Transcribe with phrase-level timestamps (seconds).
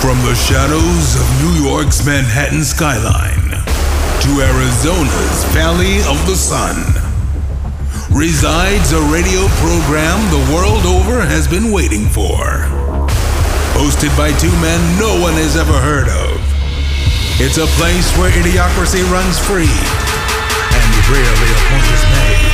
[0.00, 3.52] From the shadows of New York's Manhattan skyline
[4.24, 6.72] to Arizona's Valley of the Sun
[8.08, 12.40] resides a radio program the world over has been waiting for.
[13.76, 16.40] Hosted by two men no one has ever heard of.
[17.36, 22.48] It's a place where idiocracy runs free and rarely a point is made.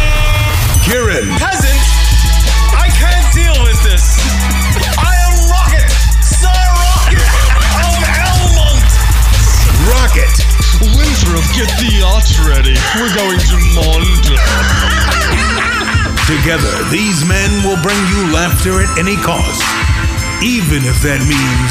[0.82, 1.78] Kieran, Peasant!
[2.74, 4.65] I can't deal with this!
[10.16, 10.40] Rocket,
[10.96, 12.72] Winthrop, get the yacht ready.
[12.96, 14.32] We're going to Monte.
[16.24, 19.60] Together, these men will bring you laughter at any cost,
[20.42, 21.70] even if that means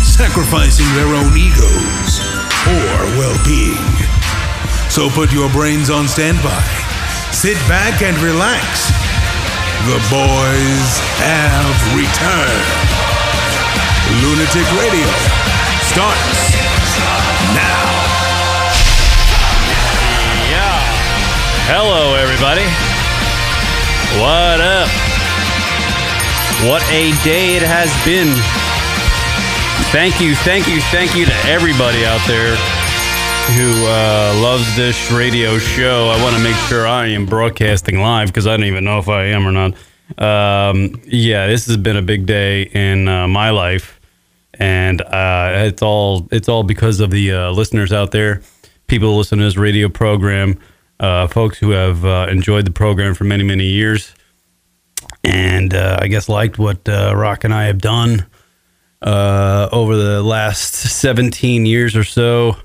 [0.00, 2.24] sacrificing their own egos
[2.64, 3.92] or well being.
[4.88, 6.64] So put your brains on standby,
[7.28, 8.88] sit back and relax.
[9.84, 10.90] The boys
[11.20, 12.72] have returned.
[14.24, 15.08] Lunatic Radio
[15.92, 16.61] starts
[21.70, 22.66] Hello, everybody.
[24.20, 24.88] What up?
[26.68, 28.28] What a day it has been.
[29.92, 32.56] Thank you, thank you, thank you to everybody out there
[33.56, 36.08] who uh, loves this radio show.
[36.08, 39.08] I want to make sure I am broadcasting live because I don't even know if
[39.08, 39.74] I am or not.
[40.18, 44.00] Um, yeah, this has been a big day in uh, my life,
[44.54, 48.42] and uh, it's all it's all because of the uh, listeners out there,
[48.88, 50.58] people who listen to this radio program,
[51.02, 54.14] uh, folks who have uh, enjoyed the program for many many years,
[55.24, 58.24] and uh, I guess liked what uh, Rock and I have done
[59.02, 62.56] uh, over the last 17 years or so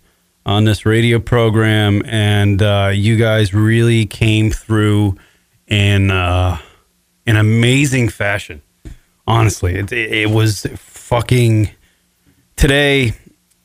[0.46, 5.18] on this radio program, and uh, you guys really came through
[5.68, 6.60] in an
[7.26, 8.62] amazing fashion.
[9.26, 11.72] Honestly, it, it was fucking
[12.56, 13.14] today.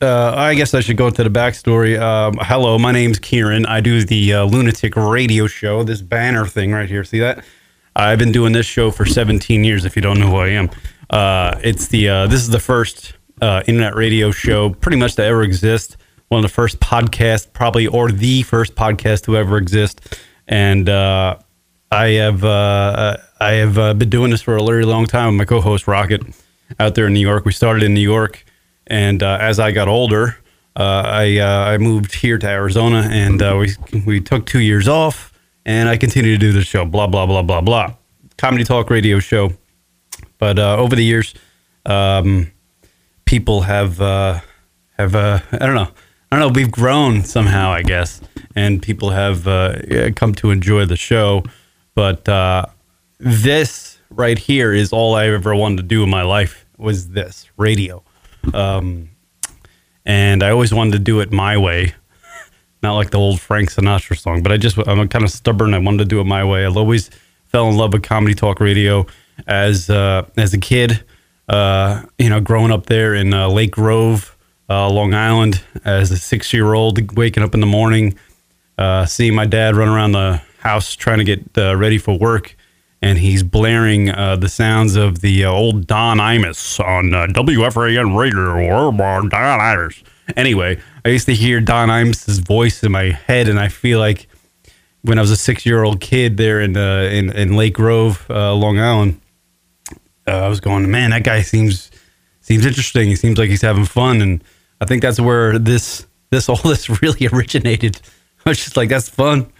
[0.03, 1.97] Uh, I guess I should go to the backstory.
[1.97, 3.65] Um, hello, my name's Kieran.
[3.65, 5.83] I do the uh, Lunatic Radio Show.
[5.83, 7.05] This banner thing right here.
[7.05, 7.45] See that?
[7.95, 9.85] I've been doing this show for 17 years.
[9.85, 10.69] If you don't know who I am,
[11.09, 15.23] uh, it's the uh, this is the first uh, internet radio show pretty much to
[15.23, 15.95] ever exist.
[16.27, 20.19] One of the first podcasts, probably, or the first podcast to ever exist.
[20.49, 21.37] And uh,
[21.93, 25.87] I have I have been doing this for a very long time with my co-host
[25.87, 26.23] Rocket
[26.77, 27.45] out there in New York.
[27.45, 28.43] We started in New York,
[28.87, 30.37] and uh, as I got older,
[30.75, 34.87] uh, I uh, I moved here to Arizona, and uh, we we took two years
[34.87, 35.31] off,
[35.65, 36.85] and I continued to do the show.
[36.85, 37.93] Blah blah blah blah blah.
[38.37, 39.51] Comedy talk radio show.
[40.37, 41.33] But uh, over the years,
[41.85, 42.51] um,
[43.25, 45.91] people have have I don't know
[46.31, 48.19] I don't know we've grown somehow I guess,
[48.55, 49.45] and people have
[50.15, 51.43] come to enjoy the show.
[51.95, 52.25] But
[53.19, 57.49] this right here is all I ever wanted to do in my life was this
[57.57, 58.03] radio,
[58.53, 59.09] um,
[60.05, 61.93] and I always wanted to do it my way.
[62.83, 65.73] Not like the old Frank Sinatra song, but I just I'm kind of stubborn.
[65.73, 66.65] I wanted to do it my way.
[66.65, 67.09] I always
[67.45, 69.05] fell in love with comedy talk radio
[69.47, 71.03] as uh, as a kid.
[71.47, 74.37] Uh, you know, growing up there in uh, Lake Grove,
[74.69, 78.17] uh, Long Island, as a six year old, waking up in the morning,
[78.77, 82.55] uh, seeing my dad run around the house trying to get uh, ready for work,
[83.03, 88.17] and he's blaring uh, the sounds of the uh, old Don Imus on uh, WFAN
[88.17, 88.89] radio.
[89.27, 90.03] Don Imus.
[90.37, 94.27] Anyway, I used to hear Don Imus's voice in my head, and I feel like
[95.01, 98.25] when I was a six year old kid there in, uh, in in Lake Grove,
[98.29, 99.19] uh, Long Island,
[100.25, 101.91] uh, I was going, man, that guy seems
[102.39, 103.09] seems interesting.
[103.09, 104.41] He seems like he's having fun, and
[104.79, 107.99] I think that's where this this all this really originated.
[108.45, 109.51] I was just like, that's fun,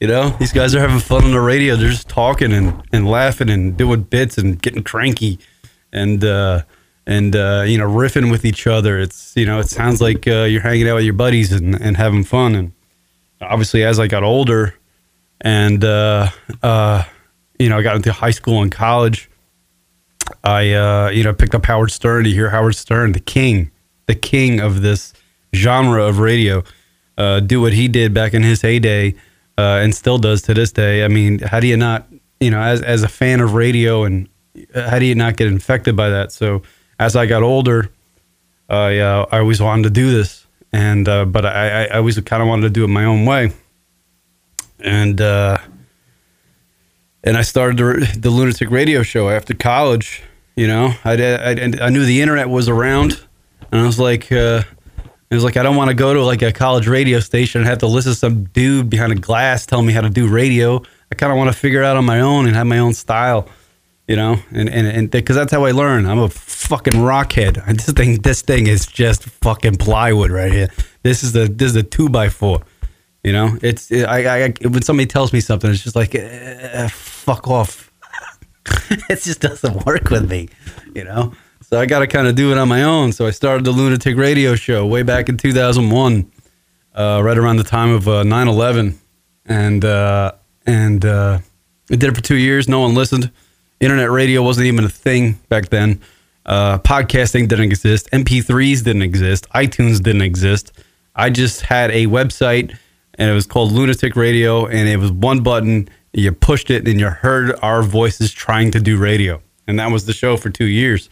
[0.00, 0.30] you know.
[0.30, 1.76] These guys are having fun on the radio.
[1.76, 5.38] They're just talking and, and laughing and doing bits and getting cranky,
[5.92, 6.62] and uh,
[7.06, 8.98] and uh, you know riffing with each other.
[8.98, 11.96] It's you know it sounds like uh, you're hanging out with your buddies and, and
[11.96, 12.54] having fun.
[12.54, 12.72] And
[13.40, 14.74] obviously, as I got older,
[15.40, 16.30] and uh,
[16.62, 17.04] uh,
[17.58, 19.30] you know I got into high school and college.
[20.42, 22.24] I uh, you know picked up Howard Stern.
[22.24, 23.70] to hear Howard Stern, the king,
[24.06, 25.12] the king of this
[25.54, 26.64] genre of radio,
[27.16, 29.14] uh, do what he did back in his heyday,
[29.58, 31.04] uh, and still does to this day.
[31.04, 32.06] I mean, how do you not,
[32.40, 34.28] you know, as as a fan of radio, and
[34.74, 36.32] uh, how do you not get infected by that?
[36.32, 36.62] So
[36.98, 37.90] as I got older,
[38.68, 42.42] I uh, I always wanted to do this, and uh, but I, I always kind
[42.42, 43.52] of wanted to do it my own way,
[44.80, 45.20] and.
[45.20, 45.58] uh
[47.26, 50.22] and I started the, the lunatic radio show after college.
[50.56, 51.50] You know, I, I,
[51.80, 53.18] I knew the internet was around,
[53.72, 54.62] and I was like, uh,
[55.30, 57.68] it was like I don't want to go to like a college radio station and
[57.68, 60.82] have to listen to some dude behind a glass tell me how to do radio.
[61.10, 62.92] I kind of want to figure it out on my own and have my own
[62.92, 63.48] style.
[64.06, 66.06] you know, and and and because that's how I learn.
[66.06, 67.62] I'm a fucking rockhead.
[67.76, 70.68] This thing, this thing is just fucking plywood right here.
[71.02, 72.62] This is the this is the two by four.
[73.22, 77.48] You know, it's I, I when somebody tells me something, it's just like eh, fuck
[77.48, 77.90] off.
[79.08, 80.48] it just doesn't work with me,
[80.94, 81.32] you know.
[81.70, 83.12] So I got to kind of do it on my own.
[83.12, 86.30] So I started the Lunatic Radio Show way back in 2001,
[86.94, 88.94] uh, right around the time of uh, 9/11,
[89.46, 90.32] and uh,
[90.66, 91.38] and uh,
[91.90, 92.68] I did it for two years.
[92.68, 93.30] No one listened.
[93.80, 96.00] Internet radio wasn't even a thing back then.
[96.44, 98.10] Uh, podcasting didn't exist.
[98.12, 99.48] MP3s didn't exist.
[99.54, 100.72] iTunes didn't exist.
[101.16, 102.76] I just had a website,
[103.14, 105.88] and it was called Lunatic Radio, and it was one button.
[106.12, 110.04] You pushed it, and you heard our voices trying to do radio, and that was
[110.04, 111.08] the show for two years.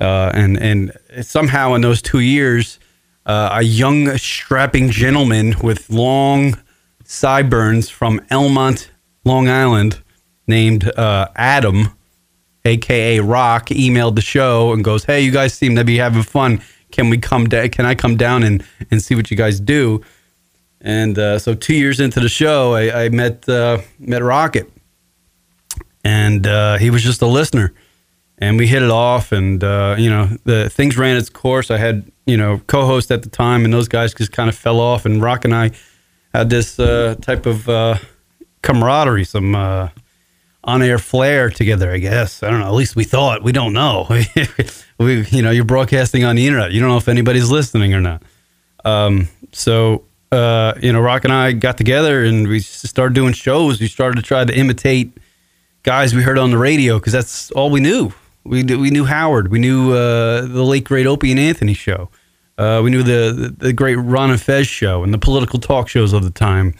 [0.00, 2.78] Uh, and and somehow in those two years,
[3.26, 6.58] uh, a young strapping gentleman with long
[7.04, 8.88] sideburns from Elmont,
[9.24, 10.00] Long Island,
[10.46, 11.90] named uh, Adam,
[12.64, 16.62] aka Rock, emailed the show and goes, "Hey, you guys seem to be having fun.
[16.90, 17.48] Can we come?
[17.48, 20.02] Da- can I come down and and see what you guys do?"
[20.80, 24.70] And uh, so, two years into the show, I, I met uh, met Rocket,
[26.02, 27.74] and uh, he was just a listener,
[28.40, 29.32] and we hit it off.
[29.32, 31.70] And uh, you know, the things ran its course.
[31.70, 34.80] I had you know co-host at the time, and those guys just kind of fell
[34.80, 35.04] off.
[35.04, 35.70] And Rock and I
[36.34, 37.96] had this uh, type of uh,
[38.62, 39.88] camaraderie, some uh,
[40.64, 41.92] on-air flair together.
[41.92, 42.66] I guess I don't know.
[42.66, 43.42] At least we thought.
[43.42, 44.06] We don't know.
[44.98, 46.72] we, you know, you're broadcasting on the internet.
[46.72, 48.22] You don't know if anybody's listening or not.
[48.84, 53.80] Um, so uh, you know, Rock and I got together and we started doing shows.
[53.80, 55.16] We started to try to imitate
[55.82, 58.12] guys we heard on the radio because that's all we knew.
[58.50, 59.48] We we knew Howard.
[59.48, 62.10] We knew uh, the late great Opie and Anthony show.
[62.58, 65.88] Uh, we knew the, the the great Ron and Fez show and the political talk
[65.88, 66.74] shows of the time.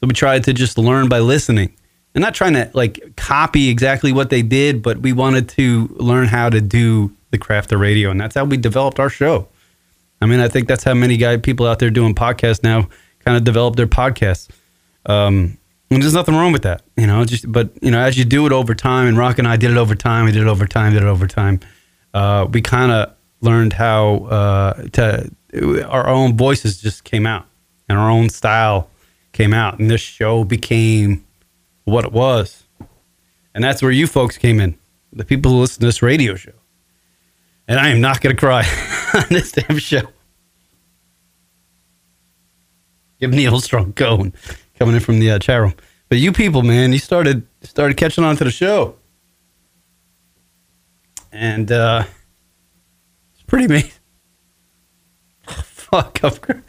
[0.00, 1.72] So we tried to just learn by listening
[2.14, 6.26] and not trying to like copy exactly what they did, but we wanted to learn
[6.26, 9.46] how to do the craft of radio, and that's how we developed our show.
[10.20, 12.88] I mean, I think that's how many guy people out there doing podcasts now
[13.24, 14.48] kind of develop their podcasts.
[15.06, 15.58] Um,
[15.94, 17.24] and there's nothing wrong with that, you know.
[17.24, 19.70] Just but you know, as you do it over time, and Rock and I did
[19.70, 20.26] it over time.
[20.26, 20.92] We did it over time.
[20.92, 21.60] Did it over time.
[22.12, 25.30] Uh, we kind of learned how uh, to
[25.88, 27.46] our own voices just came out,
[27.88, 28.90] and our own style
[29.32, 31.24] came out, and this show became
[31.84, 32.64] what it was.
[33.54, 34.76] And that's where you folks came in,
[35.12, 36.52] the people who listen to this radio show.
[37.68, 38.60] And I am not going to cry
[39.14, 40.02] on this damn show.
[43.20, 44.34] Give Neil Strong going,
[44.78, 45.74] coming in from the uh, chat room.
[46.08, 48.96] But you people, man, you started started catching on to the show,
[51.32, 52.04] and uh,
[53.34, 53.90] it's pretty amazing.
[55.46, 56.62] Fuck, I'm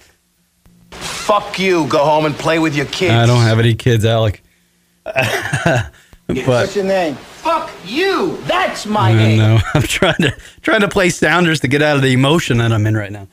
[0.91, 1.87] Fuck you.
[1.87, 3.13] Go home and play with your kids.
[3.13, 4.43] I don't have any kids, Alec.
[5.03, 5.91] but
[6.27, 7.15] What's your name?
[7.15, 8.37] Fuck you.
[8.43, 9.37] That's my I name.
[9.39, 9.59] know.
[9.73, 12.85] I'm trying to trying to play sounders to get out of the emotion that I'm
[12.87, 13.27] in right now.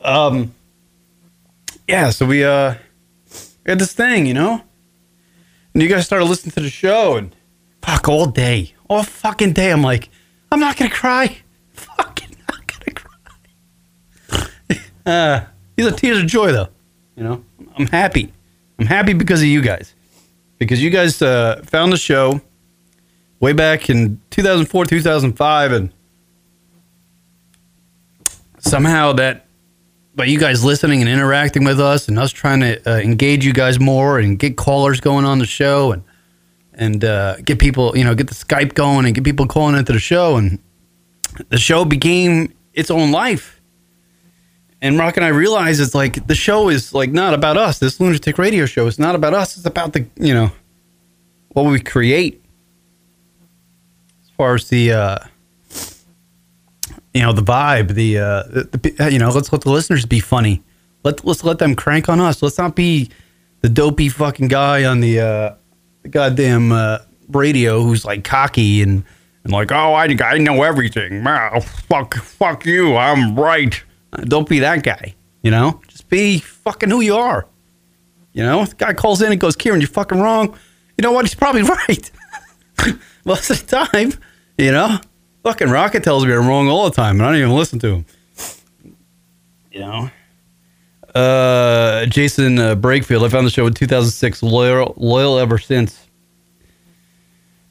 [0.00, 0.54] Um,
[1.88, 2.10] yeah.
[2.10, 2.74] So we uh
[3.72, 4.62] had this thing, you know,
[5.74, 7.34] and you guys started listening to the show, and
[7.82, 9.72] fuck all day, all fucking day.
[9.72, 10.08] I'm like,
[10.50, 11.38] I'm not gonna cry.
[11.72, 14.78] Fucking not gonna cry.
[15.06, 16.68] uh, these are tears of joy, though.
[17.16, 17.44] You know,
[17.76, 18.32] I'm happy.
[18.78, 19.94] I'm happy because of you guys,
[20.58, 22.40] because you guys uh, found the show
[23.40, 25.92] way back in 2004, 2005, and
[28.58, 29.45] somehow that
[30.16, 33.52] by you guys listening and interacting with us and us trying to uh, engage you
[33.52, 36.02] guys more and get callers going on the show and
[36.78, 39.92] and uh, get people, you know, get the Skype going and get people calling into
[39.92, 40.58] the show and
[41.48, 43.60] the show became its own life.
[44.82, 47.78] And Rock and I realized it's like the show is like not about us.
[47.78, 49.56] This lunatic radio show is not about us.
[49.56, 50.50] It's about the you know
[51.48, 52.42] what we create
[54.22, 55.18] as far as the uh,
[57.16, 60.62] you know the vibe, the, uh, the, you know let's let the listeners be funny.
[61.02, 62.42] Let let's let them crank on us.
[62.42, 63.10] Let's not be
[63.62, 65.54] the dopey fucking guy on the, uh,
[66.10, 69.02] goddamn uh, radio who's like cocky and
[69.44, 71.24] and like oh I I know everything.
[71.88, 72.96] Fuck fuck you.
[72.96, 73.82] I'm right.
[74.12, 75.14] Uh, Don't be that guy.
[75.42, 77.46] You know, just be fucking who you are.
[78.32, 80.58] You know, the guy calls in and goes, Kieran, you're fucking wrong.
[80.98, 81.24] You know what?
[81.24, 82.10] He's probably right.
[83.24, 84.12] Most of the time,
[84.58, 84.98] you know,
[85.46, 87.86] fucking Rocket tells me I'm wrong all the time, and I don't even listen to
[87.88, 88.06] him.
[89.70, 90.10] You know,
[91.14, 93.24] uh, Jason uh, Brakefield.
[93.24, 94.42] I found the show in 2006.
[94.42, 96.04] Loyal, loyal ever since.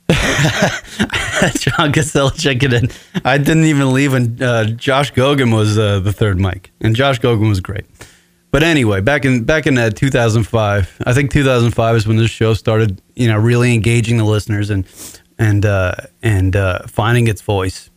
[1.58, 2.89] John Casella checking in.
[3.25, 7.20] I didn't even leave when uh, Josh Gogan was uh, the third mic, and Josh
[7.20, 7.86] Gogan was great.
[8.51, 12.53] But anyway, back in back in uh, 2005, I think 2005 is when this show
[12.53, 14.70] started, you know, really engaging the listeners.
[14.70, 14.88] And
[15.38, 17.89] and uh, and uh, finding its voice,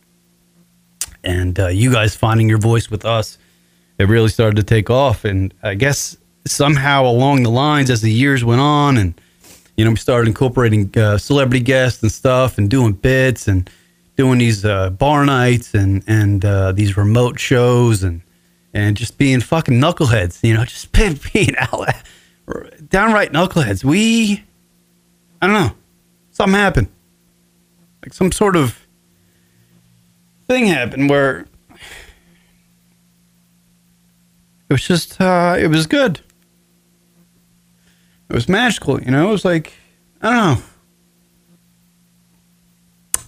[1.23, 3.37] and uh, you guys finding your voice with us,
[3.97, 5.25] it really started to take off.
[5.25, 9.19] And I guess somehow along the lines, as the years went on, and
[9.77, 13.69] you know, we started incorporating uh, celebrity guests and stuff, and doing bits and
[14.17, 18.21] doing these uh, bar nights and and uh, these remote shows and
[18.73, 20.91] and just being fucking knuckleheads, you know, just
[21.33, 21.87] being, out,
[22.89, 23.83] downright knuckleheads.
[23.83, 24.43] We,
[25.41, 25.75] I don't know,
[26.31, 26.87] something happened,
[28.01, 28.85] like some sort of
[30.47, 31.45] thing happened where
[34.69, 36.21] it was just, uh, it was good.
[38.29, 39.29] It was magical, you know.
[39.29, 39.73] It was like,
[40.21, 40.63] I don't know.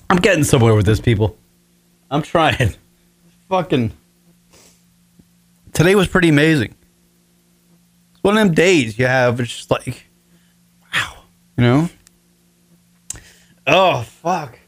[0.10, 1.38] I'm getting somewhere with this, people.
[2.12, 2.76] I'm trying.
[3.50, 3.92] Fucking.
[5.74, 6.76] Today was pretty amazing.
[8.14, 9.40] It's one of them days you have.
[9.40, 10.06] It's just like,
[10.94, 11.24] wow,
[11.58, 11.90] you know.
[13.66, 14.60] Oh fuck!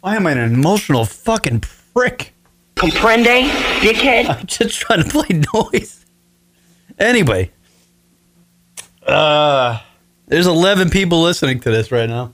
[0.00, 1.64] Why am I an emotional fucking
[1.94, 2.32] prick?
[2.76, 3.48] Comprende,
[3.80, 4.28] dickhead?
[4.40, 6.06] I'm just trying to play noise.
[6.98, 7.50] Anyway,
[9.06, 9.80] uh,
[10.26, 12.32] there's 11 people listening to this right now.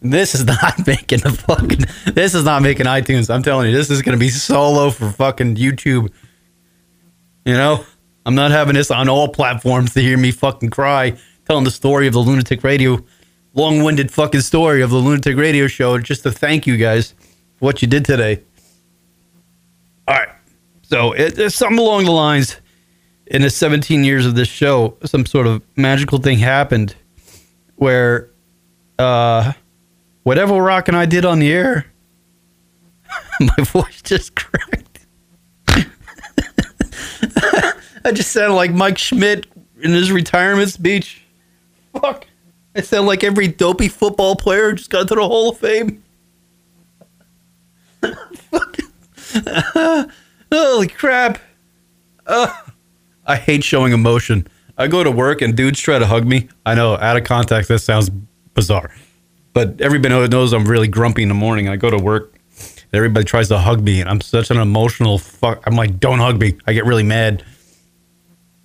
[0.00, 2.14] This is not making the fucking.
[2.14, 3.32] This is not making iTunes.
[3.32, 6.12] I'm telling you, this is gonna be solo for fucking YouTube.
[7.44, 7.84] You know,
[8.26, 11.16] I'm not having this on all platforms to hear me fucking cry,
[11.46, 13.04] telling the story of the Lunatic Radio,
[13.54, 17.12] long-winded fucking story of the Lunatic Radio show, just to thank you guys
[17.56, 18.42] for what you did today.
[20.08, 20.28] All right,
[20.82, 22.56] so it, it's something along the lines.
[23.26, 26.94] In the 17 years of this show, some sort of magical thing happened
[27.76, 28.28] where
[28.98, 29.52] uh,
[30.24, 31.86] whatever Rock and I did on the air,
[33.40, 35.06] my voice just cracked.
[38.04, 39.46] I just sounded like Mike Schmidt
[39.80, 41.22] in his retirement speech.
[41.92, 42.26] Fuck.
[42.76, 46.02] I sound like every dopey football player just got to the Hall of Fame.
[50.52, 51.38] Holy crap.
[52.26, 52.52] Uh,
[53.26, 54.46] I hate showing emotion.
[54.78, 56.48] I go to work and dudes try to hug me.
[56.64, 58.10] I know, out of context, that sounds
[58.54, 58.90] bizarre.
[59.52, 61.68] But everybody knows I'm really grumpy in the morning.
[61.68, 62.34] I go to work,
[62.92, 65.62] everybody tries to hug me, and I'm such an emotional fuck.
[65.66, 66.56] I'm like, don't hug me.
[66.66, 67.44] I get really mad.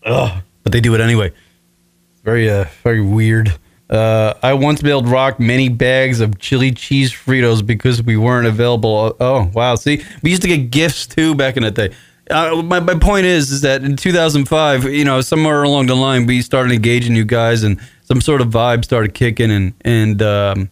[0.04, 0.42] Ugh.
[0.64, 1.28] But they do it anyway.
[1.28, 3.54] It's very, uh, very weird.
[3.90, 9.16] Uh, I once mailed Rock many bags of chili cheese Fritos because we weren't available.
[9.20, 9.76] Oh, wow.
[9.76, 11.96] See, we used to get gifts too back in the day.
[12.30, 16.26] Uh, my, my point is, is that in 2005, you know, somewhere along the line,
[16.26, 20.70] we started engaging you guys and some sort of vibe started kicking and, and, um,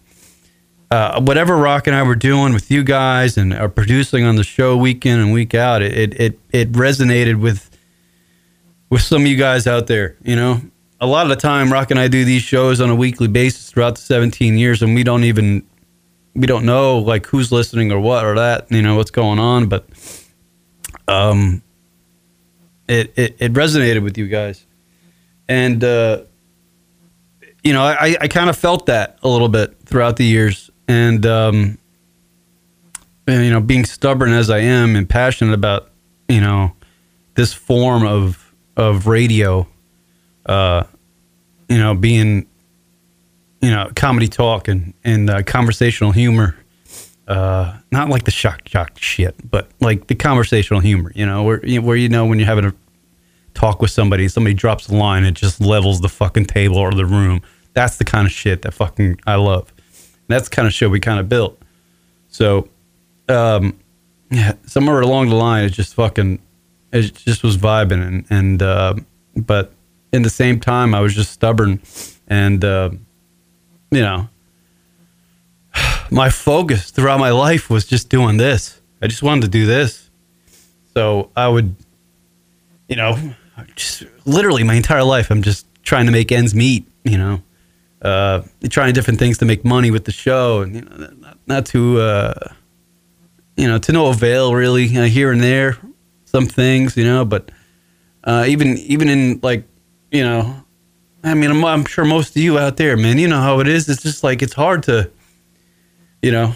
[0.92, 4.44] uh, whatever Rock and I were doing with you guys and are producing on the
[4.44, 7.70] show week in and week out, it, it, it resonated with,
[8.90, 10.62] with some of you guys out there, you know,
[11.00, 13.70] a lot of the time, Rock and I do these shows on a weekly basis
[13.70, 15.66] throughout the 17 years, and we don't even
[16.34, 19.68] we don't know like who's listening or what or that you know what's going on,
[19.68, 19.88] but
[21.08, 21.62] um,
[22.88, 24.66] it it, it resonated with you guys,
[25.48, 26.24] and uh,
[27.64, 31.25] you know I I kind of felt that a little bit throughout the years, and
[31.25, 31.78] um,
[33.28, 35.90] and, you know being stubborn as I am and passionate about
[36.30, 36.74] you know
[37.36, 39.68] this form of of radio
[40.46, 40.84] uh,
[41.70, 42.46] you know, being,
[43.62, 46.56] you know, comedy talk and, and uh, conversational humor.
[47.28, 51.66] Uh, not like the shock shock shit, but like the conversational humor, you know, where,
[51.66, 52.74] you know, where you know when you're having a
[53.56, 57.06] talk with somebody, somebody drops a line, it just levels the fucking table or the
[57.06, 57.42] room.
[57.74, 59.74] That's the kind of shit that fucking I love.
[59.78, 61.60] And that's the kind of show we kind of built.
[62.28, 62.70] So,
[63.28, 63.80] um,
[64.30, 66.40] yeah, somewhere along the line, it just fucking,
[66.92, 68.96] it just was vibing, and and uh,
[69.36, 69.74] but
[70.12, 71.82] in the same time, I was just stubborn,
[72.28, 72.90] and uh,
[73.92, 74.30] you know,
[76.12, 78.82] my focus throughout my life was just doing this.
[79.02, 80.10] I just wanted to do this.
[80.94, 81.76] So I would,
[82.88, 83.18] you know,
[83.76, 86.88] just literally my entire life, I'm just trying to make ends meet.
[87.04, 87.42] You know,
[88.02, 91.66] uh, trying different things to make money with the show, and you know, not, not
[91.68, 92.34] to, uh,
[93.58, 94.86] you know, to no avail really.
[94.98, 95.78] Uh, here and there,
[96.24, 97.52] some things, you know, but
[98.24, 99.68] uh, even even in like
[100.16, 100.64] you know,
[101.24, 103.68] I mean, I'm, I'm, sure most of you out there, man, you know how it
[103.68, 103.90] is.
[103.90, 105.12] It's just like it's hard to,
[106.22, 106.56] you know,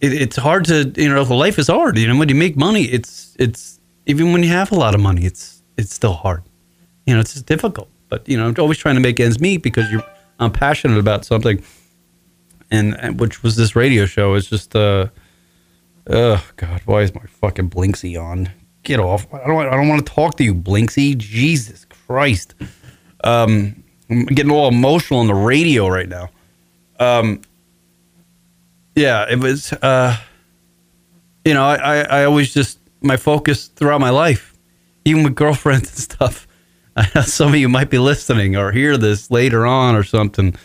[0.00, 1.96] it, it's hard to, you know, life is hard.
[1.96, 5.00] You know, when you make money, it's it's even when you have a lot of
[5.00, 6.42] money, it's it's still hard.
[7.06, 7.88] You know, it's just difficult.
[8.08, 10.04] But you know, I'm always trying to make ends meet because you're
[10.38, 11.62] I'm passionate about something,
[12.70, 14.34] and, and which was this radio show.
[14.34, 15.08] It's just uh,
[16.08, 18.50] oh god, why is my fucking Blinksy on?
[18.82, 19.32] Get off!
[19.32, 21.16] I don't I don't want to talk to you, Blinksy.
[21.16, 22.56] Jesus Christ.
[23.22, 26.28] Um, I'm getting a little emotional on the radio right now.
[26.98, 27.40] Um,
[28.96, 29.72] yeah, it was.
[29.74, 30.16] Uh,
[31.44, 34.58] you know, I, I, always just my focus throughout my life,
[35.04, 36.48] even with girlfriends and stuff.
[36.96, 40.56] I know some of you might be listening or hear this later on or something.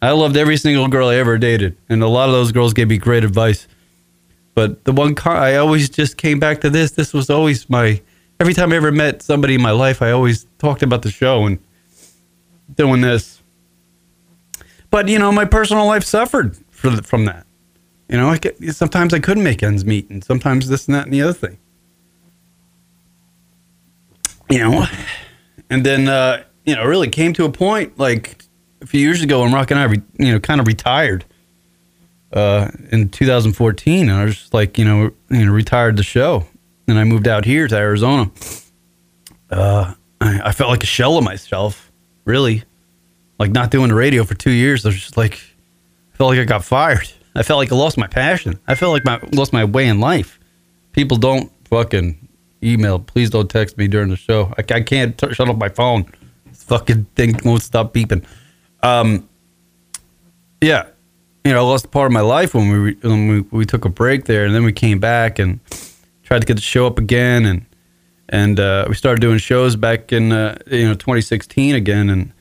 [0.00, 2.88] I loved every single girl I ever dated, and a lot of those girls gave
[2.88, 3.68] me great advice.
[4.54, 6.92] But the one car, I always just came back to this.
[6.92, 8.00] This was always my.
[8.38, 11.44] Every time I ever met somebody in my life, I always talked about the show
[11.44, 11.58] and
[12.74, 13.42] doing this.
[14.90, 17.46] But you know, my personal life suffered the, from that.
[18.08, 21.04] You know, I get, sometimes I couldn't make ends meet, and sometimes this and that
[21.04, 21.58] and the other thing.
[24.48, 24.86] You know,
[25.70, 28.44] and then uh, you know, really came to a point like
[28.82, 31.24] a few years ago when Rock and I, re, you know, kind of retired
[32.32, 34.08] uh, in 2014.
[34.08, 36.46] And I was just like, you know, you know, retired the show,
[36.88, 38.30] and I moved out here to Arizona.
[39.50, 41.90] Uh, I, I felt like a shell of myself,
[42.24, 42.64] really,
[43.38, 44.84] like not doing the radio for two years.
[44.84, 45.34] I was just like,
[46.14, 47.10] I felt like I got fired.
[47.34, 48.58] I felt like I lost my passion.
[48.66, 50.40] I felt like my lost my way in life.
[50.92, 52.28] People don't fucking
[52.62, 52.98] email.
[52.98, 54.54] Please don't text me during the show.
[54.56, 56.10] I, I can't t- shut off my phone.
[56.46, 58.24] This fucking thing won't stop beeping.
[58.82, 59.28] Um,
[60.62, 60.86] yeah,
[61.44, 63.90] you know, I lost part of my life when we, when we we took a
[63.90, 65.60] break there, and then we came back and
[66.26, 67.66] tried to get the show up again, and
[68.28, 72.32] and uh, we started doing shows back in uh, you know 2016 again, and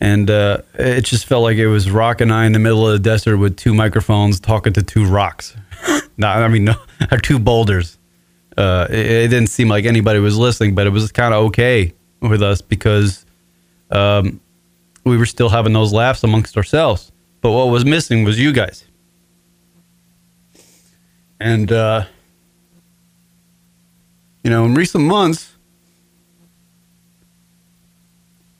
[0.00, 2.92] and uh, it just felt like it was Rock and I in the middle of
[2.92, 5.54] the desert with two microphones talking to two rocks.
[6.16, 6.74] no, I mean no,
[7.10, 7.98] or two boulders.
[8.56, 11.92] Uh, it, it didn't seem like anybody was listening, but it was kind of okay
[12.20, 13.26] with us because
[13.90, 14.40] um,
[15.04, 17.12] we were still having those laughs amongst ourselves.
[17.42, 18.84] But what was missing was you guys.
[21.38, 22.06] And uh,
[24.46, 25.56] you know, in recent months,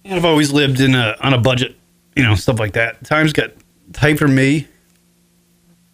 [0.05, 1.77] and I've always lived in a on a budget,
[2.17, 3.05] you know, stuff like that.
[3.05, 3.53] Times got
[3.93, 4.67] tight for me,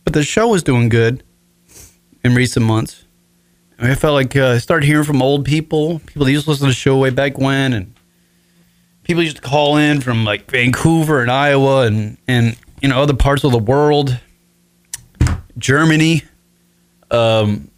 [0.04, 1.22] but the show was doing good
[2.24, 3.04] in recent months.
[3.76, 6.52] And I felt like uh, I started hearing from old people, people that used to
[6.52, 7.94] listen to the show way back when, and
[9.02, 13.12] people used to call in from like Vancouver and Iowa and and you know other
[13.12, 14.18] parts of the world,
[15.58, 16.22] Germany,
[17.10, 17.68] um,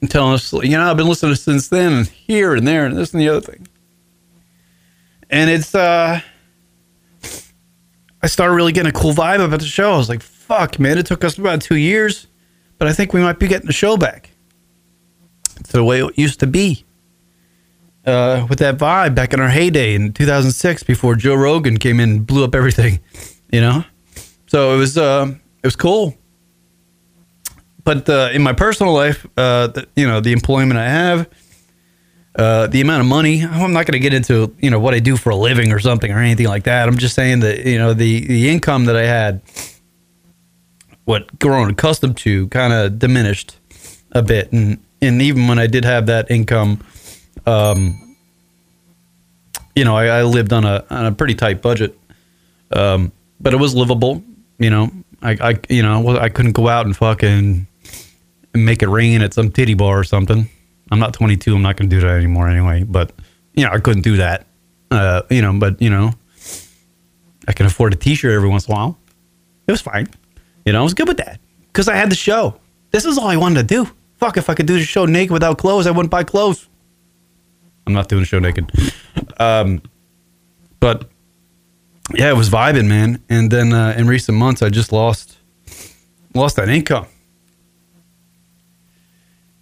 [0.00, 2.96] and telling us, you know, I've been listening since then, and here and there, and
[2.96, 3.66] this and the other thing
[5.30, 6.20] and it's uh
[8.20, 9.94] I started really getting a cool vibe about the show.
[9.94, 12.26] I was like, fuck, man, it took us about two years,
[12.76, 14.30] but I think we might be getting the show back
[15.64, 16.84] to the way it used to be.
[18.04, 22.10] Uh, with that vibe back in our heyday in 2006 before Joe Rogan came in
[22.10, 23.00] and blew up everything,
[23.52, 23.84] you know?
[24.46, 25.32] So it was uh,
[25.62, 26.16] it was cool.
[27.88, 31.26] But uh, in my personal life, uh, the, you know, the employment I have,
[32.36, 33.42] uh, the amount of money.
[33.42, 35.78] I'm not going to get into you know what I do for a living or
[35.78, 36.86] something or anything like that.
[36.86, 39.40] I'm just saying that you know the the income that I had,
[41.06, 43.56] what grown accustomed to, kind of diminished
[44.12, 46.84] a bit, and and even when I did have that income,
[47.46, 48.16] um,
[49.74, 51.98] you know, I, I lived on a on a pretty tight budget,
[52.70, 54.22] um, but it was livable.
[54.58, 54.90] You know,
[55.22, 57.66] I, I you know I couldn't go out and fucking
[58.54, 60.48] make it rain at some titty bar or something.
[60.90, 61.54] I'm not 22.
[61.54, 62.84] I'm not going to do that anymore anyway.
[62.84, 63.12] But
[63.54, 64.46] you know, I couldn't do that.
[64.90, 66.12] Uh, you know, but you know,
[67.46, 68.98] I can afford a T-shirt every once in a while.
[69.66, 70.08] It was fine.
[70.64, 72.58] You know, I was good with that because I had the show.
[72.90, 73.90] This is all I wanted to do.
[74.16, 76.68] Fuck, if I could do the show naked without clothes, I wouldn't buy clothes.
[77.86, 78.70] I'm not doing the show naked.
[79.38, 79.82] Um,
[80.80, 81.08] but
[82.14, 83.22] yeah, it was vibing, man.
[83.28, 85.36] And then uh, in recent months, I just lost
[86.34, 87.06] lost that income.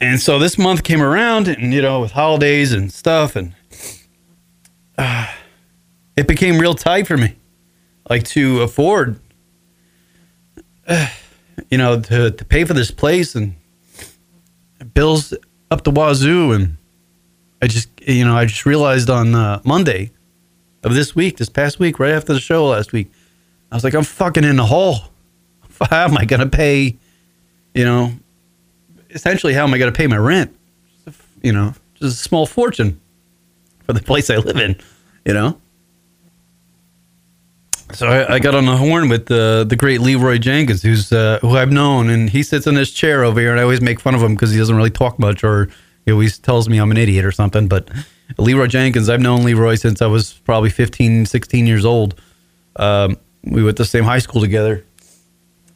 [0.01, 3.55] And so this month came around, and you know, with holidays and stuff, and
[4.99, 5.33] uh,
[6.17, 7.37] it became real tight for me,
[8.11, 9.19] like to afford,
[10.87, 11.09] uh,
[11.71, 13.55] you know, to to pay for this place and
[14.93, 15.33] bills
[15.71, 16.77] up the wazoo, and
[17.63, 20.11] I just, you know, I just realized on uh, Monday
[20.85, 23.11] of this week, this past week, right after the show last week,
[23.73, 24.97] I was like, I'm fucking in the hole.
[25.91, 26.97] How am I gonna pay?
[27.75, 28.13] You know,
[29.17, 30.55] essentially how am I going to pay my rent?
[31.43, 33.01] You know, just a small fortune
[33.85, 34.77] for the place I live in.
[35.25, 35.61] You know.
[37.93, 41.39] So I, I got on the horn with the the great Leroy Jenkins, who's uh,
[41.41, 44.01] who I've known, and he sits in this chair over here, and I always make
[44.01, 45.69] fun of him because he doesn't really talk much, or
[46.05, 47.69] he always tells me I'm an idiot or something.
[47.69, 47.89] But
[48.39, 52.21] Leroy Jenkins, I've known Leroy since I was probably 15, 16 years old.
[52.77, 54.85] Um, we went to the same high school together,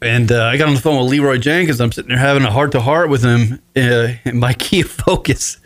[0.03, 1.81] and uh, I got on the phone with Leroy Jenkins.
[1.81, 5.59] I'm sitting there having a heart to heart with him uh, in my Kia Focus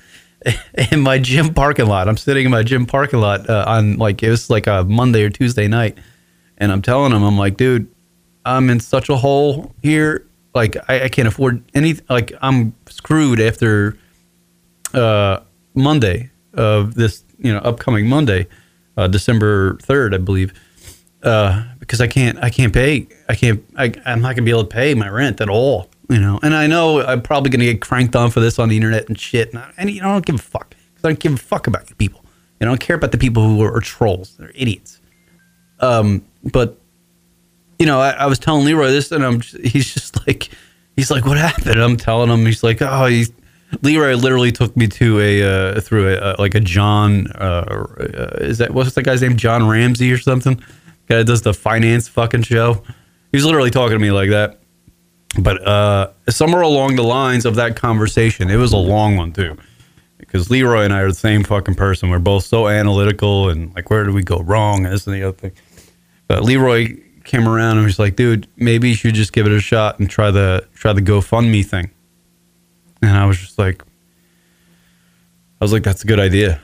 [0.92, 2.08] in my gym parking lot.
[2.08, 5.24] I'm sitting in my gym parking lot uh, on like it was like a Monday
[5.24, 5.98] or Tuesday night,
[6.58, 7.88] and I'm telling him, I'm like, dude,
[8.44, 10.26] I'm in such a hole here.
[10.54, 11.94] like I, I can't afford any.
[12.08, 13.96] Like I'm screwed after
[14.92, 15.40] uh,
[15.74, 18.46] Monday of this, you know, upcoming Monday,
[18.96, 20.52] uh, December third, I believe,
[21.24, 24.64] uh, because I can't, I can't pay, I can't, I, I'm not gonna be able
[24.64, 26.38] to pay my rent at all, you know.
[26.42, 29.18] And I know I'm probably gonna get cranked on for this on the internet and
[29.18, 30.70] shit, and, I, and you know, I don't give a fuck.
[30.70, 32.24] 'Cause I don't give a fuck about you people.
[32.60, 34.36] You I don't care about the people who are, are trolls.
[34.38, 35.00] They're idiots.
[35.80, 36.78] Um, but
[37.78, 40.50] you know, I, I was telling Leroy this, and I'm he's just like,
[40.96, 41.80] he's like, what happened?
[41.80, 43.32] I'm telling him, he's like, oh, he's
[43.82, 45.42] Leroy literally took me to a
[45.76, 47.64] uh, through a, uh, like a John, uh,
[47.98, 49.36] uh, is that what's the guy's name?
[49.36, 50.62] John Ramsey or something?
[51.08, 52.82] Guy does the finance fucking show.
[53.32, 54.60] He's literally talking to me like that.
[55.38, 59.56] But uh, somewhere along the lines of that conversation, it was a long one too,
[60.18, 62.08] because Leroy and I are the same fucking person.
[62.08, 64.84] We're both so analytical and like, where did we go wrong?
[64.84, 65.52] And this and the other thing.
[66.28, 69.60] But Leroy came around and was like, dude, maybe you should just give it a
[69.60, 71.90] shot and try the try the GoFundMe thing.
[73.02, 73.82] And I was just like,
[75.60, 76.60] I was like, that's a good idea.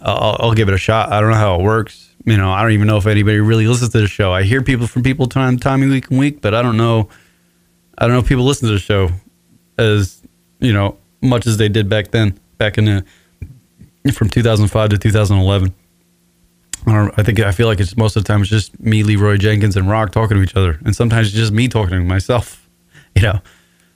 [0.00, 1.12] I'll, I'll give it a shot.
[1.12, 2.05] I don't know how it works.
[2.26, 4.32] You know, I don't even know if anybody really listens to the show.
[4.32, 7.08] I hear people from people time, time week and week, but I don't know.
[7.96, 9.10] I don't know if people listen to the show
[9.78, 10.20] as
[10.58, 13.04] you know much as they did back then, back in the
[14.12, 15.74] from 2005 to 2011.
[16.86, 17.10] I.
[17.16, 19.76] I think I feel like it's most of the time it's just me, Leroy Jenkins,
[19.76, 22.62] and Rock talking to each other, and sometimes it's just me talking to myself.
[23.16, 23.40] You know,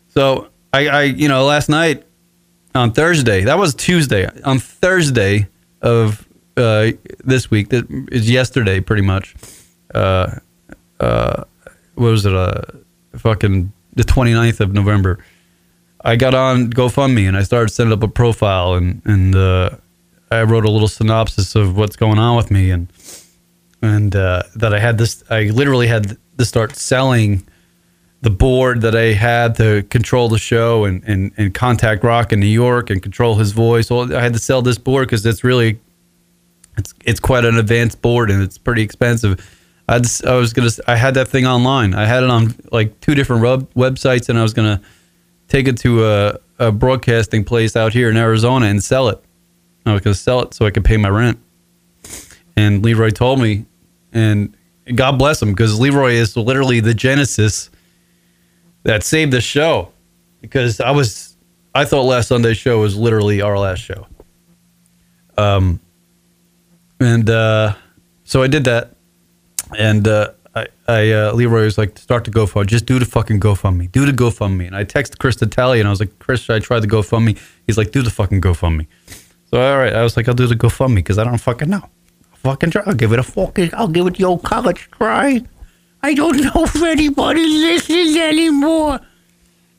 [0.08, 2.04] so I, I, you know, last night
[2.74, 4.30] on Thursday, that was Tuesday.
[4.44, 5.46] On Thursday
[5.82, 6.26] of
[6.60, 6.92] uh,
[7.24, 9.34] this week, that is yesterday, pretty much.
[9.94, 10.36] Uh,
[11.00, 11.44] uh,
[11.94, 12.34] what was it?
[12.34, 12.62] Uh,
[13.16, 15.18] fucking the 29th of November.
[16.02, 19.70] I got on GoFundMe and I started setting up a profile and and uh,
[20.30, 22.90] I wrote a little synopsis of what's going on with me and
[23.82, 25.22] and uh, that I had this.
[25.30, 27.46] I literally had to start selling
[28.22, 32.40] the board that I had to control the show and, and, and contact Rock in
[32.40, 33.90] New York and control his voice.
[33.90, 35.80] Well, I had to sell this board because it's really
[36.80, 39.38] it's it's quite an advanced board and it's pretty expensive.
[39.88, 41.94] I just, I was gonna I had that thing online.
[41.94, 44.80] I had it on like two different web, websites and I was gonna
[45.48, 49.22] take it to a, a broadcasting place out here in Arizona and sell it.
[49.84, 51.38] I was gonna sell it so I could pay my rent.
[52.56, 53.66] And Leroy told me,
[54.12, 54.56] and
[54.94, 57.70] God bless him because Leroy is literally the genesis
[58.84, 59.92] that saved the show
[60.40, 61.36] because I was
[61.74, 64.06] I thought last Sunday's show was literally our last show.
[65.36, 65.80] Um
[67.00, 67.74] and uh
[68.24, 68.94] so I did that
[69.76, 72.66] and uh I, I uh, Leroy was like, start the GoFundMe.
[72.66, 73.90] Just do the fucking GoFundMe.
[73.92, 74.66] Do the GoFundMe.
[74.66, 77.38] And I texted Chris Tally and I was like, Chris, should I try the GoFundMe?
[77.68, 78.88] He's like, do the fucking GoFundMe.
[79.50, 81.82] So all right, I was like, I'll do the GoFundMe because I don't fucking know.
[81.82, 82.82] I'll fucking try.
[82.84, 83.70] I'll give it a fucking.
[83.74, 85.42] I'll give it the old college try.
[86.02, 89.00] I don't know if anybody listens anymore.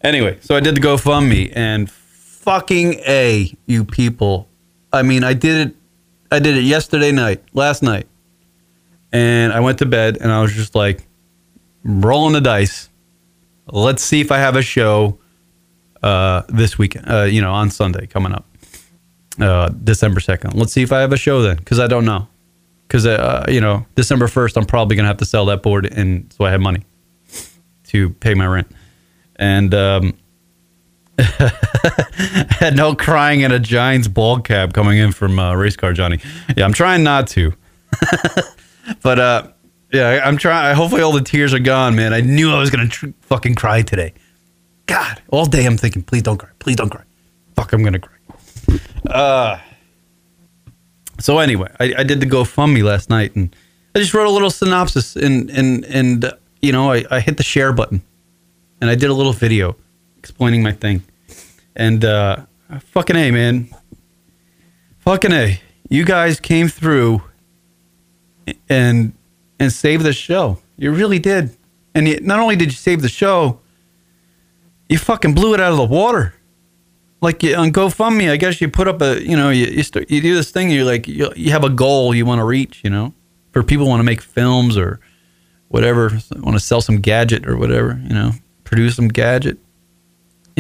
[0.01, 4.47] Anyway, so I did the GoFundMe and fucking a you people.
[4.93, 5.75] I mean, I did it.
[6.31, 8.07] I did it yesterday night, last night,
[9.11, 11.05] and I went to bed and I was just like
[11.83, 12.89] rolling the dice.
[13.67, 15.19] Let's see if I have a show
[16.01, 17.09] uh, this weekend.
[17.09, 18.45] Uh, you know, on Sunday coming up,
[19.39, 20.53] uh, December second.
[20.53, 22.27] Let's see if I have a show then, because I don't know.
[22.87, 26.31] Because uh, you know, December first, I'm probably gonna have to sell that board, and
[26.33, 26.85] so I have money
[27.87, 28.71] to pay my rent.
[29.35, 30.17] And um,
[32.73, 36.19] no crying in a Giants ball cab coming in from uh, race car Johnny.
[36.55, 37.53] Yeah, I'm trying not to,
[39.03, 39.47] but uh,
[39.91, 40.75] yeah, I'm trying.
[40.75, 42.13] Hopefully, all the tears are gone, man.
[42.13, 44.13] I knew I was gonna tr- fucking cry today.
[44.85, 47.03] God, all day I'm thinking, please don't cry, please don't cry.
[47.55, 48.17] Fuck, I'm gonna cry.
[49.07, 49.59] Uh,
[51.19, 53.55] so anyway, I, I did the GoFundMe last night, and
[53.95, 56.31] I just wrote a little synopsis, and and and uh,
[56.61, 58.01] you know, I, I hit the share button,
[58.79, 59.75] and I did a little video
[60.17, 61.03] explaining my thing,
[61.75, 62.45] and uh,
[62.79, 63.69] fucking a man,
[64.99, 67.21] fucking a, you guys came through,
[68.69, 69.13] and
[69.59, 70.59] and saved the show.
[70.77, 71.55] You really did,
[71.93, 73.59] and you, not only did you save the show,
[74.89, 76.33] you fucking blew it out of the water
[77.21, 80.09] like you, on GoFundMe, I guess you put up a, you know, you you, start,
[80.09, 80.71] you do this thing.
[80.71, 83.13] You're like, you, you have a goal you want to reach, you know,
[83.51, 84.99] for people want to make films or
[85.69, 88.31] whatever, want to sell some gadget or whatever, you know,
[88.63, 89.57] produce some gadget.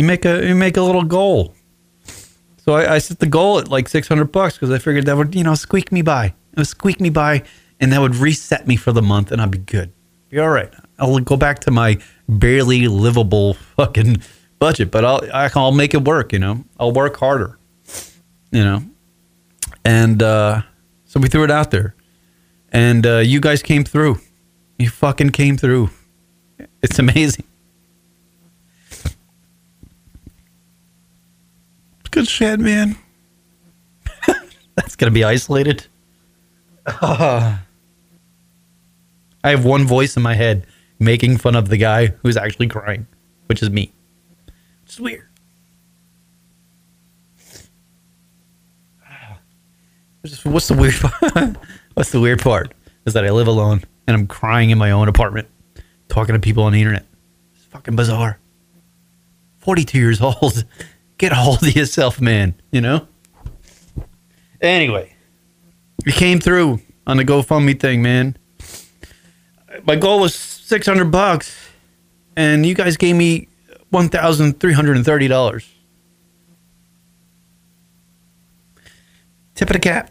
[0.01, 1.53] You make a you make a little goal.
[2.57, 5.15] So I, I set the goal at like six hundred bucks because I figured that
[5.15, 6.25] would you know squeak me by.
[6.25, 7.43] It would squeak me by,
[7.79, 9.93] and that would reset me for the month, and I'd be good.
[10.29, 10.73] Be all right.
[10.97, 14.23] I'll go back to my barely livable fucking
[14.57, 15.21] budget, but I'll
[15.53, 16.33] I'll make it work.
[16.33, 17.59] You know, I'll work harder.
[18.51, 18.83] You know,
[19.85, 20.63] and uh,
[21.05, 21.93] so we threw it out there,
[22.71, 24.19] and uh, you guys came through.
[24.79, 25.91] You fucking came through.
[26.81, 27.45] It's amazing.
[32.11, 32.95] Good shit, man.
[34.75, 35.87] That's gonna be isolated.
[36.85, 37.59] I
[39.43, 40.67] have one voice in my head
[40.99, 43.07] making fun of the guy who's actually crying,
[43.47, 43.91] which is me.
[44.85, 45.27] It's weird.
[50.43, 51.57] What's the weird?
[51.95, 52.73] What's the weird part?
[53.05, 55.47] Is that I live alone and I'm crying in my own apartment,
[56.07, 57.05] talking to people on the internet.
[57.55, 58.37] It's fucking bizarre.
[59.59, 60.65] Forty-two years old.
[61.21, 62.55] Get a hold of yourself, man.
[62.71, 63.07] You know.
[64.59, 65.15] Anyway,
[66.03, 68.35] we came through on the GoFundMe thing, man.
[69.83, 71.55] My goal was six hundred bucks,
[72.35, 73.49] and you guys gave me
[73.91, 75.71] one thousand three hundred and thirty dollars.
[79.53, 80.09] Tip of the cap.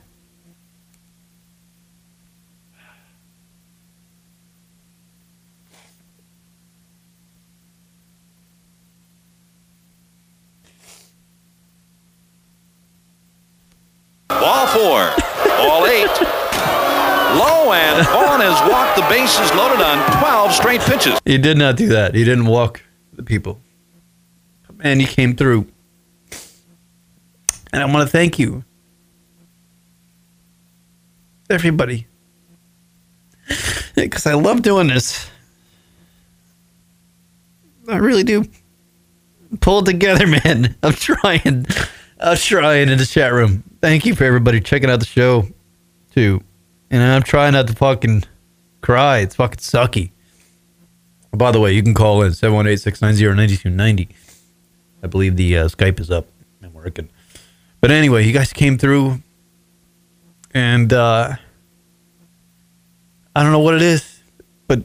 [14.39, 15.11] Ball four.
[15.57, 16.21] Ball eight.
[17.37, 21.21] Low and Vaughn has walked the bases loaded on 12 straight pitches.
[21.25, 22.15] He did not do that.
[22.15, 23.61] He didn't walk the people.
[24.79, 25.67] Man, he came through.
[27.73, 28.65] And I want to thank you.
[31.49, 32.07] Everybody.
[33.95, 35.29] Because I love doing this.
[37.89, 38.45] I really do.
[39.61, 40.77] Pull it together, man.
[40.83, 41.67] I'm trying.
[42.23, 43.65] I'm trying in the chat room.
[43.81, 45.49] Thank you for everybody checking out the show,
[46.15, 46.43] too.
[46.91, 48.25] And I'm trying not to fucking
[48.83, 49.19] cry.
[49.19, 50.11] It's fucking sucky.
[51.33, 54.09] By the way, you can call in 718-690-9290.
[55.03, 56.27] I believe the uh, Skype is up
[56.61, 57.09] and working.
[57.81, 59.23] But anyway, you guys came through
[60.51, 61.37] and uh,
[63.35, 64.21] I don't know what it is,
[64.67, 64.83] but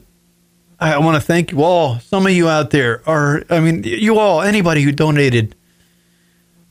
[0.80, 1.98] I, I want to thank you all.
[2.00, 5.54] Some of you out there are, I mean, you all, anybody who donated.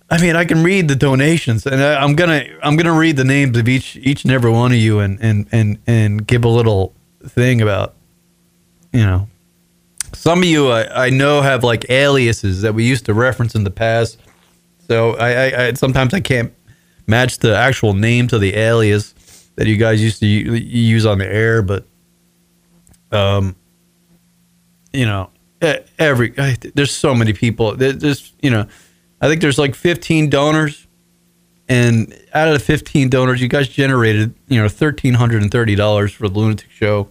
[0.10, 3.24] I mean, I can read the donations, and I, I'm gonna I'm gonna read the
[3.24, 6.50] names of each each and every one of you, and and and and give a
[6.50, 6.94] little
[7.28, 7.96] thing about,
[8.94, 9.28] you know,
[10.14, 13.64] some of you I, I know have like aliases that we used to reference in
[13.64, 14.20] the past.
[14.88, 16.54] So I, I, I sometimes I can't
[17.08, 19.16] match the actual names of the alias
[19.56, 21.86] that you guys used to use on the air, but
[23.12, 23.56] um,
[24.94, 25.30] you know,
[25.98, 27.76] every I, there's so many people.
[27.76, 28.68] There's you know,
[29.22, 30.88] I think there's like 15 donors,
[31.68, 36.38] and out of the 15 donors, you guys generated you know 1,330 dollars for the
[36.38, 37.10] Lunatic Show,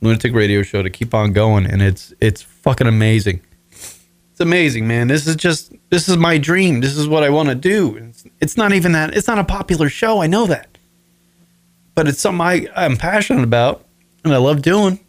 [0.00, 3.40] Lunatic Radio Show to keep on going, and it's it's fucking amazing.
[3.70, 5.08] It's amazing, man.
[5.08, 6.80] This is just this is my dream.
[6.80, 7.96] This is what I want to do.
[7.96, 9.14] It's, it's not even that.
[9.16, 10.22] It's not a popular show.
[10.22, 10.78] I know that,
[11.94, 13.84] but it's something I I'm passionate about
[14.24, 15.00] and I love doing.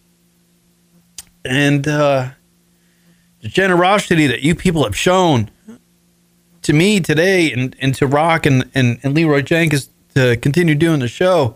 [1.43, 2.29] And uh,
[3.41, 5.49] the generosity that you people have shown
[6.63, 10.99] to me today and, and to Rock and, and, and Leroy Jenkins to continue doing
[10.99, 11.55] the show.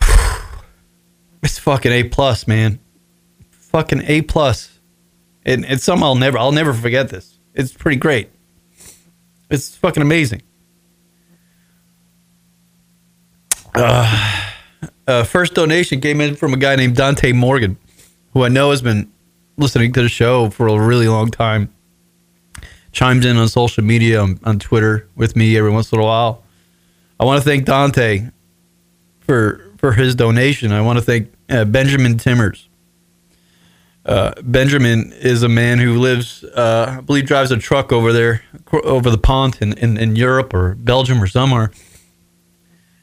[1.40, 2.80] It's fucking A plus, man.
[3.50, 4.80] Fucking A plus.
[5.46, 7.38] And it's something I'll never I'll never forget this.
[7.54, 8.30] It's pretty great.
[9.48, 10.42] It's fucking amazing.
[13.74, 14.50] Uh,
[15.06, 17.78] uh, first donation came in from a guy named Dante Morgan,
[18.32, 19.10] who I know has been
[19.56, 21.72] listening to the show for a really long time.
[22.92, 26.42] Chimes in on social media on, on Twitter with me every once in a while.
[27.20, 28.28] I want to thank Dante
[29.20, 30.72] for for his donation.
[30.72, 32.68] I want to thank uh, Benjamin Timmers.
[34.04, 38.42] Uh, Benjamin is a man who lives, uh, I believe, drives a truck over there,
[38.72, 41.70] over the pond in, in, in Europe or Belgium or somewhere.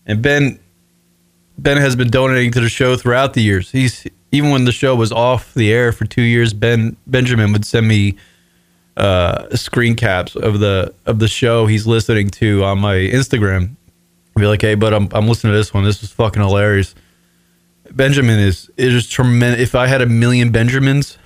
[0.08, 0.60] And Ben,
[1.60, 3.70] Ben has been donating to the show throughout the years.
[3.72, 6.54] He's even when the show was off the air for two years.
[6.54, 8.18] Ben Benjamin would send me
[8.98, 13.76] uh, screen caps of the of the show he's listening to on my Instagram.
[14.36, 15.84] I'd be like, hey, but I'm I'm listening to this one.
[15.84, 16.96] This is fucking hilarious.
[17.92, 19.62] Benjamin is is just tremendous.
[19.62, 21.18] If I had a million Benjamins,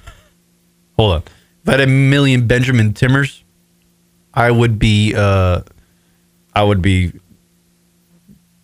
[0.98, 1.24] hold on.
[1.64, 3.44] If I had a million Benjamin Timmers,
[4.34, 5.62] I would be uh,
[6.56, 7.14] I would be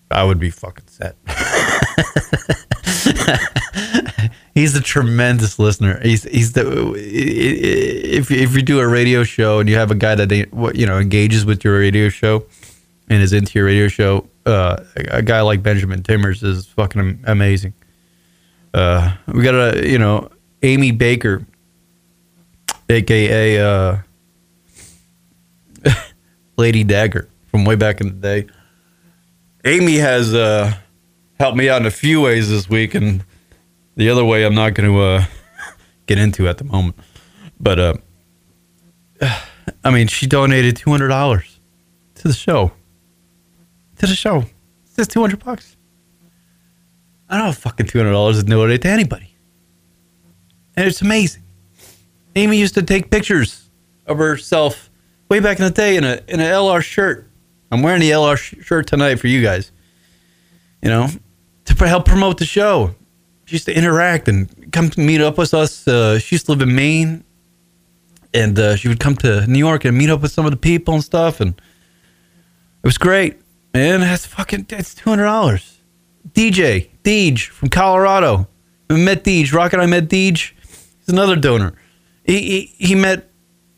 [0.09, 1.15] I would be fucking set.
[4.55, 5.99] he's a tremendous listener.
[6.01, 10.15] He's he's the if if you do a radio show and you have a guy
[10.15, 12.45] that you know engages with your radio show
[13.09, 17.73] and is into your radio show, uh, a, guy like Benjamin Timmers is fucking amazing.
[18.73, 20.29] Uh, we got a you know
[20.63, 21.45] Amy Baker,
[22.89, 23.97] aka uh,
[26.57, 28.47] Lady Dagger from way back in the day.
[29.65, 30.73] Amy has uh,
[31.39, 33.23] helped me out in a few ways this week, and
[33.95, 35.25] the other way I'm not going to uh,
[36.05, 36.97] get into at the moment.
[37.59, 37.93] But uh,
[39.83, 41.59] I mean, she donated two hundred dollars
[42.15, 42.71] to the show.
[43.97, 44.43] To the show,
[44.85, 45.77] it's just two hundred bucks.
[47.29, 49.35] I don't have fucking two hundred dollars to donate to anybody,
[50.75, 51.43] and it's amazing.
[52.35, 53.69] Amy used to take pictures
[54.05, 54.89] of herself
[55.29, 57.29] way back in the day in a in an LR shirt.
[57.71, 59.71] I'm wearing the LR sh- shirt tonight for you guys.
[60.83, 61.07] You know,
[61.65, 62.93] to help promote the show.
[63.45, 65.87] She used to interact and come to meet up with us.
[65.87, 67.23] Uh, she used to live in Maine,
[68.33, 70.57] and uh, she would come to New York and meet up with some of the
[70.57, 71.39] people and stuff.
[71.39, 73.39] And it was great.
[73.73, 75.79] Man, that's fucking that's two hundred dollars.
[76.31, 78.47] DJ Deej from Colorado.
[78.89, 79.53] We met Deej.
[79.53, 80.53] Rock and I met Deej.
[80.99, 81.73] He's another donor.
[82.23, 82.41] He
[82.77, 83.29] he, he met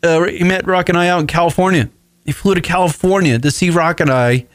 [0.02, 1.90] uh, he met Rock and I out in California.
[2.24, 4.46] He flew to California to see Rock and I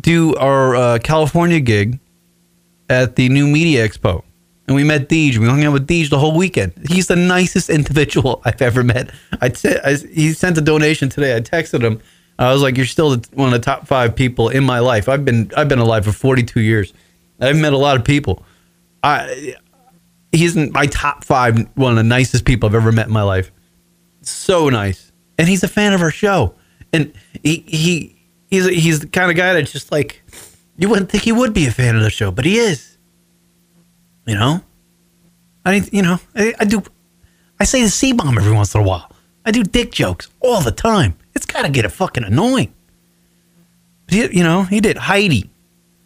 [0.00, 2.00] do our uh, California gig
[2.88, 4.22] at the New Media Expo.
[4.72, 5.36] And we met Deej.
[5.36, 6.72] We hung out with Deej the whole weekend.
[6.88, 9.10] He's the nicest individual I've ever met.
[9.42, 11.36] I, t- I he sent a donation today.
[11.36, 12.00] I texted him.
[12.38, 15.10] I was like, "You're still one of the top five people in my life.
[15.10, 16.94] I've been I've been alive for 42 years.
[17.38, 18.46] I've met a lot of people.
[19.02, 19.56] I
[20.32, 21.68] he's in my top five.
[21.74, 23.52] One of the nicest people I've ever met in my life.
[24.22, 26.54] So nice, and he's a fan of our show.
[26.94, 28.16] And he he
[28.48, 30.22] he's he's the kind of guy that's just like
[30.78, 32.91] you wouldn't think he would be a fan of the show, but he is.
[34.26, 34.60] You know,
[35.64, 36.82] I you know, I, I do.
[37.58, 39.10] I say the C bomb every once in a while.
[39.44, 41.16] I do dick jokes all the time.
[41.34, 42.72] It's got to get a fucking annoying.
[44.08, 45.50] He, you know, he did Heidi.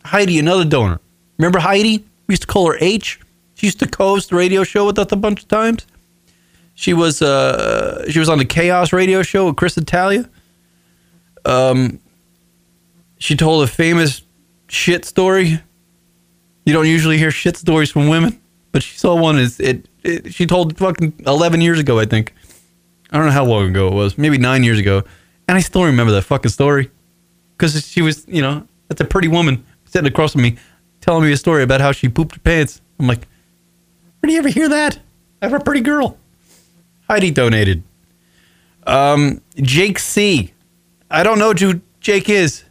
[0.05, 1.00] Heidi, another donor.
[1.38, 2.05] Remember Heidi?
[2.26, 3.20] We used to call her H.
[3.55, 5.87] She used to co-host the radio show with us a bunch of times.
[6.74, 10.29] She was uh she was on the Chaos radio show with Cris Italia.
[11.44, 12.00] Um
[13.18, 14.22] she told a famous
[14.68, 15.61] shit story.
[16.66, 18.38] You don't usually hear shit stories from women,
[18.72, 22.35] but she saw one is it, it she told fucking 11 years ago, I think.
[23.11, 25.05] I don't know how long ago it was, maybe 9 years ago.
[25.48, 26.90] And I still remember that fucking story
[27.57, 30.57] cuz she was, you know, that's a pretty woman sitting across from me
[31.00, 32.81] telling me a story about how she pooped her pants.
[32.98, 33.29] I'm like,
[34.20, 34.98] where do you ever hear that?
[35.40, 36.18] Have a pretty girl.
[37.09, 37.85] Heidi donated.
[38.87, 40.52] Um, Jake C.
[41.11, 42.64] I don't know who Jake is.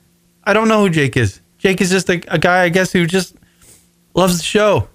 [0.43, 1.39] I don't know who Jake is.
[1.57, 3.35] Jake is just a, a guy, I guess, who just
[4.15, 4.87] loves the show.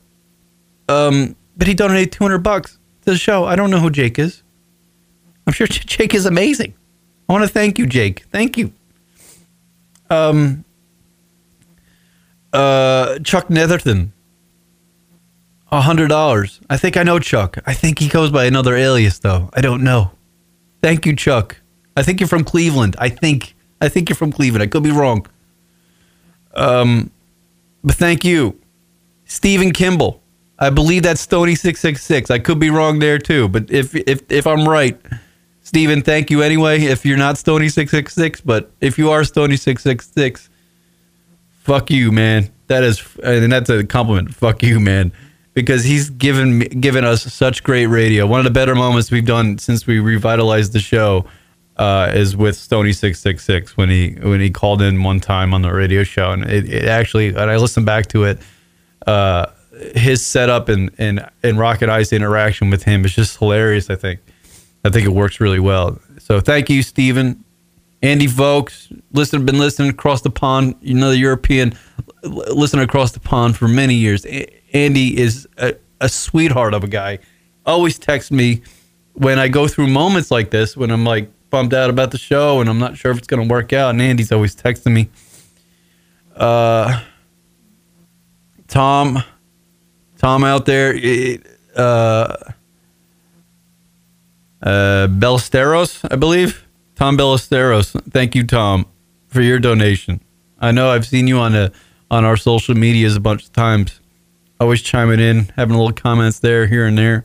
[0.88, 3.44] Um, but he donated 200 bucks to the show.
[3.44, 4.42] I don't know who Jake is.
[5.46, 6.74] I'm sure Jake is amazing.
[7.28, 8.24] I want to thank you, Jake.
[8.32, 8.72] Thank you.
[10.08, 10.64] Um,
[12.52, 14.12] uh, Chuck Netherton.
[15.72, 16.60] A hundred dollars.
[16.68, 17.56] I think I know Chuck.
[17.64, 19.50] I think he goes by another alias though.
[19.52, 20.10] I don't know.
[20.82, 21.60] Thank you, Chuck.
[21.96, 22.96] I think you're from Cleveland.
[22.98, 23.54] I think.
[23.80, 24.64] I think you're from Cleveland.
[24.64, 25.28] I could be wrong.
[26.54, 27.12] Um,
[27.84, 28.60] but thank you,
[29.30, 30.20] Stephen Kimball.
[30.58, 32.32] I believe that's Stony six six six.
[32.32, 33.48] I could be wrong there too.
[33.48, 35.00] But if if if I'm right,
[35.62, 36.82] Stephen, thank you anyway.
[36.82, 40.50] If you're not Stony six six six, but if you are Stony six six six,
[41.60, 42.50] fuck you, man.
[42.66, 44.34] That is, and that's a compliment.
[44.34, 45.12] Fuck you, man,
[45.54, 48.26] because he's given given us such great radio.
[48.26, 51.24] One of the better moments we've done since we revitalized the show
[51.76, 55.54] uh, is with Stony six six six when he when he called in one time
[55.54, 58.40] on the radio show, and it, it actually, and I listened back to it.
[59.06, 59.46] Uh,
[59.94, 63.88] his setup and and and Rocket Ice interaction with him is just hilarious.
[63.88, 64.20] I think,
[64.84, 65.98] I think it works really well.
[66.18, 67.44] So thank you, Stephen.
[68.02, 70.74] Andy Vokes, listen, been listening across the pond.
[70.80, 71.74] You know, the European
[72.22, 74.24] listener across the pond for many years.
[74.26, 77.18] A- Andy is a, a sweetheart of a guy.
[77.66, 78.62] Always texts me
[79.14, 82.60] when I go through moments like this, when I'm like bummed out about the show
[82.60, 83.90] and I'm not sure if it's going to work out.
[83.90, 85.10] And Andy's always texting me.
[86.34, 87.02] Uh,
[88.70, 89.22] Tom,
[90.16, 90.94] Tom out there,
[91.76, 92.36] uh,
[94.62, 96.64] uh, Ballesteros, I believe.
[96.94, 98.00] Tom Ballesteros.
[98.12, 98.86] Thank you, Tom,
[99.26, 100.20] for your donation.
[100.60, 101.72] I know I've seen you on a,
[102.12, 104.00] on our social medias a bunch of times.
[104.60, 107.24] Always chiming in, having little comments there, here and there.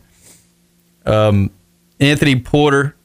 [1.06, 1.52] Um,
[2.00, 2.96] Anthony Porter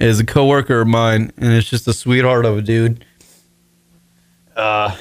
[0.00, 3.04] is a coworker of mine, and it's just a sweetheart of a dude.
[4.54, 4.96] Uh,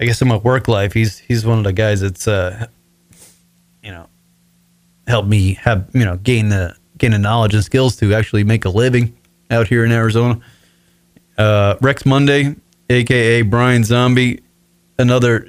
[0.00, 2.66] I guess in my work life, he's he's one of the guys that's uh,
[3.82, 4.08] you know,
[5.06, 8.64] helped me have you know gain the gain the knowledge and skills to actually make
[8.64, 9.16] a living
[9.50, 10.40] out here in Arizona.
[11.36, 12.56] Uh, Rex Monday,
[12.88, 14.40] aka Brian Zombie,
[14.98, 15.48] another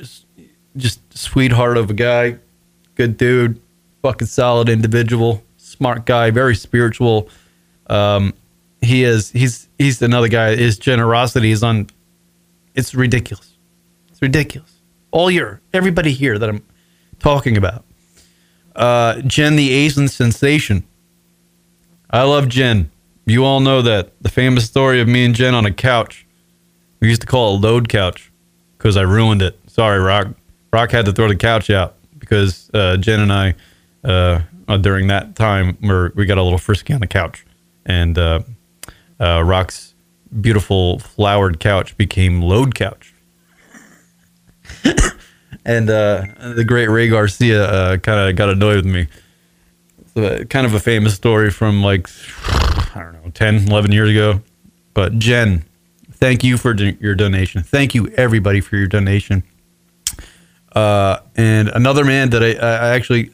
[0.76, 2.38] just sweetheart of a guy,
[2.96, 3.62] good dude,
[4.02, 7.30] fucking solid individual, smart guy, very spiritual.
[7.88, 8.34] Um,
[8.82, 10.58] he is he's he's another guy.
[10.58, 11.88] His generosity is on.
[12.76, 13.51] It's ridiculous.
[14.22, 14.72] It's ridiculous.
[15.10, 16.64] All year, everybody here that I'm
[17.18, 17.84] talking about.
[18.76, 20.84] Uh, Jen, the Asian sensation.
[22.12, 22.92] I love Jen.
[23.26, 26.28] you all know that the famous story of me and Jen on a couch.
[27.00, 28.32] We used to call it a load couch
[28.78, 29.60] because I ruined it.
[29.66, 30.28] Sorry, Rock.
[30.72, 33.56] Rock had to throw the couch out because uh, Jen and I,
[34.04, 37.44] uh, during that time, were, we got a little frisky on the couch.
[37.88, 38.42] And uh,
[39.20, 39.96] uh, Rock's
[40.40, 43.11] beautiful flowered couch became load couch.
[45.66, 49.08] And uh, the great Ray Garcia uh, kind of got annoyed with me.
[50.00, 52.08] It's uh, kind of a famous story from like,
[52.96, 54.42] I don't know, 10, 11 years ago.
[54.94, 55.64] But Jen,
[56.14, 57.64] thank you for do- your donation.
[57.64, 59.44] Thank you, everybody, for your donation.
[60.74, 63.32] Uh, and another man that I, I actually,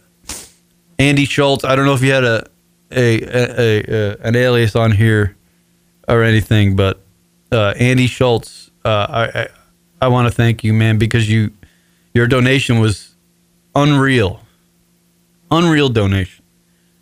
[0.99, 1.63] Andy Schultz.
[1.63, 2.45] I don't know if you had a
[2.91, 5.35] a, a, a an alias on here
[6.07, 6.99] or anything, but
[7.51, 8.71] uh, Andy Schultz.
[8.83, 9.47] Uh, I
[10.01, 11.51] I, want to thank you, man, because you
[12.13, 13.15] your donation was
[13.75, 14.41] unreal,
[15.51, 16.43] unreal donation.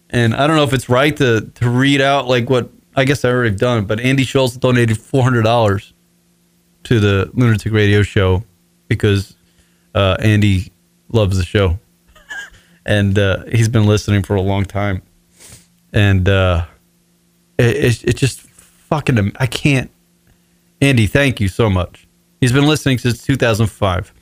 [0.09, 3.25] And I don't know if it's right to to read out like what I guess
[3.25, 5.93] I already done, but Andy Schultz donated four hundred dollars
[6.83, 8.43] to the Lunatic Radio Show
[8.87, 9.35] because
[9.93, 10.71] uh, Andy
[11.09, 11.79] loves the show,
[12.85, 15.01] and uh, he's been listening for a long time,
[15.91, 16.65] and uh,
[17.57, 19.33] it, just fucking.
[19.39, 19.91] I can't.
[20.81, 22.04] Andy, thank you so much.
[22.45, 24.13] He's been listening since 2005,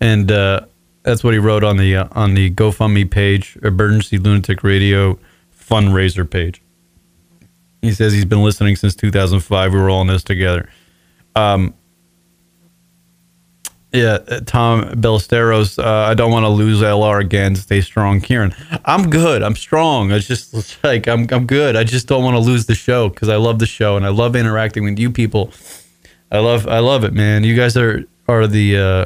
[0.00, 0.62] and uh,
[1.04, 5.20] that's what he wrote on the uh, on the GoFundMe page, Emergency Lunatic Radio
[5.56, 6.60] fundraiser page.
[7.80, 9.72] He says he's been listening since 2005.
[9.72, 10.68] We were all in this together.
[11.36, 11.74] Um,
[13.92, 15.78] yeah, uh, Tom Ballesteros.
[15.78, 17.54] Uh, I don't want to lose LR again.
[17.54, 18.52] Stay strong, Kieran.
[18.84, 19.44] I'm good.
[19.44, 20.10] I'm strong.
[20.10, 21.28] It's just it's like I'm.
[21.30, 21.76] I'm good.
[21.76, 24.08] I just don't want to lose the show because I love the show and I
[24.08, 25.52] love interacting with you people.
[26.30, 26.66] I love.
[26.66, 27.44] I love it, man.
[27.44, 29.04] You guys are are the uh,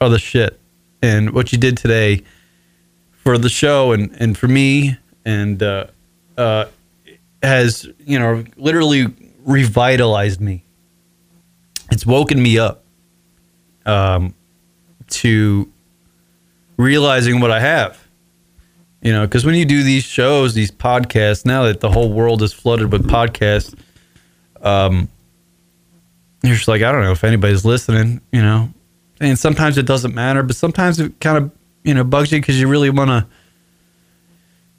[0.00, 0.58] are the shit.
[1.02, 2.22] And what you did today
[3.10, 5.86] for the show and and for me and uh,
[6.36, 6.66] uh,
[7.42, 9.06] has you know literally
[9.44, 10.64] revitalized me.
[11.90, 12.84] It's woken me up
[13.86, 14.34] um,
[15.08, 15.70] to
[16.76, 18.02] realizing what I have.
[19.00, 22.42] You know, because when you do these shows, these podcasts, now that the whole world
[22.42, 23.78] is flooded with podcasts,
[24.60, 25.08] um,
[26.42, 28.72] you're just like, I don't know if anybody's listening, you know.
[29.20, 31.50] And sometimes it doesn't matter, but sometimes it kind of,
[31.82, 33.26] you know, bugs you because you really want to,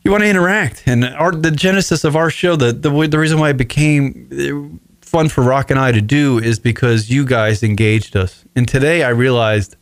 [0.04, 0.84] you want to interact.
[0.86, 4.78] And our the genesis of our show, the the the reason why it became uh,
[5.02, 8.46] fun for Rock and I to do is because you guys engaged us.
[8.56, 9.76] And today I realized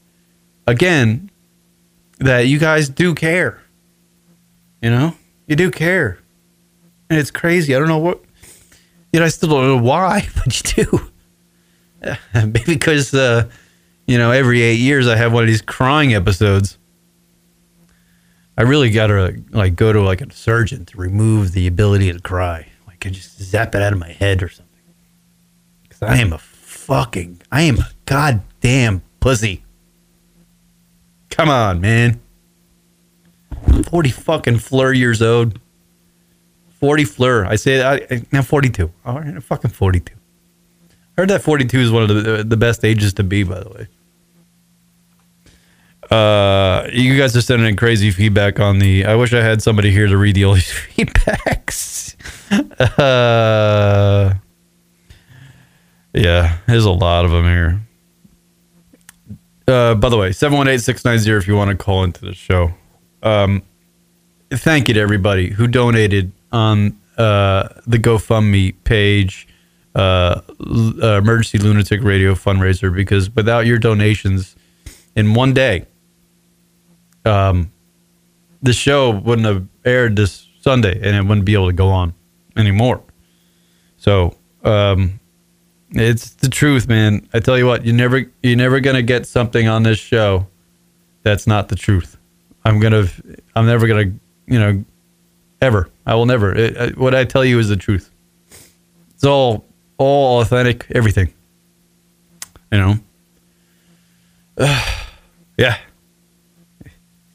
[0.66, 1.30] again
[2.20, 3.62] that you guys do care.
[4.82, 5.16] You know,
[5.48, 6.20] you do care,
[7.10, 7.76] and it's crazy.
[7.76, 8.22] I don't know what.
[9.14, 11.12] You know, I still don't know why, but you do.
[12.66, 13.50] Because uh,
[14.06, 16.78] you know every eight years I have one of these crying episodes.
[18.58, 22.68] I really gotta like go to like a surgeon to remove the ability to cry.
[22.88, 24.66] Like I just zap it out of my head or something.
[25.84, 29.64] Because I am a fucking, I am a goddamn pussy.
[31.30, 32.20] Come on, man.
[33.68, 35.60] I'm Forty fucking fleur years old.
[36.80, 37.46] Forty fleur.
[37.46, 38.92] I say I, now forty two.
[39.06, 40.17] All right, fucking forty two.
[41.18, 43.88] Heard that 42 is one of the the best ages to be, by the way.
[46.10, 49.06] Uh, you guys are sending in crazy feedback on the.
[49.06, 52.16] I wish I had somebody here to read the all these feedbacks.
[53.00, 54.34] Uh,
[56.14, 57.82] yeah, there's a lot of them here.
[59.68, 62.74] Uh, by the way, 718 690 if you want to call into the show.
[63.22, 63.64] Um,
[64.52, 69.47] thank you to everybody who donated on uh, the GoFundMe page,
[69.98, 70.42] uh,
[71.02, 74.56] uh, Emergency Lunatic Radio fundraiser, because without your donations
[75.16, 75.86] in one day,
[77.26, 77.72] um,
[78.62, 82.14] the show wouldn't have aired this Sunday and it wouldn't be able to go on
[82.56, 83.02] anymore.
[83.98, 85.20] So, um,
[85.92, 87.28] it's the truth, man.
[87.34, 90.46] I tell you what, you never you're never gonna get something on this show
[91.24, 92.18] that's not the truth.
[92.66, 93.08] I'm gonna
[93.56, 94.14] I'm never gonna
[94.48, 94.86] you know
[95.62, 95.90] ever.
[96.06, 96.54] I will never.
[96.54, 98.12] It, what I tell you is the truth.
[99.16, 99.66] It's all
[99.98, 101.34] all authentic, everything.
[102.72, 102.96] You know.
[105.58, 105.78] yeah.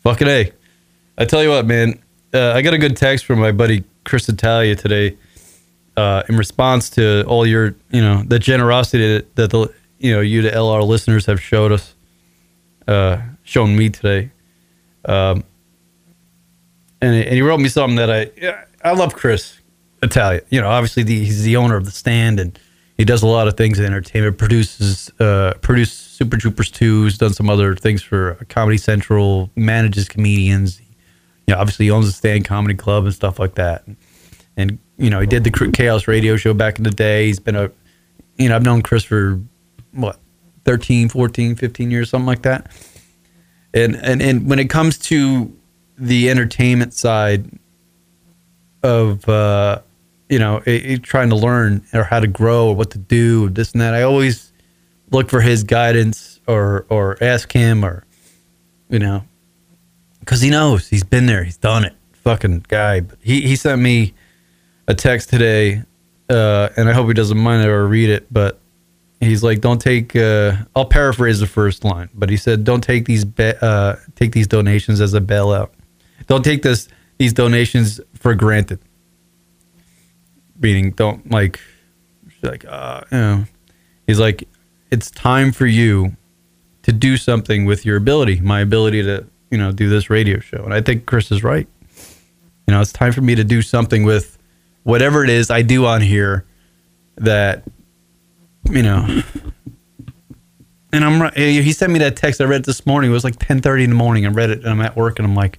[0.03, 0.53] Fucking a.
[1.19, 2.03] I tell you what, man.
[2.35, 5.17] Uh, I got a good text from my buddy Cris Italia today.
[5.97, 10.21] Uh, in response to all your, you know, the generosity that, that the, you know,
[10.21, 11.95] you to LR listeners have showed us,
[12.89, 14.31] uh, shown me today.
[15.05, 15.45] Um,
[17.03, 18.31] and, and he wrote me something that I
[18.85, 19.59] I love Cris
[20.03, 20.43] Italia.
[20.51, 22.59] You know, obviously the, he's the owner of the stand and
[22.99, 24.39] he does a lot of things in entertainment.
[24.39, 27.05] Produces uh, produced Super Troopers two.
[27.05, 29.51] He's done some other things for Comedy Central.
[29.57, 30.81] Manages comedians.
[31.47, 33.87] You know, obviously he owns the Stand Comedy Club and stuff like that.
[33.87, 33.97] And,
[34.57, 37.27] and you know, he did the Chaos Radio show back in the day.
[37.27, 37.71] He's been a,
[38.37, 39.41] you know, I've known Cris for
[39.93, 40.19] what,
[40.65, 42.71] 13, 14, 15 years, something like that.
[43.75, 45.57] And and and when it comes to
[45.97, 47.47] the entertainment side
[48.83, 49.81] of uh,
[50.33, 53.51] you know, it, it- trying to learn or how to grow or what to do,
[53.51, 54.53] this and that, I always
[55.11, 58.05] look for his guidance or or ask him or
[58.89, 59.25] you know,
[60.21, 61.95] because he knows he's been there, he's done it.
[62.25, 63.01] Fucking guy.
[63.01, 64.15] But he he sent me
[64.89, 65.83] a text today,
[66.29, 68.27] uh, and I hope he doesn't mind or read it.
[68.33, 68.59] But
[69.21, 73.05] he's like, "Don't take." Uh, I'll paraphrase the first line, but he said, "Don't take
[73.07, 75.71] these uh, take these donations as a bailout.
[76.27, 78.79] Don't take this these donations for granted."
[80.63, 81.61] Meaning, don't like,
[82.43, 83.45] like, uh, you know.
[84.07, 84.49] He's like,
[84.91, 86.17] "It's time for you
[86.83, 90.63] to do something with your ability, my ability to, you know, do this radio show."
[90.65, 91.69] And I think Cris is right.
[92.67, 94.39] You know, it's time for me to do something with
[94.85, 96.45] whatever it is I do on here
[97.17, 97.65] that,
[98.71, 99.23] you know.
[100.93, 101.35] And I'm right.
[101.35, 102.41] He sent me that text.
[102.41, 103.11] I read it this morning.
[103.11, 104.27] It was like 10:30 in the morning.
[104.27, 105.59] I read it, and I'm at work, and I'm like,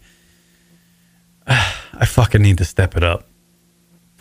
[1.48, 3.28] I fucking need to step it up.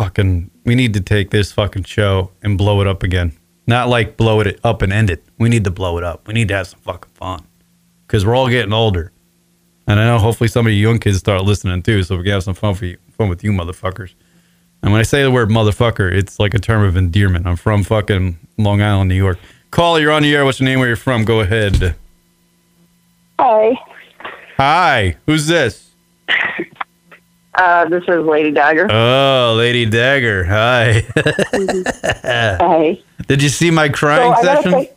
[0.02, 3.30] Fucking, we need to take this fucking show and blow it up again.
[3.68, 5.22] Not like blow it up and end it.
[5.38, 6.26] We need to blow it up.
[6.26, 7.46] We need to have some fucking fun
[8.04, 9.12] because we're all getting older.
[9.86, 12.32] And I know hopefully some of you young kids start listening too, so we can
[12.32, 14.14] have some fun for you, fun with you motherfuckers.
[14.82, 17.46] And when I say the word motherfucker, it's like a term of endearment.
[17.46, 19.38] I'm from fucking Long Island, New York.
[19.70, 20.44] Caller, you're on the air.
[20.44, 20.80] What's your name?
[20.80, 21.24] Where you're from?
[21.24, 21.94] Go ahead.
[23.38, 23.78] Hi,
[24.58, 25.16] Hi.
[25.26, 25.90] Who's this?
[27.54, 28.86] uh, this is Lady Dagger.
[28.90, 30.44] Oh, Lady Dagger.
[30.44, 31.04] Hi.
[32.24, 32.98] Hi.
[33.26, 34.72] Did you see my crying gotta session?
[34.72, 34.92] say,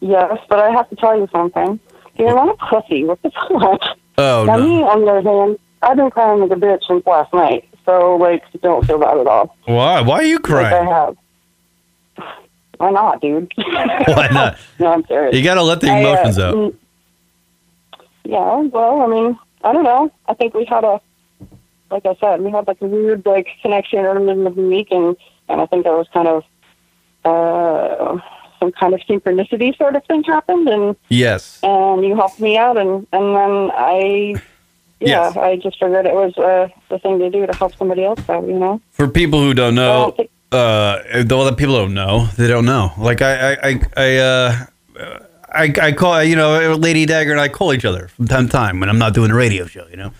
[0.00, 1.78] yes, but I have to tell you something.
[2.16, 3.04] You're not a pussy.
[3.04, 3.96] What the fuck?
[4.18, 4.62] oh now, no.
[4.66, 7.66] me, on the other hand, I've been crying like a bitch since last night.
[7.86, 9.56] So, like, don't feel bad at all.
[9.64, 10.00] Why?
[10.02, 11.16] Why are you Like I have.
[12.76, 13.52] Why not, dude?
[13.56, 14.58] Why not?
[14.78, 15.34] no, I'm serious.
[15.34, 16.54] You got to let the I, uh, emotions out.
[16.54, 16.74] mm,
[18.24, 20.10] Yeah, well, I mean, I don't know.
[20.28, 21.00] I think we had a,
[21.90, 24.62] like I said, we had like a weird like connection in the middle of the
[24.62, 25.16] week, and
[25.48, 26.44] and I think that was kind of
[27.24, 28.18] uh
[28.58, 31.60] some kind of synchronicity sort of thing happened, and Yes.
[31.62, 34.34] and you helped me out, and and then I.
[35.02, 35.36] Yeah, Yes.
[35.38, 38.46] I just figured it was uh, the thing to do to help somebody else out,
[38.46, 38.82] you know?
[38.90, 42.92] For people who don't know, Well, uh, though the people don't know, they don't know.
[42.98, 44.66] Like I, I, I, I, uh,
[45.54, 48.52] I, I call you know, Lady Dagger and I call each other from time to
[48.52, 50.12] time when I'm not doing a radio show, you know.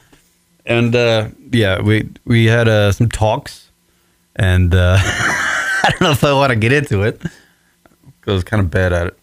[0.66, 3.70] And uh, yeah, we we had uh, some talks,
[4.36, 7.32] and uh, I don't know if I want to get into it because
[8.28, 9.18] I was kind of bad at it.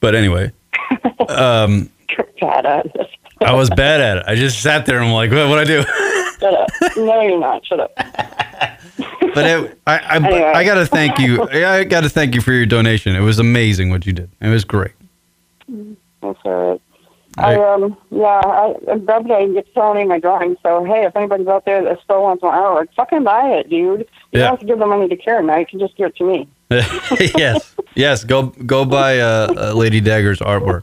[0.00, 0.52] But anyway,
[1.28, 3.08] um, You're bad at this.
[3.40, 4.24] I was bad at it.
[4.26, 5.82] I just sat there and I'm like, what what I do?
[6.40, 6.68] Shut up.
[6.96, 7.64] No, you're not.
[7.66, 7.92] Shut up.
[7.96, 10.42] But it, I, I, Anyway.
[10.42, 11.42] I got to thank you.
[11.42, 13.14] I got to thank you for your donation.
[13.14, 14.30] It was amazing what you did.
[14.40, 14.92] It was great.
[15.68, 16.80] That's all right.
[17.38, 20.56] I um yeah, I I'm glad that I get thrown in my drawing.
[20.62, 24.00] So hey, if anybody's out there that still wants my artwork, fucking buy it, dude.
[24.00, 24.40] You Yeah.
[24.40, 25.46] don't have to give the money to Kieran.
[25.46, 26.48] Now you can just give it to me.
[27.36, 28.24] yes, yes.
[28.24, 30.82] Go go buy uh, uh, Lady Dagger's artwork.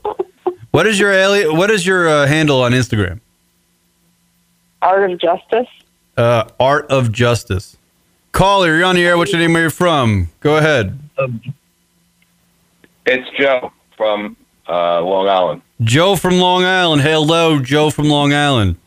[0.71, 3.19] What is your ali- What is your uh, handle on Instagram?
[4.81, 5.67] Art of Justice.
[6.17, 7.77] Uh, Art of Justice.
[8.31, 9.17] Caller, you're on the air.
[9.17, 9.53] What's your name?
[9.53, 10.29] Where you're from?
[10.39, 10.97] Go ahead.
[13.05, 14.35] It's Joe from
[14.67, 15.61] uh, Long Island.
[15.83, 17.01] Joe from Long Island.
[17.01, 18.77] Hello, Joe from Long Island.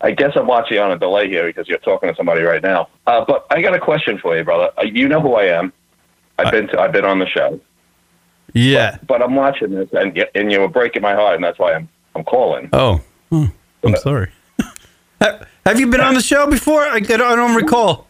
[0.00, 2.88] I guess I'm watching on a delay here because you're talking to somebody right now.
[3.06, 4.70] Uh, but I got a question for you, brother.
[4.78, 5.72] Uh, you know who I am.
[6.38, 7.60] I've been to, I've been on the show,
[8.54, 8.98] Yeah.
[9.06, 11.88] but I'm watching this, and and you were breaking my heart, and that's why I'm
[12.16, 12.68] I'm calling.
[12.72, 13.46] Oh, Hmm.
[13.84, 14.30] I'm sorry.
[15.20, 16.82] Have you been on the show before?
[16.82, 18.06] I, I don't, I don't recall.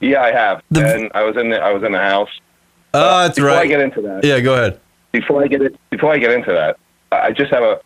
[0.00, 2.30] Yeah, I have, The- and I was in the I was in the house.
[2.94, 4.80] Oh, that's before I get into that, Yeah, go ahead.
[5.12, 6.78] Before I get it, before I get into that,
[7.10, 7.80] I just have a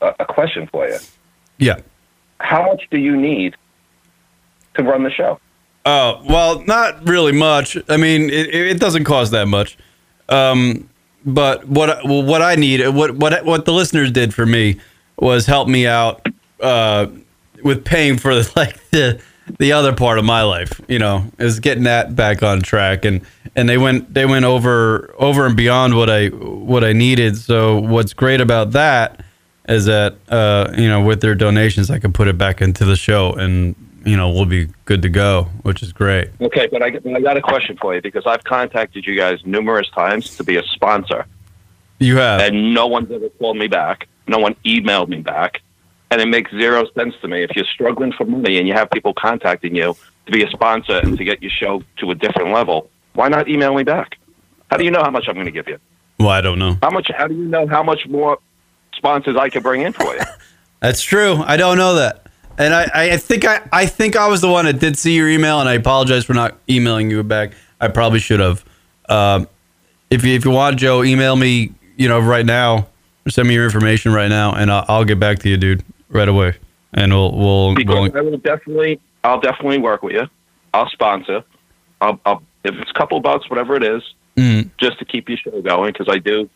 [0.00, 0.98] a, question for you.
[1.58, 1.80] Yeah.
[2.38, 3.56] How much do you need
[4.74, 5.38] to run the show?
[5.84, 7.76] Oh well, not really much.
[7.88, 9.78] I mean, it, it doesn't cost that much.
[10.28, 10.88] Um,
[11.24, 14.78] but what what I need, what what what the listeners did for me
[15.18, 16.26] was help me out
[16.60, 17.06] uh,
[17.62, 19.20] with paying for like the
[19.58, 20.80] the other part of my life.
[20.88, 23.20] You know, is getting that back on track, and
[23.56, 27.36] and they went they went over over and beyond what I what I needed.
[27.36, 29.24] So what's great about that
[29.68, 32.96] is that uh, you know with their donations, I can put it back into the
[32.96, 33.74] show, and
[34.04, 36.30] you know we'll be good to go, which is great.
[36.40, 39.88] Okay, but I, I got a question for you because I've contacted you guys numerous
[39.90, 41.26] times to be a sponsor,
[41.98, 44.08] You have and no one's ever called me back.
[44.26, 45.60] No one emailed me back,
[46.10, 47.42] and it makes zero sense to me.
[47.42, 49.96] If you're struggling for money and you have people contacting you
[50.26, 53.48] to be a sponsor and to get your show to a different level, why not
[53.48, 54.18] email me back?
[54.70, 55.78] How do you know how much I'm going to give you?
[56.18, 56.76] Well, I don't know.
[56.82, 57.10] How much?
[57.16, 58.38] How do you know how much more
[58.94, 60.20] sponsors I can bring in for you?
[60.80, 61.42] That's true.
[61.44, 62.26] I don't know that.
[62.58, 65.30] And I, I think I, I think I was the one that did see your
[65.30, 67.52] email, and I apologize for not emailing you back.
[67.80, 68.64] I probably should have.
[69.08, 69.48] Um,
[70.10, 71.72] if you if you want, Joe, email me.
[71.96, 72.88] You know, right now,
[73.28, 76.28] send me your information right now, and I'll, I'll get back to you, dude, right
[76.28, 76.56] away.
[76.92, 80.26] And we'll we'll, Because we'll I will definitely, I'll definitely work with you.
[80.74, 81.44] I'll sponsor.
[82.00, 84.02] I'll, I'll if it's a couple bucks, whatever it is,
[84.36, 84.70] Mm.
[84.78, 86.48] just to keep your show going because I do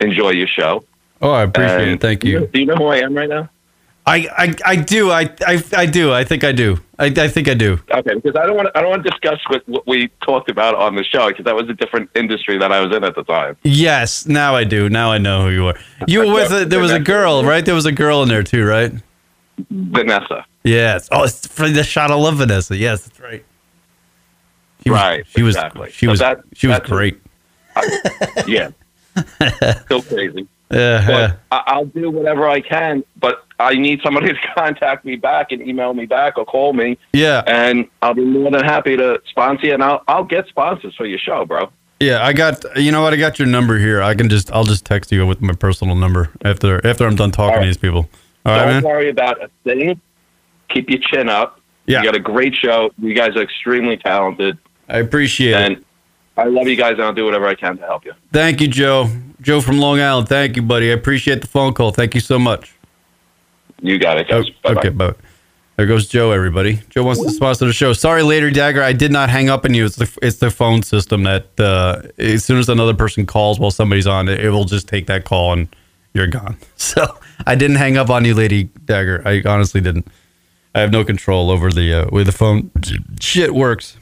[0.00, 0.84] enjoy your show.
[1.22, 2.00] Oh, I appreciate And it.
[2.00, 2.46] Thank you.
[2.48, 3.48] Do you know who I am right now?
[4.08, 5.10] I, I, I do.
[5.10, 6.12] I, I, I do.
[6.12, 6.78] I think I do.
[6.98, 7.78] I, I think I do.
[7.90, 10.74] Okay, because I don't want I don't want to discuss what, what we talked about
[10.74, 13.22] on the show because that was a different industry that I was in at the
[13.24, 13.56] time.
[13.62, 14.88] Yes, now I do.
[14.88, 15.74] Now I know who you are.
[16.06, 17.64] You were with a, there was a girl, right?
[17.64, 18.92] There was a girl in there too, right?
[19.70, 20.46] Vanessa.
[20.64, 21.08] Yes.
[21.12, 22.10] Oh, it's for the shot.
[22.10, 22.76] of love Vanessa.
[22.76, 23.44] Yes, that's right.
[24.84, 25.56] She was, Right, She was.
[25.56, 25.90] exactly.
[25.90, 26.20] She So was.
[26.20, 27.20] that- she was great.
[28.46, 28.70] Yeah,
[29.84, 30.46] still crazy.
[30.70, 31.10] Uh-huh.
[31.10, 31.36] Yeah.
[31.50, 35.60] I- I'll do whatever I can, but I need somebody to contact me back and
[35.62, 37.42] email me back or call me, Yeah.
[37.46, 41.06] and I'll be more than happy to sponsor you, and I'll I'll get sponsors for
[41.06, 41.70] your show, bro.
[42.00, 42.24] Yeah.
[42.24, 42.64] I got.
[42.76, 43.12] You know what?
[43.12, 44.00] I got your number here.
[44.02, 44.52] I can just.
[44.52, 47.66] I'll just text you with my personal number after after I'm done talking All to
[47.66, 48.08] these people.
[48.46, 48.82] All right, Don't man.
[48.84, 50.00] worry about a thing.
[50.68, 51.60] Keep your chin up.
[51.86, 51.98] Yeah.
[51.98, 52.90] You got a great show.
[52.98, 55.56] You guys are extremely talented, I appreciate it.
[55.56, 55.84] and
[56.36, 58.12] I love you guys, and I'll do whatever I can to help you.
[58.32, 59.08] Thank you, Joe.
[59.40, 60.28] Joe from Long Island.
[60.28, 60.90] Thank you, buddy.
[60.90, 61.90] I appreciate the phone call.
[61.90, 62.74] Thank you so much.
[63.80, 64.50] You got it, Oh, guys.
[64.62, 64.80] Bye-bye.
[64.80, 65.14] okay, bye.
[65.76, 66.32] There goes Joe.
[66.32, 67.92] Everybody, Joe wants to sponsor the show.
[67.92, 68.82] Sorry, later, Dagger.
[68.82, 69.84] I did not hang up on you.
[69.84, 73.70] It's the it's the phone system that uh, as soon as another person calls while
[73.70, 75.68] somebody's on, it, it will just take that call and
[76.14, 76.56] you're gone.
[76.76, 77.06] So
[77.46, 79.22] I didn't hang up on you, Lady Dagger.
[79.24, 80.08] I honestly didn't.
[80.74, 82.72] I have no control over the uh, way the phone
[83.20, 83.96] shit works.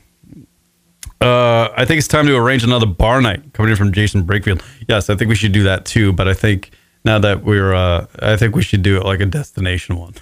[1.20, 4.62] Uh, I think it's time to arrange another bar night coming in from Jason Brakefield.
[4.88, 6.12] Yes, I think we should do that too.
[6.12, 6.70] But I think
[7.06, 10.14] now that we're, uh, I think we should do it like a destination one.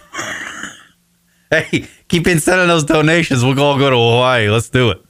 [1.50, 3.42] hey, keep in sending those donations.
[3.42, 4.48] We'll all go to Hawaii.
[4.48, 5.02] Let's do it.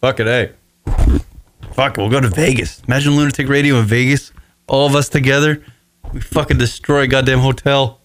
[0.00, 0.52] Fuck it, hey.
[1.72, 2.82] Fuck it, we'll go to Vegas.
[2.88, 4.32] Imagine Lunatic Radio in Vegas.
[4.66, 5.62] All of us together.
[6.12, 8.00] We fucking destroy a goddamn hotel.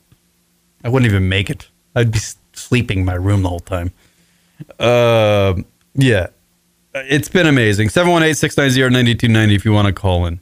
[0.83, 1.69] I wouldn't even make it.
[1.95, 2.19] I'd be
[2.51, 3.93] sleeping in my room the whole time.
[4.77, 5.55] Uh,
[5.95, 6.27] yeah.
[6.93, 7.89] It's been amazing.
[7.89, 10.39] 718 690 9290 if you want to call in.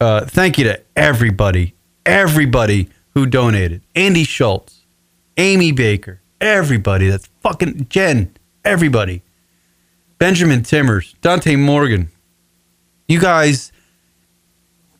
[0.00, 1.74] Uh, thank you to everybody,
[2.08, 3.82] everybody who donated.
[3.94, 4.86] Andy Schultz,
[5.36, 7.08] Amy Baker, everybody.
[7.08, 8.34] That's fucking Jen,
[8.64, 9.22] everybody.
[10.18, 12.10] Benjamin Timmers, Dante Morgan.
[13.06, 13.70] You guys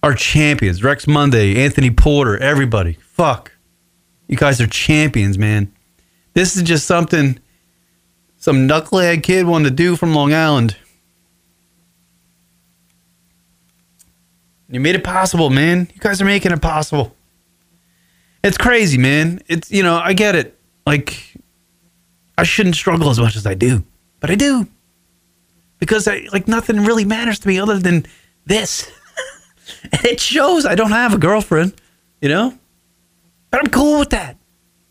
[0.02, 0.84] are champions.
[0.84, 2.94] Rex Monday, Anthony Porter, everybody.
[3.00, 3.52] Fuck.
[4.28, 5.72] You guys are champions, man.
[6.34, 7.40] This is just something
[8.36, 10.76] some knucklehead kid wanted to do from Long Island.
[14.70, 15.88] You made it possible, man.
[15.94, 17.14] You guys are making it possible.
[18.44, 19.40] It's crazy, man.
[19.48, 20.58] It's you know, I get it.
[20.86, 21.34] Like
[22.36, 23.84] I shouldn't struggle as much as I do,
[24.20, 24.68] but I do.
[25.78, 28.06] Because I like nothing really matters to me other than
[28.44, 28.90] this.
[30.04, 31.74] it shows I don't have a girlfriend,
[32.20, 32.58] you know?
[33.50, 34.36] But I'm cool with that.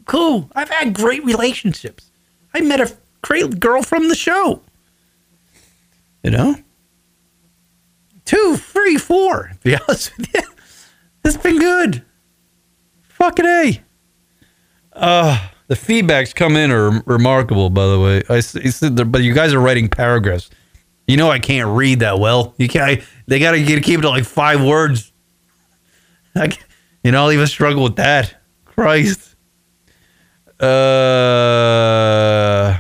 [0.05, 0.49] Cool.
[0.55, 2.11] I've had great relationships.
[2.53, 4.61] I met a great girl from the show.
[6.23, 6.55] You know?
[8.27, 10.41] Two, three, four, be honest with you.
[11.23, 12.03] It's been good.
[13.07, 13.81] Fucking A.
[14.91, 18.21] Uh, the feedbacks come in are remarkable, by the way.
[18.29, 20.49] I said but you guys are writing paragraphs.
[21.07, 22.53] You know I can't read that well.
[22.57, 23.01] You can't.
[23.27, 25.13] They gotta keep it to like five words.
[26.35, 26.51] I,
[27.03, 28.35] you know, I'll even struggle with that.
[28.65, 29.35] Christ.
[30.59, 30.65] Uh,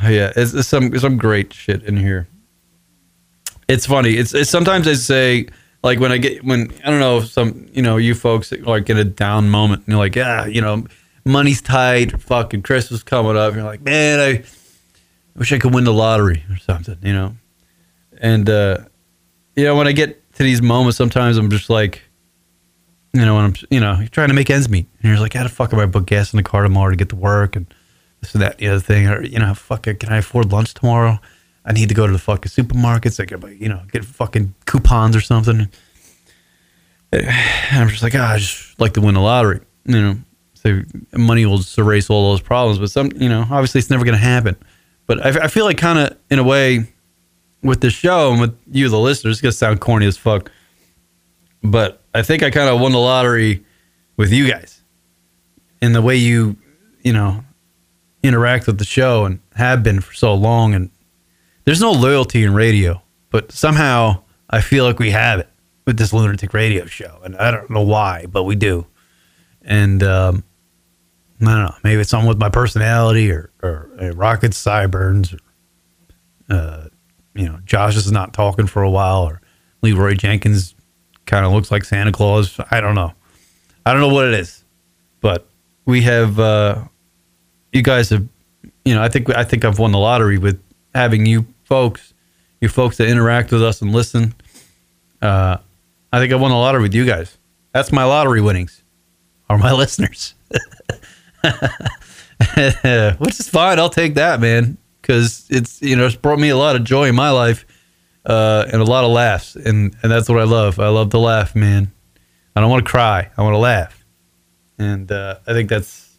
[0.03, 2.27] yeah, it's, it's some some great shit in here.
[3.67, 4.13] It's funny.
[4.13, 5.47] It's, it's sometimes I say
[5.83, 8.97] like when I get when I don't know some you know you folks like get
[8.97, 10.85] a down moment and you're like yeah you know
[11.25, 12.19] money's tight.
[12.21, 13.53] Fucking Christmas coming up.
[13.53, 14.43] You're like man I
[15.35, 17.35] wish I could win the lottery or something you know?
[18.19, 18.79] And uh
[19.55, 22.03] you know when I get to these moments sometimes I'm just like
[23.13, 24.87] you know when I'm you know you're trying to make ends meet.
[25.01, 26.95] And you're like how the fuck am I book gas in the car tomorrow to
[26.95, 27.71] get to work and
[28.21, 30.73] this and that the other thing or you know fuck it, can I afford lunch
[30.73, 31.19] tomorrow
[31.67, 33.23] I need to go to the fucking supermarkets.
[33.27, 35.67] Get, you know, get fucking coupons or something.
[37.11, 37.29] And
[37.71, 39.59] I'm just like, ah, I just like to win the lottery.
[39.85, 40.17] You know,
[40.53, 40.81] so
[41.13, 42.79] money will just erase all those problems.
[42.79, 44.55] But some, you know, obviously it's never going to happen.
[45.07, 46.87] But I, I feel like kind of in a way
[47.61, 50.49] with the show and with you, the listeners, it's going to sound corny as fuck.
[51.63, 53.65] But I think I kind of won the lottery
[54.15, 54.81] with you guys
[55.81, 56.55] in the way you,
[57.01, 57.43] you know,
[58.23, 60.89] interact with the show and have been for so long and
[61.67, 65.49] there's no loyalty in radio, but somehow I feel like we have it
[65.85, 68.87] with this lunatic radio show, and I don't know why, but we do.
[69.63, 70.45] And um,
[71.41, 75.23] I don't know, maybe it's something with my personality, or or uh, Rocket or
[76.49, 76.85] uh,
[77.35, 79.41] you know, Josh is not talking for a while, or
[79.81, 80.73] Leroy Jenkins
[81.25, 82.57] kind of looks like Santa Claus.
[82.71, 83.11] I don't know.
[83.85, 84.63] I don't know what it is,
[85.19, 85.45] but
[85.83, 86.39] we have.
[86.39, 86.85] Uh,
[87.73, 88.25] you guys have,
[88.85, 90.63] you know, I think I think I've won the lottery with
[90.95, 92.13] having you folks,
[92.61, 94.33] you folks that interact with us and listen.
[95.21, 95.57] Uh,
[96.11, 97.37] I think I won the lottery with you guys.
[97.73, 98.83] That's my lottery winnings,
[99.49, 100.33] are my listeners.
[101.43, 103.79] Which is fine.
[103.79, 107.09] I'll take that, man, because it's you know it's brought me a lot of joy
[107.09, 107.65] in my life
[108.25, 110.79] uh, and a lot of laughs, and and that's what I love.
[110.79, 111.91] I love to laugh, man.
[112.55, 113.29] I don't want to cry.
[113.37, 114.05] I want to laugh,
[114.79, 116.17] and uh, I think that's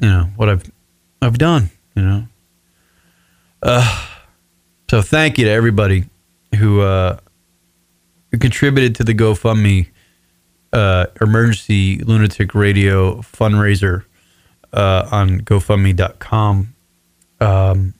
[0.00, 0.70] you know what I've
[1.22, 1.70] I've done.
[1.94, 2.24] You know.
[3.62, 4.06] Uh,
[4.90, 6.04] so thank you to everybody
[6.56, 7.18] who uh,
[8.30, 9.88] who contributed to the GoFundMe
[10.72, 14.04] uh, emergency lunatic radio fundraiser
[14.72, 16.74] uh, on GoFundMe.com.
[17.40, 17.94] Um,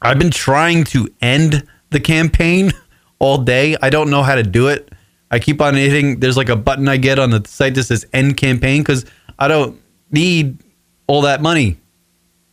[0.00, 2.72] I've been trying to end the campaign
[3.18, 3.76] all day.
[3.82, 4.92] I don't know how to do it.
[5.30, 6.20] I keep on hitting.
[6.20, 9.04] There's like a button I get on the site that says end campaign because
[9.38, 10.58] I don't need
[11.06, 11.78] all that money,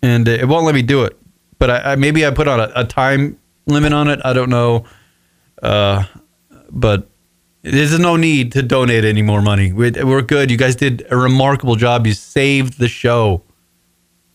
[0.02, 1.18] and it won't let me do it.
[1.58, 4.20] But I, I maybe I put on a, a, time limit on it.
[4.24, 4.86] I don't know,
[5.62, 6.04] uh,
[6.70, 7.10] but
[7.62, 9.74] there's no need to donate any more money.
[9.74, 10.52] We're good.
[10.52, 12.06] You guys did a remarkable job.
[12.06, 13.42] You saved the show.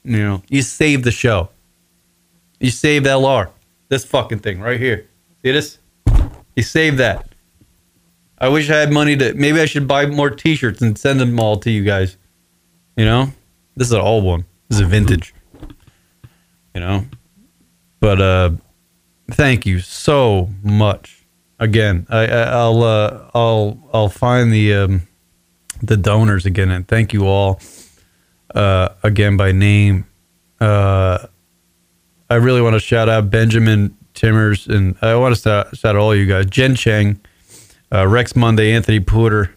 [0.03, 1.51] You know, you saved the show.
[2.59, 3.51] You saved LR.
[3.89, 5.07] This fucking thing right here.
[5.43, 5.79] See this?
[6.57, 7.27] You saved that.
[8.39, 9.35] I wish I had money to.
[9.35, 12.17] Maybe I should buy more T-shirts and send them all to you guys.
[12.97, 13.33] You know,
[13.77, 14.45] this is an old one.
[14.69, 15.35] This is a vintage.
[16.75, 17.05] You know,
[18.01, 18.51] but uh,
[19.35, 21.25] thank you so much.
[21.59, 22.25] Again, I,
[22.67, 25.09] will uh, I'll I'll find the um,
[25.83, 27.61] the donors again and thank you all
[28.55, 30.07] uh, again by name.
[30.61, 31.27] Uh,
[32.29, 36.01] I really want to shout out Benjamin Timmers, and I want to shout, shout out
[36.01, 36.47] all you guys.
[36.47, 37.21] Jen Cheng,
[37.93, 39.55] uh, Rex Monday, Anthony Porter,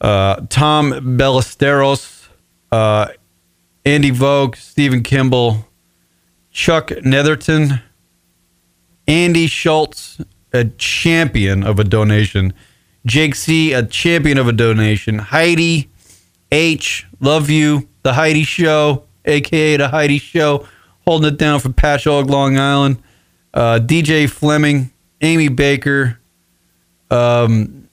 [0.00, 2.28] uh, Tom Ballesteros,
[2.70, 3.08] uh,
[3.84, 5.66] Andy Vogue, Stephen Kimball,
[6.50, 7.80] Chuck Netherton,
[9.06, 10.20] Andy Schultz,
[10.52, 12.52] a champion of a donation,
[13.04, 15.90] Jake C, a champion of a donation, Heidi
[16.50, 20.66] H, love you, the Heidi Show, aka the Heidi Show.
[21.06, 23.02] Holding it down for Patchogue, Long Island.
[23.52, 26.20] Uh, DJ Fleming, Amy Baker,
[27.10, 27.88] um,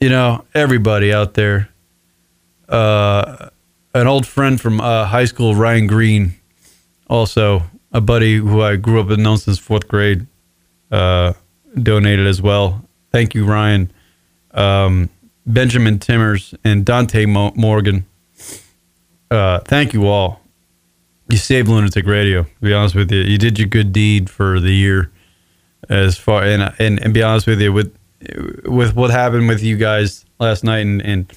[0.00, 1.68] you know, everybody out there.
[2.68, 3.48] Uh,
[3.94, 6.34] an old friend from uh, high school, Ryan Green,
[7.08, 7.62] also
[7.92, 10.26] a buddy who I grew up with known since fourth grade,
[10.90, 11.32] uh,
[11.80, 12.84] donated as well.
[13.12, 13.90] Thank you, Ryan.
[14.52, 15.10] Um,
[15.46, 18.06] Benjamin Timmers and Dante Mo- Morgan.
[19.30, 20.40] Uh, thank you all
[21.28, 22.44] you saved Lunatic Radio.
[22.44, 25.10] To be honest with you, you did your good deed for the year.
[25.88, 27.96] As far and and and be honest with you, with
[28.64, 31.32] with what happened with you guys last night and and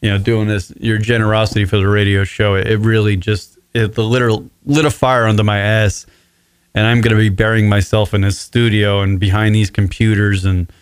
[0.00, 4.04] you know doing this, your generosity for the radio show, it, really just it the
[4.04, 6.06] literal lit a fire under my ass.
[6.76, 10.72] And I'm going to be burying myself in his studio and behind these computers and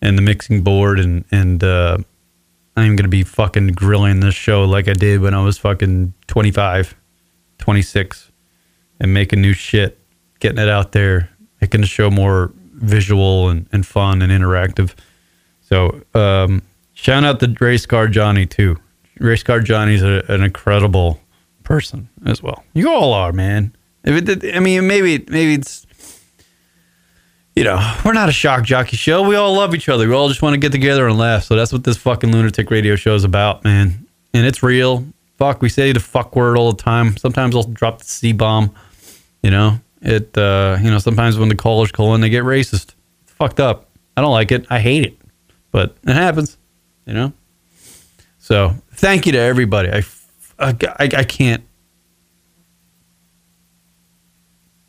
[0.00, 1.98] and the mixing board and and uh,
[2.76, 6.14] I'm going to be fucking grilling this show like I did when I was fucking
[6.26, 6.94] 25.
[7.62, 8.32] 26
[8.98, 9.98] and making new shit,
[10.40, 11.30] getting it out there,
[11.60, 14.94] making the show more visual and, and fun and interactive.
[15.60, 18.78] So, um, shout out to Race Car Johnny too.
[19.18, 21.20] Race Car Johnny's a, an incredible
[21.72, 22.62] person as well.
[22.74, 23.74] You all are, man.
[24.04, 25.86] If it, I mean, maybe maybe it's
[27.56, 29.26] you know, we're not a shock jockey show.
[29.26, 30.06] We all love each other.
[30.06, 31.44] We all just want to get together and laugh.
[31.44, 34.06] So that's what this fucking lunatic radio show is about, man.
[34.34, 35.06] And it's real
[35.38, 35.62] fuck.
[35.62, 37.16] We say the fuck word all the time.
[37.16, 38.74] Sometimes I'll drop the C bomb.
[39.42, 40.36] You know, it.
[40.36, 42.92] Uh, you know, sometimes when the callers call in, they get racist.
[43.22, 43.88] It's fucked up.
[44.14, 44.66] I don't like it.
[44.68, 45.16] I hate it,
[45.70, 46.58] but it happens.
[47.06, 47.32] You know.
[48.38, 49.88] So thank you to everybody.
[49.90, 50.02] I,
[50.62, 51.64] I, I can't.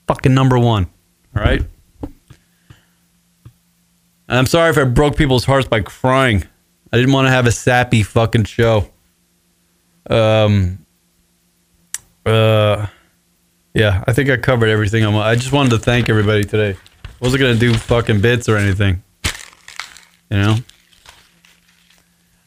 [0.07, 0.87] Fucking number one.
[1.35, 1.63] All right.
[4.29, 6.43] I'm sorry if I broke people's hearts by crying.
[6.91, 8.89] I didn't want to have a sappy fucking show.
[10.09, 10.85] Um.
[12.25, 12.87] Uh.
[13.73, 15.03] Yeah, I think I covered everything.
[15.03, 16.77] I'm, I just wanted to thank everybody today.
[17.19, 19.01] Wasn't gonna do fucking bits or anything.
[20.29, 20.55] You know.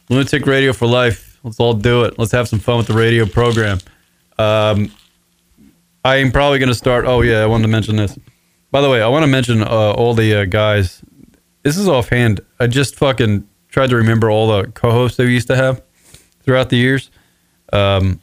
[0.09, 1.26] Lunatic Radio for life.
[1.47, 2.19] Let's all do it.
[2.19, 3.79] Let's have some fun with the radio program.
[4.37, 4.93] Um,
[6.05, 7.07] I am probably going to start.
[7.07, 8.19] Oh yeah, I wanted to mention this.
[8.73, 11.03] By the way, I want to mention uh, all the uh, guys.
[11.63, 12.41] This is offhand.
[12.59, 15.83] I just fucking tried to remember all the co-hosts that we used to have
[16.43, 17.13] throughout the years.
[17.73, 18.21] Um,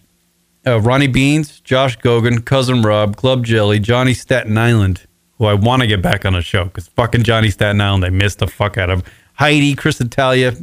[0.68, 5.04] uh, Ronnie Beans, Josh Gogan, Cousin Rob, Club Jelly, Johnny Staten Island,
[5.38, 8.10] who I want to get back on the show because fucking Johnny Staten Island, I
[8.10, 9.02] missed the fuck out of.
[9.36, 10.54] Heidi, Cris Italia,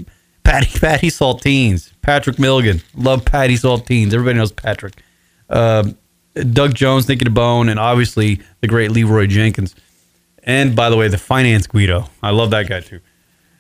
[0.45, 4.13] Patty, Patty Saltines, Patrick Milligan, love Patty Saltines.
[4.13, 5.01] Everybody knows Patrick.
[5.49, 5.97] Um
[6.35, 9.77] Doug Jones, Nicky DeBone, and obviously the great Leroy Jenkins.
[10.43, 12.07] And by the way, the finance Guido.
[12.21, 12.99] I love that guy too.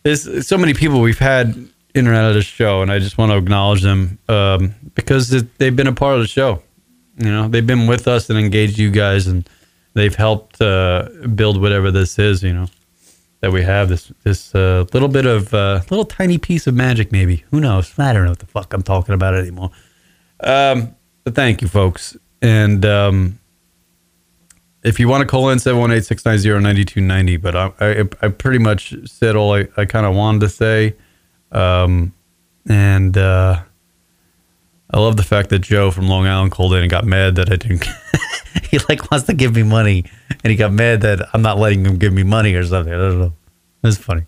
[0.03, 1.46] There's so many people we've had
[1.94, 5.30] in and out of the show, and I just want to acknowledge them um, because
[5.59, 6.61] they've been a part of the show.
[7.18, 9.48] You know, they've been with us and engaged you guys, and
[9.94, 12.42] they've helped uh, build whatever this is.
[12.42, 12.66] You know,
[13.41, 17.11] that we have this this uh, little bit of uh, little tiny piece of magic,
[17.11, 17.45] maybe.
[17.51, 17.99] Who knows?
[17.99, 19.70] I don't know what the fuck I'm talking about anymore.
[20.41, 22.16] Um, but thank you, folks.
[22.43, 23.38] And um,
[24.82, 29.55] if you want to call in 718-690-9290, but I, I, I pretty much said all
[29.55, 30.97] I, I kind of wanted to say.
[31.53, 32.14] Um,
[32.68, 33.62] and uh,
[34.93, 37.51] I love the fact that Joe from Long Island called in and got mad that
[37.51, 37.86] I didn't.
[38.70, 40.05] he like wants to give me money,
[40.43, 42.93] and he got mad that I'm not letting him give me money or something.
[42.93, 43.32] I don't know.
[43.82, 44.22] That's funny.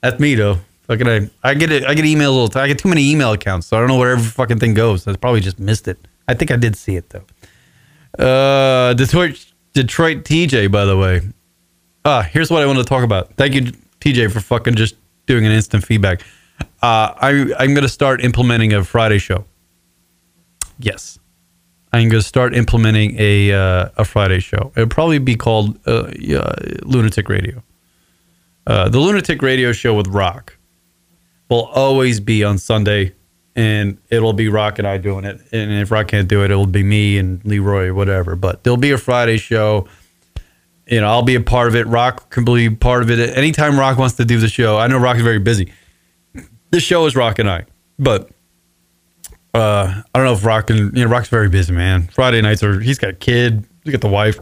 [0.00, 0.58] That's me though.
[0.82, 1.84] Fucking I, I get it.
[1.84, 2.64] I get emails all the time.
[2.64, 5.06] I get too many email accounts, so I don't know where every fucking thing goes.
[5.06, 5.98] I probably just missed it.
[6.28, 7.24] I think I did see it though.
[8.24, 9.44] Uh, Detroit,
[9.74, 11.22] Detroit TJ, by the way.
[12.04, 13.34] Ah, here's what I want to talk about.
[13.34, 14.94] Thank you, TJ, for fucking just
[15.26, 16.22] doing an instant feedback.
[16.80, 19.44] Uh, I I'm gonna start implementing a Friday show.
[20.78, 21.18] Yes,
[21.92, 24.72] I'm gonna start implementing a uh, a Friday show.
[24.76, 26.52] It'll probably be called uh, yeah,
[26.82, 27.62] Lunatic Radio.
[28.66, 30.58] Uh, the Lunatic Radio show with Rock
[31.48, 33.14] will always be on Sunday,
[33.56, 35.40] and it'll be Rock and I doing it.
[35.52, 38.36] And if Rock can't do it, it'll be me and Leroy or whatever.
[38.36, 39.88] But there'll be a Friday show.
[40.86, 41.86] You know, I'll be a part of it.
[41.86, 43.36] Rock can be part of it.
[43.36, 45.72] Anytime Rock wants to do the show, I know Rock is very busy.
[46.70, 47.64] This show is Rock and I,
[47.98, 48.30] but
[49.54, 50.76] uh, I don't know if Rock can.
[50.94, 52.08] You know, Rock's very busy, man.
[52.08, 52.80] Friday nights are.
[52.80, 53.64] He's got a kid.
[53.84, 54.38] He's got the wife.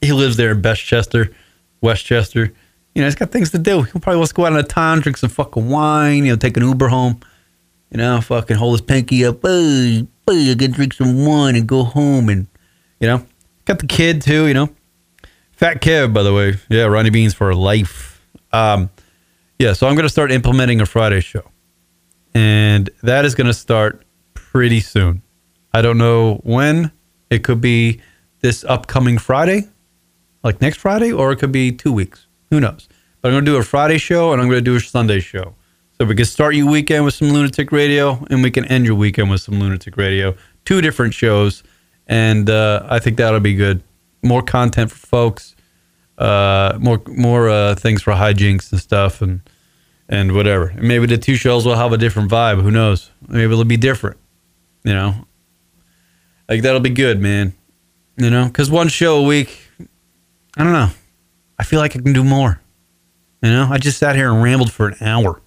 [0.00, 1.30] He lives there in Westchester,
[1.80, 2.52] Westchester.
[2.94, 3.82] You know, he's got things to do.
[3.82, 6.24] He'll probably wants to go out on a town, drink some fucking wine.
[6.24, 7.20] You know, take an Uber home.
[7.90, 9.40] You know, fucking hold his pinky up.
[9.42, 12.28] Hey, hey, I can drink some wine and go home.
[12.28, 12.46] And
[13.00, 13.24] you know,
[13.64, 14.46] got the kid too.
[14.46, 14.68] You know,
[15.52, 16.54] Fat Kev, by the way.
[16.68, 18.22] Yeah, Ronnie Beans for life.
[18.52, 18.90] Um,
[19.58, 21.50] yeah, so I'm going to start implementing a Friday show.
[22.34, 24.03] And that is going to start
[24.54, 25.20] pretty soon.
[25.72, 26.92] I don't know when.
[27.28, 28.00] It could be
[28.40, 29.64] this upcoming Friday,
[30.44, 32.28] like next Friday, or it could be two weeks.
[32.50, 32.88] Who knows?
[33.20, 35.18] But I'm going to do a Friday show and I'm going to do a Sunday
[35.18, 35.56] show.
[35.98, 38.94] So we can start your weekend with some Lunatic Radio and we can end your
[38.94, 40.36] weekend with some Lunatic Radio.
[40.64, 41.64] Two different shows.
[42.06, 43.82] And uh, I think that'll be good.
[44.22, 45.56] More content for folks,
[46.18, 49.40] uh, more more uh, things for hijinks and stuff and
[50.08, 50.68] and whatever.
[50.68, 52.62] And maybe the two shows will have a different vibe.
[52.62, 53.10] Who knows?
[53.26, 54.18] Maybe it'll be different.
[54.84, 55.14] You know,
[56.48, 57.54] like that'll be good, man.
[58.16, 59.58] You know, because one show a week,
[60.56, 60.90] I don't know.
[61.58, 62.60] I feel like I can do more.
[63.42, 65.40] You know, I just sat here and rambled for an hour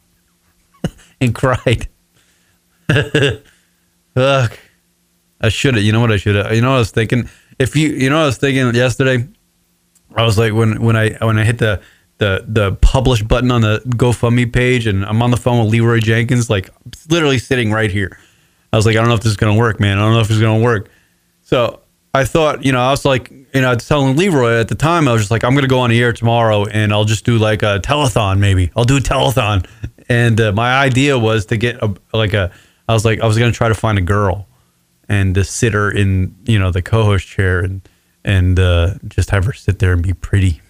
[1.22, 1.88] and cried.
[2.90, 4.52] Ugh.
[5.40, 5.84] I should have.
[5.84, 6.54] You know what I should have.
[6.54, 7.30] You know I was thinking.
[7.60, 9.28] If you, you know, I was thinking yesterday.
[10.16, 11.82] I was like when when I when I hit the
[12.18, 16.00] the the publish button on the GoFundMe page and I'm on the phone with Leroy
[16.00, 16.70] Jenkins, like
[17.10, 18.18] literally sitting right here.
[18.72, 19.98] I was like, I don't know if this is gonna work, man.
[19.98, 20.90] I don't know if it's gonna work.
[21.42, 21.82] So
[22.14, 24.76] I thought, you know, I was like, you know, I was telling Leroy at the
[24.76, 27.26] time, I was just like, I'm gonna go on the air tomorrow and I'll just
[27.26, 28.72] do like a telethon, maybe.
[28.76, 29.68] I'll do a telethon.
[30.10, 32.52] And uh, my idea was to get a like a.
[32.90, 34.48] I was like, I was gonna try to find a girl
[35.10, 37.82] and to sit her in, you know, the co-host chair and
[38.24, 40.62] and uh, just have her sit there and be pretty.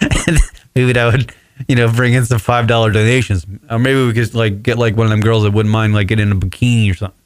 [0.00, 0.38] and
[0.74, 1.34] maybe that would,
[1.66, 4.96] you know, bring in some five dollar donations, or maybe we could like get like
[4.96, 7.20] one of them girls that wouldn't mind like getting in a bikini or something,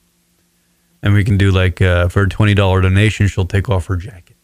[1.02, 3.96] and we can do like uh, for a twenty dollar donation, she'll take off her
[3.96, 4.36] jacket.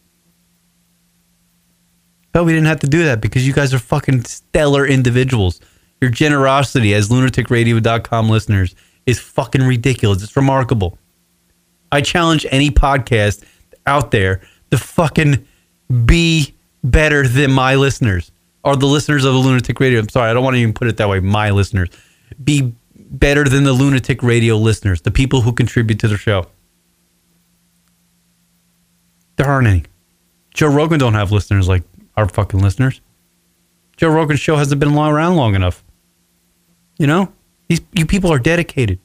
[2.33, 5.61] But we didn't have to do that because you guys are fucking stellar individuals.
[6.01, 8.75] Your generosity as lunaticradio.com listeners
[9.07, 10.23] is fucking ridiculous.
[10.23, 10.99] It's remarkable.
[11.91, 13.43] I challenge any podcast
[13.87, 15.47] out there to fucking
[16.05, 18.31] be better than my listeners
[18.69, 19.99] or the listeners of the Lunatic Radio.
[19.99, 21.21] I'm sorry, I don't want to even put it that way.
[21.21, 21.89] My listeners.
[22.43, 26.47] Be better than the Lunatic Radio listeners, the people who contribute to the show.
[29.37, 29.85] There aren't any.
[30.53, 31.83] Joe Rogan don't have listeners like
[32.17, 33.01] our fucking listeners.
[33.97, 35.83] Joe Rogan's show hasn't been around long enough.
[36.99, 37.33] You know?
[37.69, 38.99] These you people are dedicated.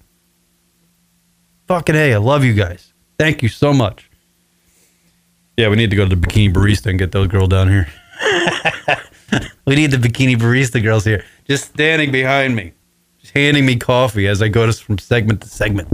[1.68, 2.94] Fucking hey, I love you guys.
[3.18, 4.10] Thank you so much.
[5.56, 7.88] Yeah, we need to go to the bikini barista and get those girl down here.
[9.66, 12.74] we need the bikini barista girls here, just standing behind me,
[13.20, 15.88] just handing me coffee as I go to, from segment to segment.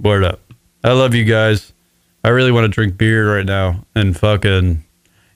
[0.00, 0.40] Word up.
[0.82, 1.72] I love you guys.
[2.22, 4.84] I really want to drink beer right now and fucking.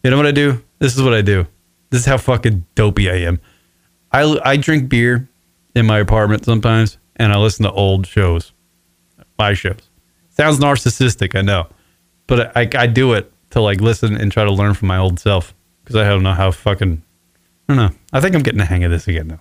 [0.03, 0.63] You know what I do?
[0.79, 1.47] This is what I do.
[1.91, 3.41] This is how fucking dopey I am.
[4.13, 5.29] I, I drink beer
[5.75, 8.53] in my apartment sometimes and I listen to old shows,
[9.39, 9.91] my shows.
[10.31, 11.67] Sounds narcissistic, I know,
[12.27, 15.19] but I, I do it to like listen and try to learn from my old
[15.19, 15.55] self
[15.89, 17.03] because I don't know how fucking.
[17.67, 17.97] I don't know.
[18.13, 19.41] I think I'm getting the hang of this again though.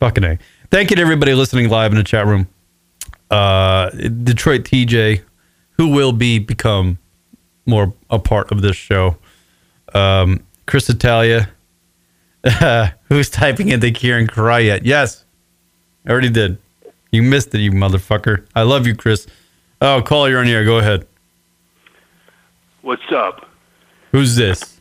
[0.00, 0.38] Fucking A.
[0.70, 2.48] Thank you to everybody listening live in the chat room.
[3.30, 5.22] Uh, Detroit TJ,
[5.76, 6.98] who will be become
[7.66, 9.16] more a part of this show.
[9.94, 11.48] Um, Cris Italia,
[13.08, 14.84] who's typing in the Kieran cry yet?
[14.84, 15.24] Yes,
[16.04, 16.58] I already did.
[17.12, 18.44] You missed it, you motherfucker.
[18.56, 19.28] I love you, Cris.
[19.80, 20.64] Oh, call you're on here.
[20.64, 21.06] Go ahead.
[22.82, 23.48] What's up,
[24.10, 24.75] Who's this?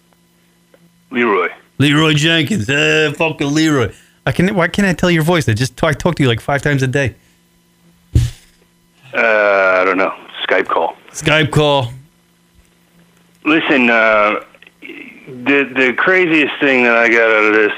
[1.16, 1.48] Leroy?
[1.78, 2.70] Leroy Jenkins.
[2.70, 3.94] Uh, fucking Leroy.
[4.26, 4.54] I can.
[4.54, 5.48] Why can't I tell your voice?
[5.48, 7.16] I just talk, talk to you like five times a day.
[9.14, 10.14] Uh, I don't know.
[10.44, 10.98] Skype call.
[11.12, 11.94] Skype call.
[13.46, 14.44] Listen, uh,
[14.82, 17.74] the the craziest thing that I got out of this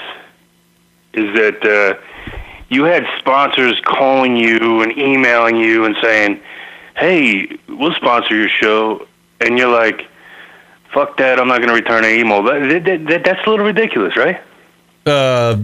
[1.13, 2.33] is that uh,
[2.69, 6.39] you had sponsors calling you and emailing you and saying,
[6.95, 9.05] "Hey, we'll sponsor your show,"
[9.41, 10.07] and you're like,
[10.93, 11.39] "Fuck that!
[11.39, 14.41] I'm not going to return an email." That, that, that, that's a little ridiculous, right?
[15.05, 15.57] Uh,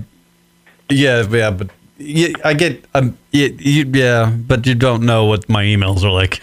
[0.89, 5.47] yeah, yeah, but yeah, I get um, yeah, you, yeah, but you don't know what
[5.49, 6.41] my emails are like.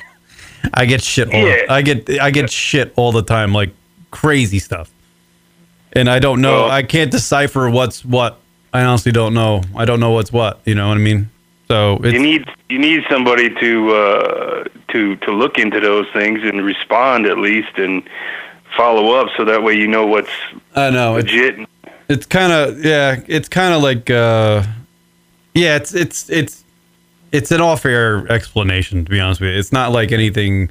[0.74, 1.47] I get shit all.
[1.47, 1.64] Yeah.
[1.68, 3.70] I get I get shit all the time, like
[4.11, 4.91] crazy stuff,
[5.93, 6.62] and I don't know.
[6.62, 8.39] Well- I can't decipher what's what.
[8.72, 9.62] I honestly don't know.
[9.74, 10.61] I don't know what's what.
[10.64, 11.28] You know what I mean?
[11.66, 16.41] So it's, you need you need somebody to uh, to to look into those things
[16.43, 18.03] and respond at least and
[18.77, 20.31] follow up, so that way you know what's
[20.75, 21.68] I know it's legit.
[22.09, 24.62] it's kind of yeah it's kind of like uh
[25.55, 26.64] yeah it's it's it's
[27.33, 29.59] it's an off-air explanation to be honest with you.
[29.59, 30.71] It's not like anything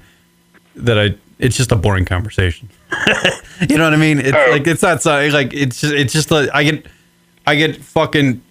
[0.76, 2.70] that i it's just a boring conversation.
[3.68, 4.20] You know what i mean?
[4.20, 6.86] It's like it's not so like it's just it's just like i get
[7.46, 8.42] i get fucking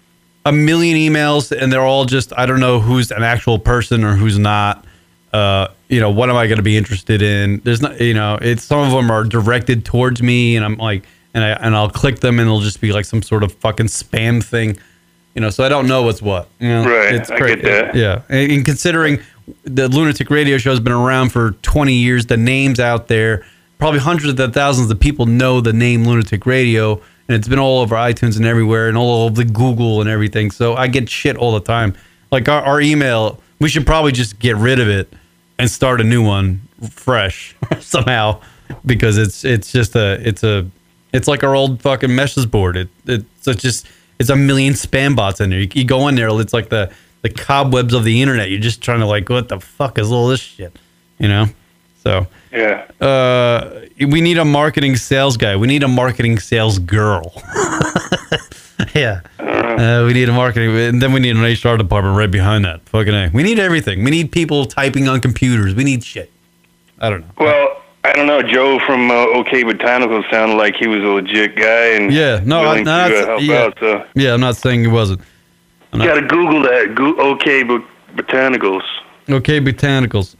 [0.45, 4.13] a million emails and they're all just i don't know who's an actual person or
[4.13, 4.85] who's not
[5.33, 7.59] uh you know what am i going to be interested in?
[7.63, 11.05] There's not you know it's some of them are directed towards me and i'm like
[11.33, 13.87] and i and i'll click them and it'll just be like some sort of fucking
[13.87, 14.77] spam thing
[15.35, 16.85] you know so i don't know what's what you know?
[16.85, 17.95] Right, I cra- get that.
[17.95, 18.21] yeah.
[18.29, 19.19] And, and considering
[19.63, 23.43] the lunatic radio show has been around for 20 years the names out there
[23.79, 27.79] probably hundreds of thousands of people know the name lunatic radio and it's been all
[27.79, 31.35] over itunes and everywhere and all over the google and everything so i get shit
[31.35, 31.95] all the time.
[32.31, 35.11] Like our, our email we should probably just get rid of it
[35.59, 38.41] and start a new one fresh somehow
[38.85, 40.65] because it's it's just a it's a
[41.13, 42.77] it's like our old fucking message board.
[42.77, 43.85] It it's just
[44.19, 45.59] it's a million spam bots in there.
[45.59, 46.91] You, you go in there it's like the
[47.21, 48.49] the cobwebs of the internet.
[48.49, 50.77] You're just trying to like what the fuck is all this shit?
[51.19, 51.45] You know?
[52.03, 52.85] So Yeah.
[53.01, 55.55] uh we need a marketing sales guy.
[55.57, 57.33] We need a marketing sales girl
[58.95, 59.21] yeah.
[59.39, 62.87] Uh, we need a marketing and then we need an hr department right behind that.
[62.89, 63.29] Fucking a.
[63.33, 64.03] We need everything.
[64.03, 65.75] We need people typing on computers.
[65.75, 66.31] We need shit.
[66.99, 67.33] I don't know.
[67.37, 68.41] Well, I don't know.
[68.41, 72.41] Joe from uh, OK Botanical sounded like he was a legit guy and yeah.
[72.43, 73.77] No, I, no to uh, help yeah, out.
[73.79, 74.05] So.
[74.15, 75.21] Yeah i'm not saying he wasn't.
[75.93, 76.93] You got to Google that.
[76.95, 77.63] Go- OK
[78.15, 78.83] Botanicals.
[79.29, 80.35] okay botanicals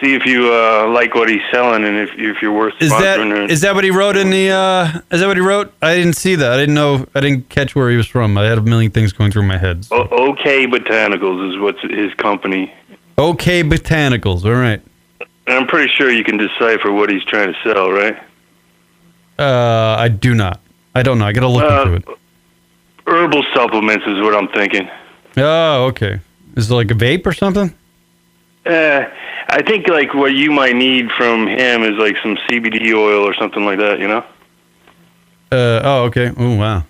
[0.00, 3.18] See if you uh, like what he's selling and if if you're worth is that
[3.18, 5.72] or- is that what he wrote in the uh is that what he wrote?
[5.82, 6.52] I didn't see that.
[6.52, 8.38] I didn't know i didn't catch where he was from.
[8.38, 9.96] I had a million things going through my head so.
[10.08, 12.72] O- OK Botanicals is what's his company.
[13.18, 14.80] okay botanicals all right.
[15.48, 18.16] I'm pretty sure you can decipher what he's trying to sell, right?
[19.38, 20.60] uh i do not.
[20.94, 21.26] I don't know.
[21.26, 22.18] I gotta look Uh, into it.
[23.06, 24.88] Herbal supplements is what I'm thinking.
[25.38, 26.20] oh okay.
[26.56, 27.74] Is it like a vape or something
[28.66, 29.04] Uh,
[29.48, 33.34] I think like what you might need from him is like some CBD oil or
[33.34, 33.98] something like that.
[33.98, 34.24] You know,
[35.50, 36.84] uh oh okay oh wow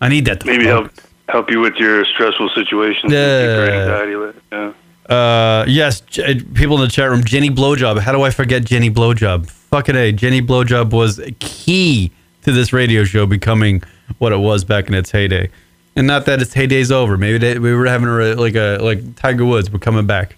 [0.00, 0.92] i need that to maybe help
[1.28, 3.12] help you with your stressful situations.
[3.12, 3.40] Yeah.
[3.40, 4.36] keep your anxiety with.
[4.52, 4.72] Yeah.
[5.08, 7.24] Uh, yes, J- people in the chat room.
[7.24, 7.98] Jenny Blowjob.
[7.98, 9.50] How do I forget Jenny Blowjob?
[9.50, 10.12] Fucking a.
[10.12, 13.82] Jenny Blowjob was key to this radio show becoming
[14.18, 15.50] what it was back in its heyday.
[15.96, 17.16] And not that its heyday's over.
[17.16, 19.70] Maybe they, we were having a, like a like Tiger Woods.
[19.70, 20.36] We're coming back.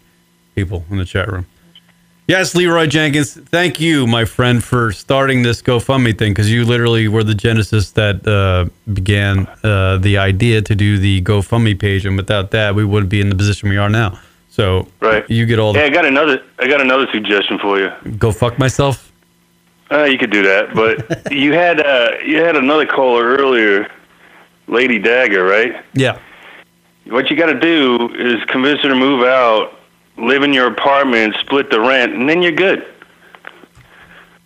[0.55, 1.47] People in the chat room.
[2.29, 3.35] Yes, Leroy Jenkins.
[3.35, 7.91] Thank you, my friend, for starting this GoFundMe thing because you literally were the genesis
[7.93, 12.85] that uh, began uh, the idea to do the GoFundMe page, and without that, we
[12.85, 14.19] wouldn't be in the position we are now.
[14.51, 15.29] So, Right.
[15.29, 16.43] you get all the Hey, I got another.
[16.59, 17.91] I got another suggestion for you.
[18.19, 19.11] go fuck myself.
[19.91, 23.91] Uh, you could do that, but you had uh, you had another caller earlier,
[24.69, 25.85] Lady Dagger, right?
[25.95, 26.19] Yeah.
[27.07, 29.81] What you got to do is convince her to move out,
[30.17, 32.87] live in your apartment, and split the rent, and then you're good.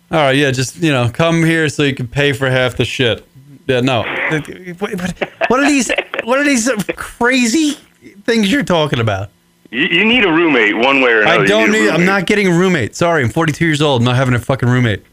[0.09, 2.85] All right, yeah, just you know, come here so you can pay for half the
[2.85, 3.25] shit.
[3.67, 4.03] Yeah, no.
[4.79, 4.91] What,
[5.49, 5.91] what are these?
[6.23, 7.71] What are these crazy
[8.23, 9.29] things you're talking about?
[9.69, 11.43] You, you need a roommate one way or another.
[11.43, 11.89] I don't a need.
[11.89, 12.95] I'm not getting a roommate.
[12.95, 14.01] Sorry, I'm 42 years old.
[14.01, 15.03] I'm not having a fucking roommate,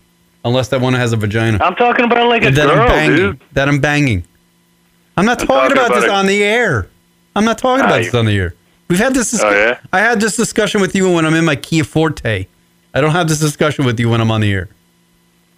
[0.45, 1.59] unless that one has a vagina.
[1.61, 3.17] I'm talking about like a And that I'm girl, banging.
[3.17, 3.41] dude.
[3.53, 4.25] That I'm banging.
[5.17, 6.89] I'm not I'm talking, talking about, about this a- on the air.
[7.35, 8.55] I'm not talking about you- this on the air.
[8.95, 9.35] We've had this.
[9.35, 9.81] Discu- Oh, yeah?
[9.93, 12.47] I had this discussion with you when I'm in my Kia Forte.
[12.95, 14.69] I don't have this discussion with you when I'm on the air.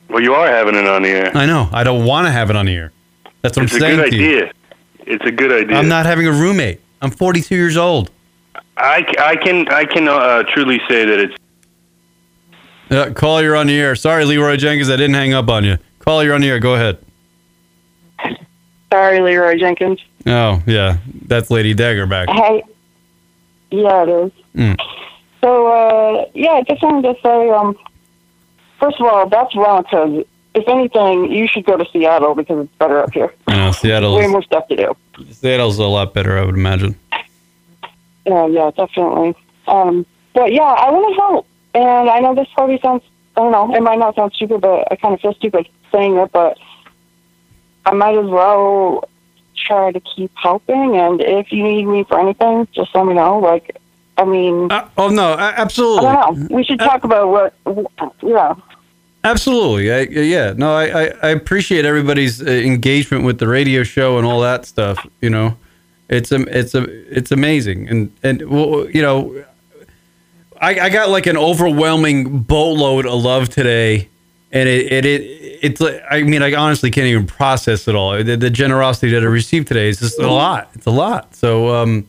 [0.08, 1.36] Well, you are having it on the air.
[1.36, 1.68] I know.
[1.70, 2.92] I don't want to have it on the air.
[3.42, 4.22] That's what it's I'm saying good to you.
[4.26, 4.52] Good idea.
[5.00, 5.76] It's a good idea.
[5.76, 6.80] I'm not having a roommate.
[7.02, 8.10] I'm 42 years old.
[8.78, 11.34] I, c- I can I can uh, truly say that it's
[12.90, 13.94] Uh, call you're on the air.
[13.96, 15.76] Sorry, Leroy Jenkins, I didn't hang up on you.
[15.98, 16.58] Call you're on the air.
[16.58, 16.96] Go ahead.
[18.90, 20.00] Sorry, Leroy Jenkins.
[20.26, 22.30] Oh yeah, that's Lady Dagger back.
[22.30, 22.62] Hey.
[23.70, 24.32] Yeah, it is.
[24.54, 24.76] Mm.
[25.40, 27.76] So, uh, yeah, I just wanted to say, um,
[28.80, 32.76] first of all, that's wrong because if anything, you should go to Seattle because it's
[32.78, 33.32] better up here.
[33.48, 33.72] You know,
[34.16, 34.96] Way more stuff to do.
[35.30, 36.98] Seattle's a lot better, I would imagine.
[38.26, 39.34] Yeah, yeah, definitely.
[39.68, 40.04] Um,
[40.34, 43.02] but yeah, I want to help, and I know this probably sounds,
[43.36, 46.16] I don't know, it might not sound stupid, but I kind of feel stupid saying
[46.16, 46.58] it, but
[47.84, 49.08] I might as well
[49.56, 53.38] try to keep helping, and if you need me for anything, just let me know.
[53.38, 53.76] Like,
[54.16, 56.06] I mean, oh no, absolutely.
[56.06, 56.56] I don't know.
[56.56, 57.28] We should talk about
[57.64, 57.92] what,
[58.22, 58.54] yeah.
[59.24, 59.92] Absolutely.
[59.92, 60.54] I, yeah.
[60.56, 64.64] No, I, I, I appreciate everybody's uh, engagement with the radio show and all that
[64.64, 65.04] stuff.
[65.20, 65.56] You know,
[66.08, 66.84] it's a, it's a,
[67.16, 67.88] it's amazing.
[67.88, 69.44] And and well, you know,
[70.60, 74.08] I, I got like an overwhelming boatload of love today,
[74.52, 75.20] and it it, it
[75.62, 78.22] it's like I mean I honestly can't even process it all.
[78.22, 80.70] The, the generosity that I received today is just a lot.
[80.74, 81.34] It's a lot.
[81.34, 82.06] So um,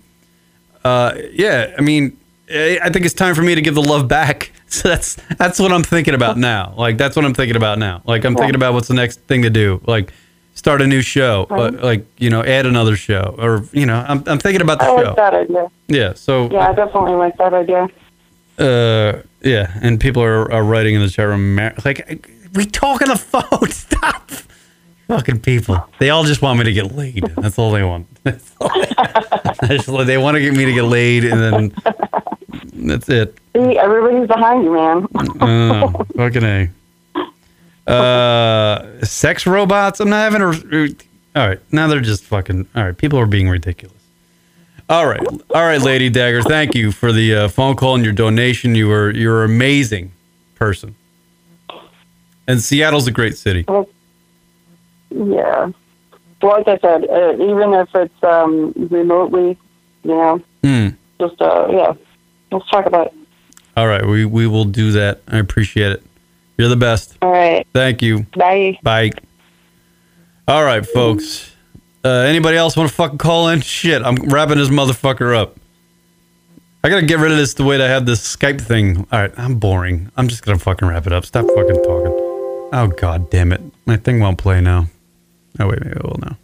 [0.83, 1.73] uh, yeah.
[1.77, 2.17] I mean,
[2.49, 4.51] I think it's time for me to give the love back.
[4.69, 6.73] So that's that's what I'm thinking about now.
[6.75, 8.01] Like that's what I'm thinking about now.
[8.05, 9.79] Like I'm thinking about what's the next thing to do.
[9.87, 10.11] Like
[10.55, 11.47] start a new show.
[11.49, 11.71] Right.
[11.71, 14.83] But like you know, add another show, or you know, I'm I'm thinking about the
[14.83, 14.95] I show.
[14.95, 15.71] like that idea.
[15.87, 16.13] Yeah.
[16.15, 17.87] So Yeah, I definitely like that idea.
[18.59, 21.55] uh, yeah, and people are, are writing in the chat room.
[21.55, 23.69] "Mar- Like, we talk on the phone.
[23.69, 24.31] Stop,
[25.07, 25.77] fucking people.
[25.99, 27.23] They all just want me to get laid.
[27.37, 28.07] That's all they want.
[28.59, 28.69] All
[29.67, 31.73] they, just- they want to get me to get laid, and then
[32.73, 33.37] that's it.
[33.55, 35.07] See, everybody's behind you, man.
[35.41, 36.69] Oh, fucking a.
[37.91, 39.99] Uh, sex robots.
[39.99, 40.87] I'm not having a.
[41.39, 42.67] All right, now they're just fucking.
[42.75, 43.96] All right, people are being ridiculous.
[44.89, 45.19] All right,
[45.53, 46.41] all right, Lady Dagger.
[46.43, 48.73] Thank you for the uh, phone call and your donation.
[48.73, 50.13] You were you're an amazing
[50.55, 50.95] person.
[52.47, 53.65] And Seattle's a great city.
[55.09, 55.71] Yeah.
[56.41, 59.57] Well, like I said, uh, even if it's um, remotely,
[60.03, 60.89] you know, Hmm.
[61.19, 61.93] just uh, yeah,
[62.51, 63.13] let's talk about it.
[63.75, 65.21] All right, we we will do that.
[65.27, 66.03] I appreciate it.
[66.57, 67.17] You're the best.
[67.21, 67.67] All right.
[67.73, 68.25] Thank you.
[68.35, 68.79] Bye.
[68.81, 69.11] Bye.
[70.47, 71.51] All right, folks.
[72.07, 73.59] Uh, anybody else want to fucking call in?
[73.59, 75.57] Shit, I'm wrapping this motherfucker up.
[76.81, 79.05] I gotta get rid of this the way I have this Skype thing.
[79.11, 80.09] All right, I'm boring.
[80.15, 81.25] I'm just gonna fucking wrap it up.
[81.25, 82.13] Stop fucking talking.
[82.71, 84.87] Oh god damn it, my thing won't play now.
[85.59, 86.37] Oh wait, maybe it will now.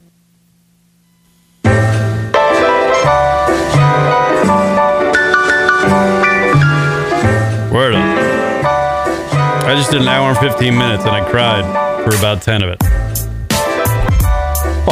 [7.71, 9.63] Word up.
[9.65, 11.63] I just did an hour and 15 minutes and I cried
[12.03, 13.32] for about 10 of it.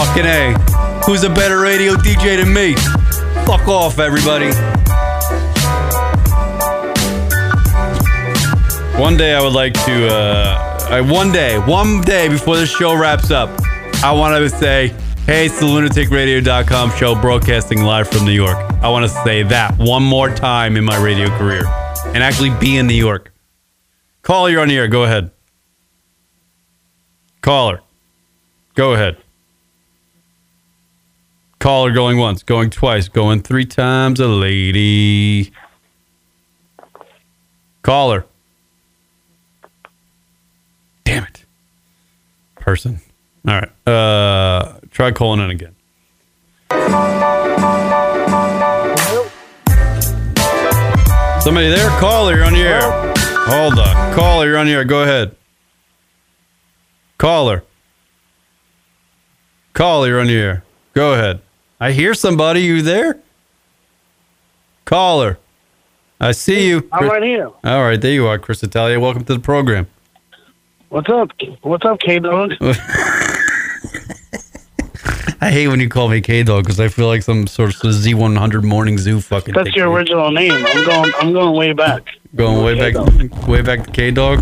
[0.02, 0.54] Fucking A.
[1.06, 2.74] Who's a better radio DJ than me?
[3.46, 4.48] Fuck off, everybody.
[9.00, 12.96] One day I would like to, uh, I, one day, one day before the show
[12.96, 13.52] wraps up,
[14.04, 14.88] I want to say,
[15.28, 18.58] hey, it's the lunaticradio.com show broadcasting live from New York.
[18.82, 21.68] I want to say that one more time in my radio career
[22.08, 23.32] and actually be in New York.
[24.24, 24.88] Call, you're on the air.
[24.88, 25.30] Go ahead.
[27.42, 27.82] Caller.
[28.74, 29.21] Go ahead.
[31.62, 35.54] Caller going once, going twice, going three times a lady.
[37.84, 38.26] Caller.
[41.04, 41.46] Damn it.
[42.56, 43.00] Person.
[43.48, 43.88] All right.
[43.88, 45.76] Uh try calling in again.
[51.42, 51.90] Somebody there?
[52.00, 53.14] Caller, you're on the air.
[53.46, 54.16] Hold on.
[54.16, 54.84] Caller, you're on the air.
[54.84, 55.36] Go ahead.
[57.20, 57.64] Caller.
[59.74, 60.64] Caller, you're on the air.
[60.96, 61.40] Go ahead.
[61.82, 62.62] I hear somebody.
[62.62, 63.18] You there?
[64.86, 65.40] Caller.
[66.20, 66.88] I see you.
[66.92, 67.48] I'm right here.
[67.64, 69.00] All right, there you are, Cris Italia.
[69.00, 69.88] Welcome to the program.
[70.90, 71.32] What's up?
[71.64, 72.54] What's up, K Dog?
[75.44, 77.76] I hate when you call me K Dog because I feel like some sort of
[77.82, 79.56] Z100 morning zoo fucking.
[79.56, 80.52] That's your original name.
[80.54, 81.12] I'm going.
[81.20, 82.04] I'm going way back.
[82.36, 84.40] Going way back, way back to K Dog.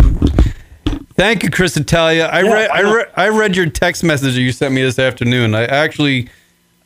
[1.14, 2.26] Thank you, Cris Italia.
[2.26, 4.82] I Yeah, read, I I read, I read your text message that you sent me
[4.82, 5.56] this afternoon.
[5.56, 6.28] I actually,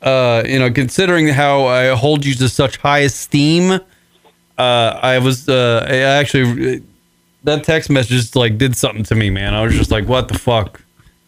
[0.04, 3.80] uh, you know, considering how I hold you to such high esteem, uh,
[4.58, 6.84] I was, uh, I actually,
[7.44, 9.54] that text message like did something to me, man.
[9.54, 10.82] I was just like, what the fuck?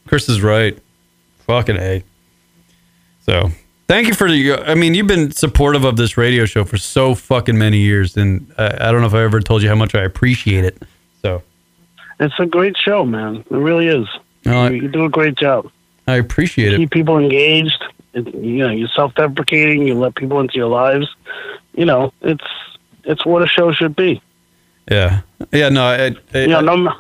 [0.08, 0.78] Cris is right.
[1.48, 2.04] Fucking a.
[3.22, 3.52] So
[3.88, 4.54] thank you for the.
[4.54, 8.52] I mean, you've been supportive of this radio show for so fucking many years, and
[8.58, 10.82] I, I don't know if I ever told you how much I appreciate it.
[11.22, 11.42] So
[12.20, 13.38] It's a great show, man.
[13.38, 14.08] It really is.
[14.46, 15.72] No, I- you, you do a great job.
[16.08, 16.78] I appreciate it.
[16.78, 17.84] Keep people engaged.
[18.16, 19.86] It, you know, you're self-deprecating.
[19.88, 21.08] You let people into your lives.
[21.74, 22.44] You know, it's
[23.04, 24.22] it's what a show should be.
[24.90, 25.22] Yeah,
[25.52, 25.70] yeah.
[25.70, 26.94] No, I, I, You know, no,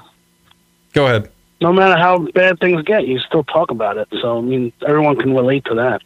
[0.94, 1.30] go ahead.
[1.62, 4.08] no matter how bad things get, you still talk about it.
[4.22, 6.02] So I mean, everyone can relate to that.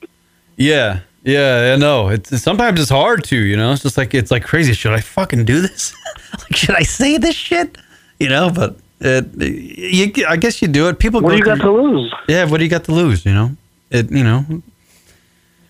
[0.57, 1.73] Yeah, yeah.
[1.73, 2.09] I know.
[2.09, 3.35] It's sometimes it's hard to.
[3.37, 4.73] You know, it's just like it's like crazy.
[4.73, 5.95] Should I fucking do this?
[6.37, 7.77] like, should I say this shit?
[8.19, 10.99] You know, but it, you, I guess you do it.
[10.99, 11.21] People.
[11.21, 12.13] What do you got to lose?
[12.27, 13.25] Yeah, what do you got to lose?
[13.25, 13.55] You know,
[13.89, 14.11] it.
[14.11, 14.45] You know,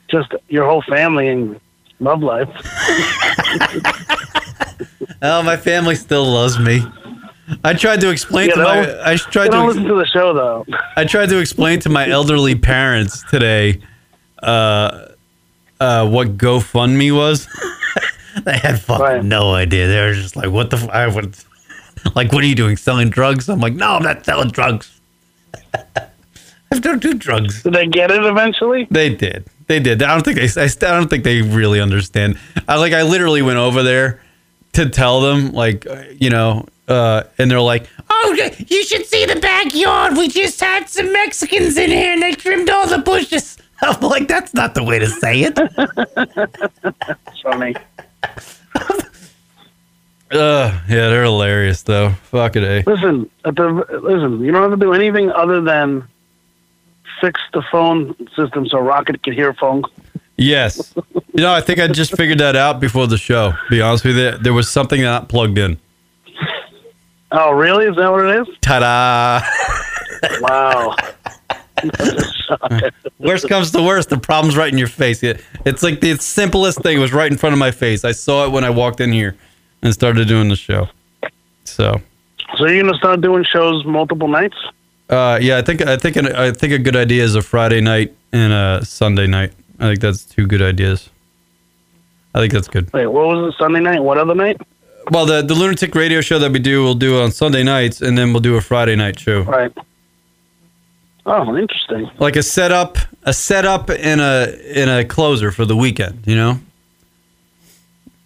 [0.10, 1.60] Just your whole family and
[1.99, 2.49] love life.
[5.22, 6.81] oh, my family still loves me.
[7.64, 9.11] I tried to explain You to my.
[9.11, 9.57] I tried to.
[9.57, 10.65] ex- listen to the show though.
[10.95, 13.81] I tried to explain to my elderly parents today
[14.44, 15.10] uh,
[15.80, 17.48] uh, what GoFundMe was.
[18.44, 19.88] they had fucking no idea.
[19.88, 20.77] They were just like, "What the?
[20.77, 21.36] F- I would,
[22.15, 22.77] like, what are you doing?
[22.77, 24.99] Selling drugs?" I'm like, "No, I'm not selling drugs.
[25.73, 28.88] I don't do drugs." Did they get it eventually?
[28.91, 29.48] They did.
[29.69, 30.03] They did.
[30.03, 30.61] I don't think they.
[30.61, 32.37] I, I don't think they really understand.
[32.67, 32.91] I like.
[32.91, 34.19] I literally went over there
[34.73, 35.85] to tell them, like,
[36.19, 40.17] you know, uh, and they're like, Oh, you should see the backyard.
[40.17, 43.57] We just had some Mexicans in here and they trimmed all the bushes.
[43.81, 45.55] I'm like, that's not the way to say it.
[47.43, 47.75] Funny.
[50.31, 52.11] Uh, yeah, they're hilarious though.
[52.11, 52.83] Fuck it, eh?
[52.85, 53.67] Listen, at the
[54.03, 54.39] listen.
[54.43, 56.07] You don't have to do anything other than
[57.19, 59.83] fix the phone system so Rocket can hear phone.
[60.37, 60.93] Yes.
[61.33, 63.53] You know, I think I just figured that out before the show.
[63.69, 65.77] Be honest with you, there was something not plugged in.
[67.31, 67.85] Oh, really?
[67.85, 68.47] Is that what it is?
[68.61, 69.41] Ta-da!
[70.41, 70.95] Wow.
[73.19, 75.23] Worst comes to worst, the problem's right in your face.
[75.23, 78.03] It, it's like the simplest thing was right in front of my face.
[78.03, 79.35] I saw it when I walked in here
[79.81, 80.89] and started doing the show.
[81.63, 82.01] So,
[82.57, 84.57] So you're gonna start doing shows multiple nights?
[85.10, 87.81] Uh, yeah, I think I think an, I think a good idea is a Friday
[87.81, 89.53] night and a Sunday night.
[89.80, 91.10] I think that's two good ideas.
[92.36, 92.91] I think that's good.
[92.94, 93.57] Wait, what was it?
[93.57, 94.03] Sunday night?
[94.03, 94.61] What other night?
[95.11, 98.18] Well, the the lunatic radio show that we do, we'll do on Sunday nights, and
[98.18, 99.41] then we'll do a Friday night show.
[99.41, 99.76] Right.
[101.26, 102.10] Oh, interesting.
[102.19, 106.23] Like a setup, a setup, and a and a closer for the weekend.
[106.26, 106.60] You know.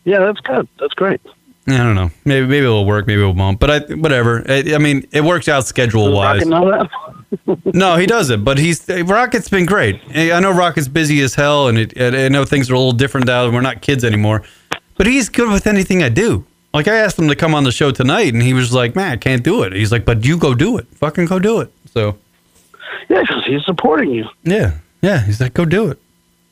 [0.03, 0.67] Yeah, that's good.
[0.79, 1.21] That's great.
[1.67, 2.11] I don't know.
[2.25, 3.07] Maybe maybe it'll work.
[3.07, 3.59] Maybe it won't.
[3.59, 4.43] But I whatever.
[4.49, 6.45] I, I mean, it works out schedule wise.
[6.45, 7.59] Rocket know that?
[7.73, 8.43] no, he doesn't.
[8.43, 10.01] But he's Rocket's been great.
[10.13, 12.91] I know Rocket's busy as hell, and it, and I know things are a little
[12.91, 13.49] different now.
[13.49, 14.43] We're not kids anymore.
[14.97, 16.45] But he's good with anything I do.
[16.73, 19.11] Like I asked him to come on the show tonight, and he was like, "Man,
[19.13, 20.87] I can't do it." He's like, "But you go do it.
[20.95, 22.17] Fucking go do it." So
[23.09, 24.27] Yeah, because he's supporting you.
[24.43, 25.21] yeah, yeah.
[25.21, 25.99] He's like, "Go do it."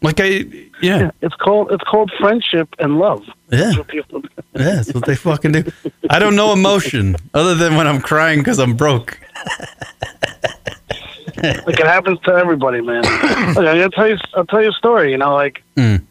[0.01, 0.45] Like I,
[0.81, 3.23] yeah, It's called it's called friendship and love.
[3.49, 3.57] Yeah.
[3.57, 4.21] That's what people-
[4.53, 4.75] yeah.
[4.75, 5.63] That's what they fucking do.
[6.09, 9.19] I don't know emotion other than when I'm crying because I'm broke.
[11.43, 13.03] like it happens to everybody, man.
[13.55, 14.17] Look, gonna tell you.
[14.35, 15.11] I'll tell you a story.
[15.11, 16.01] You know, like Mm.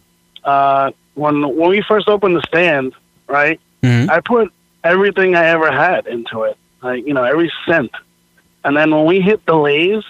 [0.44, 2.94] uh, when when we first opened the stand,
[3.28, 3.60] right?
[3.82, 4.08] Mhm.
[4.10, 4.52] I put
[4.84, 6.56] everything I ever had into it.
[6.82, 7.90] Like you know, every cent.
[8.64, 10.02] And then when we hit the delays,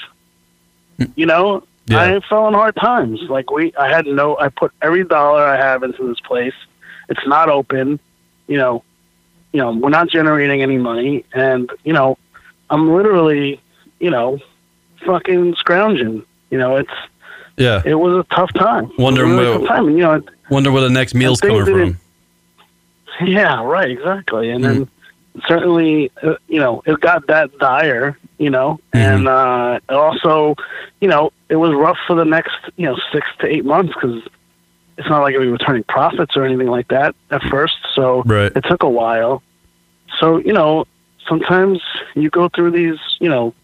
[1.15, 2.01] you know, Yeah.
[2.16, 3.20] I fell in hard times.
[3.28, 4.39] Like we, I had no.
[4.39, 6.55] I put every dollar I have into this place.
[7.09, 7.98] It's not open.
[8.47, 8.85] You know,
[9.52, 12.16] you know, we're not generating any money, and you know,
[12.69, 13.61] I'm literally,
[13.98, 14.39] you know,
[15.05, 16.23] fucking scrounging.
[16.51, 16.93] You know, it's
[17.57, 17.82] Yeah.
[17.85, 18.90] it was a tough time.
[18.98, 21.98] Was a where- tough time, and you know, Wonder where the next meal's coming from.
[23.27, 24.51] yeah, right, exactly.
[24.51, 24.89] And then Mm.
[25.47, 28.98] Certainly, uh, you know, it got that dire, you know, Mm-hmm.
[28.98, 30.57] and uh, also,
[31.01, 34.23] you know, it was rough for the next, you know, six to eight months because
[34.98, 37.77] it's not like we were turning profits or anything like that at first.
[37.94, 38.52] So Right.
[38.55, 39.43] it took a while.
[40.19, 40.86] So, you know,
[41.28, 41.81] sometimes
[42.15, 43.55] you go through these, you know,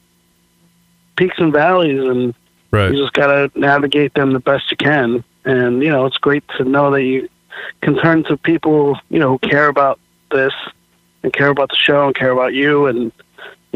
[1.16, 2.34] peaks and valleys and
[2.70, 2.92] Right.
[2.92, 5.24] you just got to navigate them the best you can.
[5.44, 7.28] And, you know, it's great to know that you
[7.80, 9.98] can turn to people, you know, who care about
[10.30, 10.52] this
[11.26, 12.86] and care about the show and care about you.
[12.86, 13.12] And,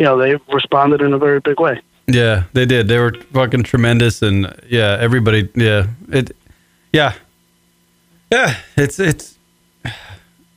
[0.01, 1.79] you know they've responded in a very big way.
[2.07, 2.89] Yeah, they did.
[2.89, 5.51] They were fucking tremendous, and yeah, everybody.
[5.55, 6.35] Yeah, it.
[6.91, 7.13] Yeah,
[8.33, 8.57] yeah.
[8.77, 9.39] It's it's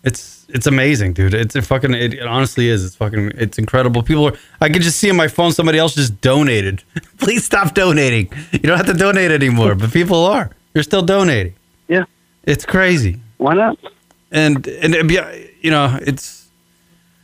[0.04, 1.34] it's it's amazing, dude.
[1.34, 1.94] It's a fucking.
[1.94, 2.86] It, it honestly is.
[2.86, 3.34] It's fucking.
[3.36, 4.02] It's incredible.
[4.02, 4.34] People are.
[4.62, 6.84] I can just see on my phone somebody else just donated.
[7.18, 8.32] Please stop donating.
[8.54, 10.52] You don't have to donate anymore, but people are.
[10.74, 11.54] You're still donating.
[11.90, 12.06] Yeah,
[12.44, 13.20] it's crazy.
[13.38, 13.78] Why not?
[14.32, 16.43] And and yeah, you know, it's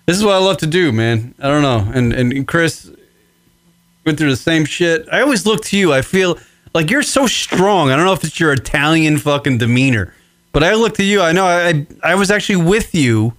[0.10, 1.36] this is what I love to do, man.
[1.40, 1.88] I don't know.
[1.94, 2.90] And and Cris
[4.08, 5.08] went through the same shit.
[5.12, 5.94] I always look to you.
[5.94, 6.40] I feel
[6.74, 7.92] like you're so strong.
[7.92, 10.16] I don't know if it's your Italian fucking demeanor,
[10.52, 11.22] but I look to you.
[11.22, 13.34] I know I I was actually with you,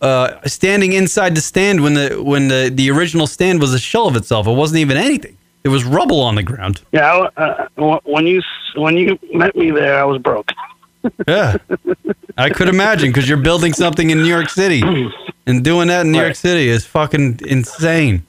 [0.00, 4.06] uh, standing inside the stand when the when the the original stand was a shell
[4.06, 4.46] of itself.
[4.46, 5.36] It wasn't even anything.
[5.62, 6.80] It was rubble on the ground.
[6.90, 8.40] Yeah, I, uh, when you
[8.76, 10.52] when you met me there, I was broke.
[11.26, 11.58] Yeah,
[12.38, 14.80] I could imagine because you're building something in New York City,
[15.48, 18.24] and doing that in New York City is fucking insane.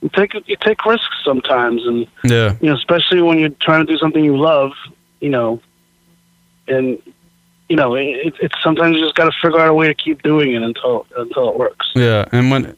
[0.00, 2.54] You take you take risks sometimes, and Yeah.
[2.60, 4.72] you know, especially when you're trying to do something you love,
[5.20, 5.60] you know,
[6.66, 6.98] and
[7.68, 10.22] you know, it, it's sometimes you just got to figure out a way to keep
[10.22, 11.86] doing it until until it works.
[11.94, 12.76] Yeah, and when,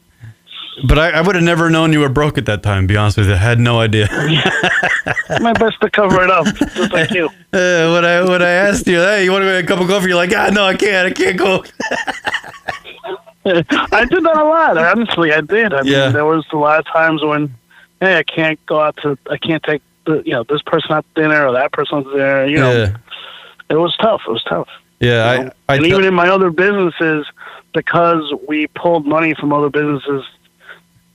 [0.87, 2.85] but I, I would have never known you were broke at that time.
[2.85, 4.09] To be honest with you, I had no idea.
[5.41, 7.29] My best to cover it up, just like you.
[7.53, 9.89] Uh, when I when I asked you, hey, you want to get a cup of
[9.89, 10.07] coffee?
[10.07, 11.09] You're like, ah, no, I can't.
[11.09, 11.65] I can't go.
[13.45, 14.77] I did that a lot.
[14.79, 15.73] Honestly, I did.
[15.73, 16.05] I Yeah.
[16.05, 17.53] mean, there was a lot of times when,
[18.01, 21.05] hey, I can't go out to, I can't take the, you know, this person out
[21.15, 22.47] to dinner or that person out to dinner.
[22.47, 22.97] You know, Yeah,
[23.71, 24.23] it was tough.
[24.29, 24.69] It was tough.
[25.01, 25.51] yeah.
[25.69, 27.27] I, I and even in my other businesses,
[27.75, 30.23] because we pulled money from other businesses,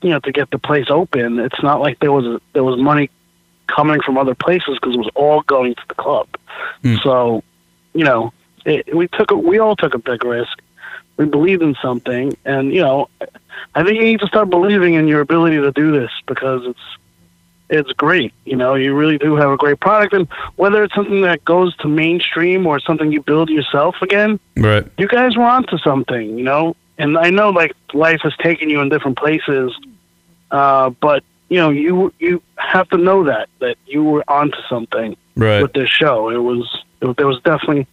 [0.02, 3.10] you know, to get the place open, it's not like there was there was money
[3.68, 6.28] coming from other places because it was all going to the club.
[6.82, 6.96] Hmm.
[7.04, 7.44] So,
[7.94, 8.34] you know,
[8.66, 10.60] it, we took a, we all took a big risk.
[11.18, 13.10] We believed in something, and you know,
[13.74, 16.80] I think you need to start believing in your ability to do this because it's
[17.70, 18.34] it's great.
[18.44, 20.28] You know, you really do have a great product, and
[20.58, 24.86] whether it's something that goes to mainstream or something you build yourself again, right.
[24.98, 26.76] you guys were onto something, you know.
[26.98, 29.78] And I know like life has taken you in different places,
[30.52, 35.16] uh, but you know you you have to know that that you were onto something
[35.38, 35.62] Right.
[35.62, 36.30] with this show.
[36.30, 37.88] It was it, there was definitely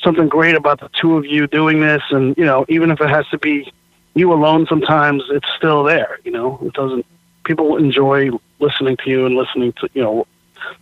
[0.00, 3.08] something great about the two of you doing this, and you know even if it
[3.10, 3.70] has to be
[4.14, 6.18] you alone, sometimes it's still there.
[6.24, 7.04] You know, it doesn't.
[7.44, 8.30] People enjoy
[8.60, 10.26] listening to you and listening to you know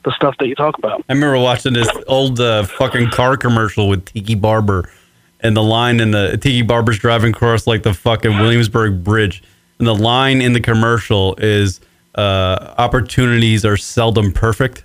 [0.05, 1.03] the stuff that you talk about.
[1.09, 4.91] I remember watching this old uh, fucking car commercial with Tiki Barber,
[5.41, 9.43] and the line in the Tiki Barber's driving across like the fucking Williamsburg Bridge,
[9.79, 11.81] and the line in the commercial is
[12.15, 14.85] uh, "Opportunities are seldom perfect."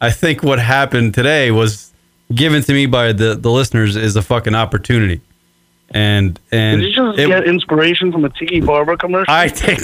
[0.00, 1.92] I think what happened today was
[2.34, 5.20] given to me by the the listeners is a fucking opportunity,
[5.92, 9.32] and and Did you just it- get inspiration from a Tiki Barber commercial?
[9.32, 9.80] I think,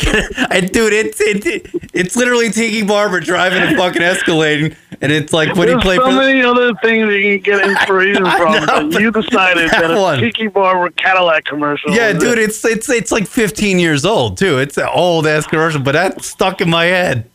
[0.51, 5.55] I dude, it's it, it's literally Tiki Barber driving a fucking Escalade, and it's like
[5.57, 8.39] when There's he played so for the, many other things you can get inspiration I
[8.39, 8.53] from.
[8.67, 10.21] know, but you decided that that a one.
[10.21, 11.91] Tiki Barber Cadillac commercial.
[11.91, 12.51] Yeah, dude, it.
[12.51, 14.59] it's it's it's like 15 years old too.
[14.59, 17.29] It's an old ass commercial, but that stuck in my head.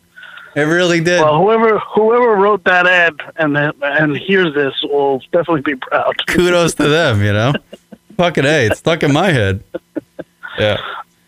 [0.55, 1.21] It really did.
[1.21, 6.13] Well, whoever whoever wrote that ad and and hears this will definitely be proud.
[6.27, 7.53] Kudos to them, you know.
[8.17, 9.63] Fucking a, it's stuck in my head.
[10.59, 10.77] Yeah.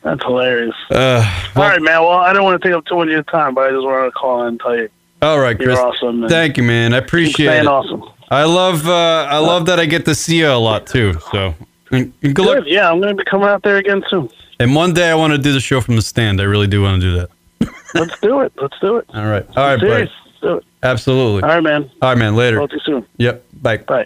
[0.04, 0.76] That's hilarious.
[0.92, 1.24] Uh,
[1.56, 2.02] All right, man.
[2.02, 3.84] Well, I don't want to take up too much of your time, but I just
[3.84, 4.90] wanted to call and tell you
[5.24, 5.80] all right, you're Cris.
[5.80, 6.24] awesome.
[6.24, 6.94] and Thank you, man.
[6.94, 7.68] I appreciate staying it.
[7.68, 8.04] awesome.
[8.30, 11.14] I love uh, I love that I get to see you a lot too.
[11.32, 11.56] So,
[11.92, 12.64] and, and good luck.
[12.68, 14.30] Yeah, I'm going to be coming out there again soon.
[14.60, 16.42] And one day I want to do the show from the stand.
[16.42, 17.74] I really do want to do that.
[17.96, 18.52] Let's do it.
[18.62, 19.06] Let's do it.
[19.14, 19.46] All right.
[19.56, 19.82] All right.
[19.82, 20.12] Let's
[20.42, 20.66] do it.
[20.84, 21.44] Absolutely.
[21.44, 21.90] All right, man.
[22.02, 22.36] All right, man.
[22.36, 22.58] Later.
[22.58, 23.06] Talk to you soon.
[23.18, 23.46] Yep.
[23.62, 23.78] Bye.
[23.78, 24.06] Bye.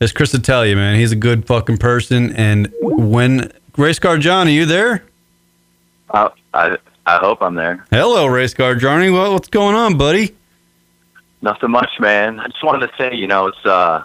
[0.00, 0.96] It's Cris Italia, man.
[0.98, 2.32] He's a good fucking person.
[2.36, 5.02] And when Race Car John, are you there?
[6.10, 7.84] I, I I hope I'm there.
[7.90, 9.10] Hello, Race Car Johnny.
[9.10, 10.34] What, what's going on, buddy?
[11.42, 12.38] Nothing much, man.
[12.38, 14.04] I just wanted to say, you know, it's uh,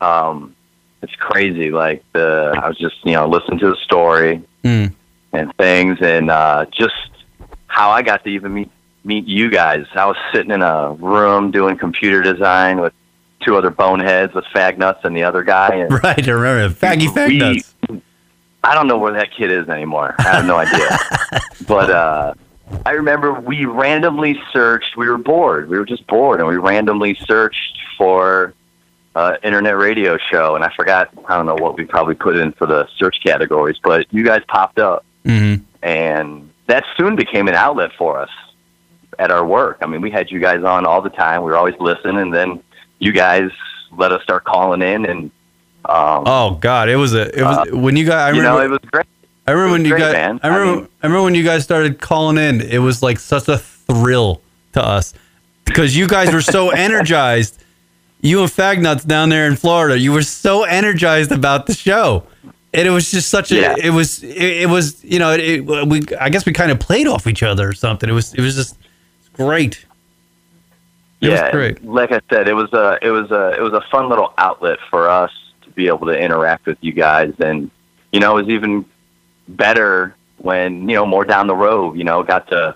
[0.00, 0.54] um,
[1.02, 1.70] it's crazy.
[1.70, 4.92] Like the I was just, you know, listening to the story Mm.
[5.32, 6.92] and things, and uh, just
[7.66, 8.70] how I got to even meet
[9.04, 9.86] meet you guys.
[9.94, 12.92] I was sitting in a room doing computer design with
[13.44, 16.74] two other boneheads with fag nuts and the other guy, and Right, I remember.
[16.74, 17.74] Faggy Fag We- Nuts.
[18.62, 20.14] I don't know where that kid is anymore.
[20.18, 20.98] I have no idea.
[21.66, 22.34] but uh,
[22.84, 24.98] I remember we randomly searched.
[24.98, 25.70] We were bored.
[25.70, 28.52] We were just bored, and we randomly searched for
[29.14, 30.56] uh, internet radio show.
[30.56, 31.08] And I forgot.
[31.26, 34.42] I don't know what we probably put in for the search categories, but you guys
[34.48, 35.64] popped up, Mm-hmm.
[35.82, 38.30] and that soon became an outlet for us
[39.18, 39.78] at our work.
[39.80, 41.42] I mean, we had you guys on all the time.
[41.42, 42.62] We were always listening, and then
[43.00, 43.50] you guys
[43.96, 45.30] let us start calling in and.
[45.86, 48.18] Um, Oh God, it was a it was when you got.
[48.28, 48.58] I you remember.
[48.58, 49.06] know, it was great.
[49.46, 50.12] I remember when you great, guys.
[50.12, 50.40] man.
[50.42, 50.88] I I remember.
[51.02, 52.60] I, remember when you guys started calling in.
[52.60, 54.42] It was like such a thrill
[54.74, 55.14] to us
[55.64, 57.64] because you guys were so energized.
[58.20, 62.24] You and Fagnuts down there in Florida, you were so energized about the show,
[62.74, 63.54] and it was just such a.
[63.56, 63.74] Yeah.
[63.82, 64.22] It was.
[64.22, 65.02] It, it was.
[65.02, 65.32] You know.
[65.32, 66.02] It, it- we.
[66.20, 68.10] I guess we kind of played off each other or something.
[68.10, 68.34] It was.
[68.34, 68.76] It was just
[69.32, 69.86] great.
[71.20, 71.84] It was yeah, great.
[71.84, 74.78] like I said, it was a it was a it was a fun little outlet
[74.88, 75.30] for us
[75.62, 77.70] to be able to interact with you guys, and
[78.12, 78.84] you know, it was even
[79.48, 81.96] better when you know more down the road.
[81.98, 82.74] You know, got to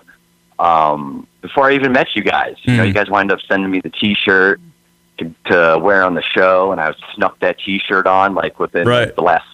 [0.59, 2.55] um, before I even met you guys.
[2.63, 2.87] You know, Mhm.
[2.87, 4.61] you guys wind up sending me the T-shirt
[5.17, 9.13] to, to wear on the show, and I snuck that T-shirt on like within Right.
[9.15, 9.45] the last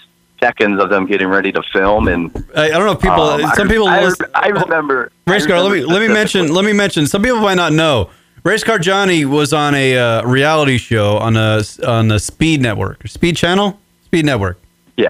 [0.41, 2.07] seconds of them getting ready to film.
[2.07, 3.21] And I, I don't know if people.
[3.21, 3.87] um, some I, people.
[3.87, 5.11] I, I remember.
[5.27, 5.59] Race car.
[5.61, 6.53] Let me let me mention.
[6.53, 7.07] Let me mention.
[7.07, 8.09] Some people might not know.
[8.43, 13.07] Race car Johnny was on a uh, reality show on a on the Speed Network,
[13.07, 14.59] Speed Channel, Speed Network.
[14.97, 15.09] Yeah.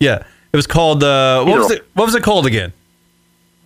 [0.00, 0.24] Yeah.
[0.52, 1.04] It was called.
[1.04, 1.86] Uh, what was it?
[1.94, 2.72] What was it called again?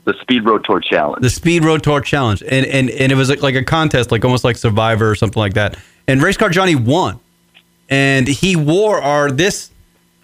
[0.07, 1.21] the Speed Road Tour Challenge.
[1.21, 4.25] The Speed Road Tour Challenge, and and and it was like, like a contest, like
[4.25, 5.77] almost like Survivor or something like that.
[6.09, 7.19] And Race Car Johnny won,
[7.91, 9.71] and he wore our this.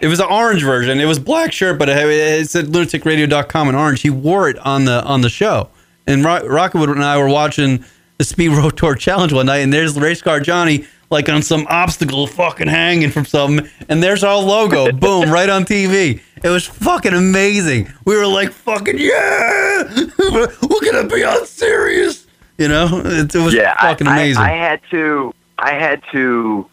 [0.00, 0.98] It was an orange version.
[0.98, 4.00] It was black shirt, but it, it said lunaticradio.com in orange.
[4.00, 5.68] He wore it on the on the show.
[6.06, 7.84] And Ro- Rockwood and I were watching
[8.18, 11.66] the Speed Road Tour Challenge one night, and there's Race Car Johnny like on some
[11.68, 16.20] obstacle, fucking hanging from something, and there's our logo, boom, right on TV.
[16.42, 17.92] It was fucking amazing.
[18.06, 19.82] We were like, fucking yeah,
[20.18, 20.48] we're,
[20.90, 22.26] gonna be on serious.
[22.58, 24.42] You know, it, it was yeah, I- fucking I, amazing.
[24.42, 26.68] I, had to, I had to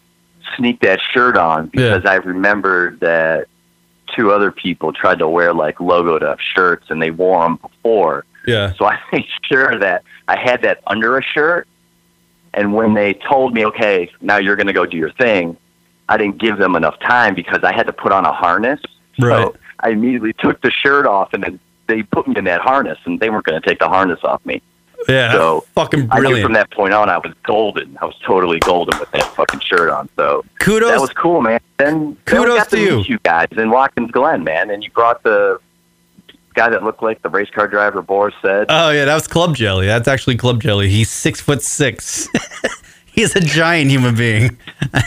[0.56, 3.46] sneak that shirt on because I remembered that
[4.16, 8.24] two other people tried to wear like logoed up shirts and they wore them before.
[8.46, 8.72] yeah.
[8.74, 11.66] So I made sure that I had that under a shirt.
[12.54, 15.56] And when they told me, okay, now you're going to go do your thing,
[16.08, 18.80] I didn't give them enough time because I had to put on a harness.
[19.20, 19.44] Right.
[19.46, 22.98] So I immediately took the shirt off and then they put me in that harness
[23.04, 24.62] and they weren't going to take the harness off me.
[25.08, 26.26] Yeah, So fucking brilliant.
[26.26, 27.96] I knew from that point on I was golden.
[28.02, 30.08] I was totally golden with that fucking shirt on.
[30.16, 31.58] So Kudos- That was cool, man.
[31.78, 32.98] Then then we Kudos got to to, you.
[33.08, 35.58] you guys in Watkins Glen, man, and you brought the
[36.54, 38.66] guy that looked like the race car driver Boris Said.
[38.68, 39.86] Oh yeah, that was Club Jelly.
[39.86, 40.88] That's actually Club Jelly.
[40.88, 42.28] He's six foot six.
[43.12, 44.56] He's a giant human being.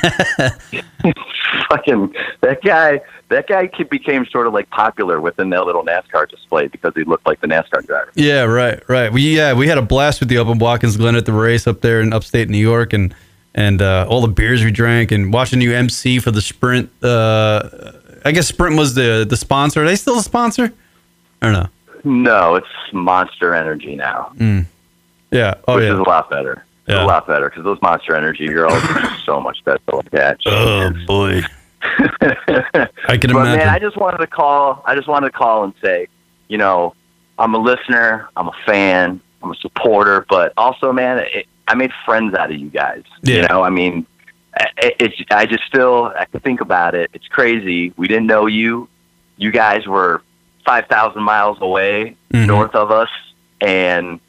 [1.69, 6.67] fucking that guy that guy became sort of like popular within that little NASCAR display
[6.67, 8.11] because he looked like the NASCAR driver.
[8.15, 9.11] Yeah, right, right.
[9.11, 11.81] We yeah, we had a blast with the Open Watkins Glen at the race up
[11.81, 13.13] there in upstate New York, and
[13.55, 16.89] and uh, all the beers we drank, and watching you MC for the Sprint.
[17.03, 17.93] Uh,
[18.25, 19.83] I guess Sprint was the the sponsor.
[19.83, 20.71] Are they still a sponsor?
[21.43, 21.67] Don't know.
[22.05, 24.65] No, it's Monster Energy now, Mm.
[25.31, 25.53] Yeah.
[25.67, 25.93] Oh which yeah.
[25.93, 26.63] is a lot better.
[26.87, 27.03] Yeah.
[27.03, 30.37] A lot better because those Monster Energy girls are so much better like that.
[30.45, 31.41] Oh boy.
[31.81, 33.57] I can but imagine.
[33.59, 34.83] man, I just wanted to call.
[34.85, 36.07] I just wanted to call and say,
[36.49, 36.93] you know,
[37.37, 38.27] I'm a listener.
[38.35, 39.19] I'm a fan.
[39.41, 40.25] I'm a supporter.
[40.29, 43.03] But also, man, it, I made friends out of you guys.
[43.23, 43.41] Yeah.
[43.41, 44.05] You know, I mean,
[44.77, 45.15] it, it's.
[45.31, 46.13] I just still.
[46.17, 47.09] I can think about it.
[47.13, 47.91] It's crazy.
[47.97, 48.87] We didn't know you.
[49.37, 50.21] You guys were
[50.65, 52.47] five thousand miles away Mhm.
[52.47, 53.09] north of us,
[53.61, 54.19] and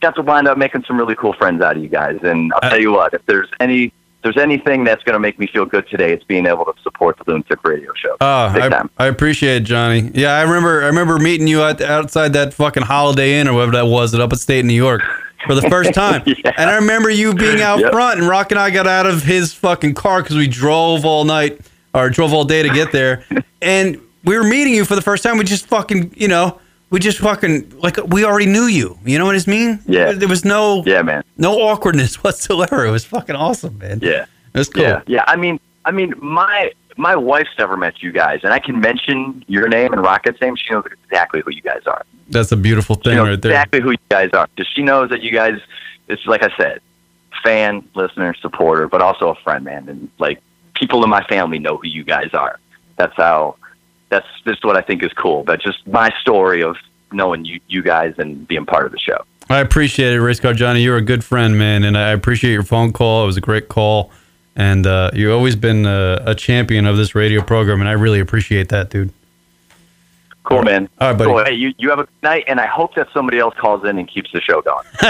[0.00, 2.18] got to wind up making some really cool friends out of you guys.
[2.22, 3.84] And I'll tell you what, if there's any.
[3.84, 3.92] if
[4.24, 6.12] There's anything that's going to make me feel good today.
[6.12, 8.16] It's being able to support the Lunatic Radio Show.
[8.20, 8.82] Oh, I.
[8.98, 10.10] I appreciate it, Johnny.
[10.12, 10.82] Yeah, I remember.
[10.82, 14.64] I remember meeting you outside that fucking Holiday Inn or whatever that was at Upstate
[14.64, 15.02] New York
[15.46, 16.22] for the first time.
[16.26, 17.92] And I remember you being out Yep.
[17.92, 21.24] front, and Rock and I got out of his fucking car because we drove all
[21.24, 21.60] night
[21.94, 23.24] or drove all day to get there,
[23.62, 25.38] and we were meeting you for the first time.
[25.38, 28.98] We just fucking, you know, we just fucking like we already knew you.
[29.04, 29.80] You know what I mean?
[29.86, 30.12] Yeah.
[30.12, 31.22] There was no Yeah, man.
[31.36, 32.86] no awkwardness whatsoever.
[32.86, 34.00] It was fucking awesome, man.
[34.02, 34.26] Yeah.
[34.54, 34.82] It was cool.
[34.82, 35.24] Yeah, yeah.
[35.26, 39.44] I mean, I mean, my my wife's never met you guys, and I can mention
[39.46, 40.56] your name and Rocket's name.
[40.56, 42.04] She knows exactly who you guys are.
[42.30, 43.52] That's a beautiful thing right there.
[43.52, 44.48] exactly who you guys are.
[44.56, 45.60] Because she knows that you guys.
[46.08, 46.80] It's like I said,
[47.44, 49.88] fan, listener, supporter, but also a friend, man.
[49.88, 50.40] And like
[50.74, 52.58] people in my family know who you guys are.
[52.96, 53.56] That's how.
[54.10, 55.42] That's just what I think is cool.
[55.44, 56.76] But just my story of
[57.12, 59.24] knowing you, you guys, and being part of the show.
[59.50, 60.82] I appreciate it, Race Car Johnny.
[60.82, 63.22] You're a good friend, man, and I appreciate your phone call.
[63.22, 64.10] It was a great call,
[64.56, 68.20] and uh, you've always been a, a champion of this radio program, and I really
[68.20, 69.10] appreciate that, dude.
[70.44, 70.88] Cool, man.
[70.98, 71.30] All right, buddy.
[71.30, 71.44] Cool.
[71.44, 73.98] Hey, you, you have a good night, and I hope that somebody else calls in
[73.98, 74.84] and keeps the show going.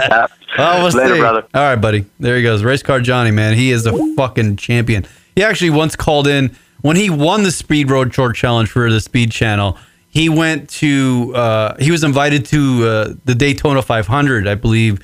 [0.00, 0.26] Uh,
[0.58, 1.20] Oh, we'll Later, see.
[1.20, 1.46] brother.
[1.54, 2.06] All right, buddy.
[2.18, 2.64] There he goes.
[2.64, 3.56] Race Car Johnny, man.
[3.56, 5.06] He is a fucking champion.
[5.36, 9.00] He actually once called in when he won the Speed Road Tour Challenge for the
[9.00, 9.76] Speed Channel.
[10.08, 11.32] He went to.
[11.36, 14.98] Uh, he was invited to uh, the Daytona 500, I believe,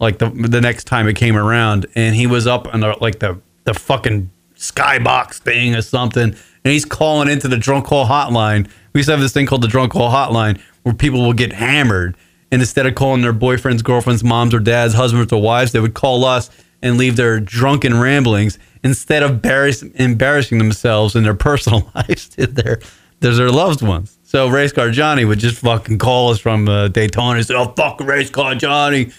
[0.00, 3.20] like the the next time it came around, and he was up on the, like
[3.20, 8.68] the the fucking skybox thing or something, and he's calling into the drunk call hotline.
[8.92, 11.52] We used to have this thing called the drunk call hotline where people will get
[11.52, 12.16] hammered,
[12.50, 15.94] and instead of calling their boyfriends, girlfriends, moms, or dads, husbands, or wives, they would
[15.94, 16.50] call us
[16.82, 22.46] and leave their drunken ramblings instead of embarrass- embarrassing themselves in their personal lives to
[22.46, 22.76] their
[23.20, 24.18] to their loved ones.
[24.22, 27.72] So race car Johnny would just fucking call us from uh, Daytona and say, "Oh
[27.76, 29.10] fuck, race car Johnny,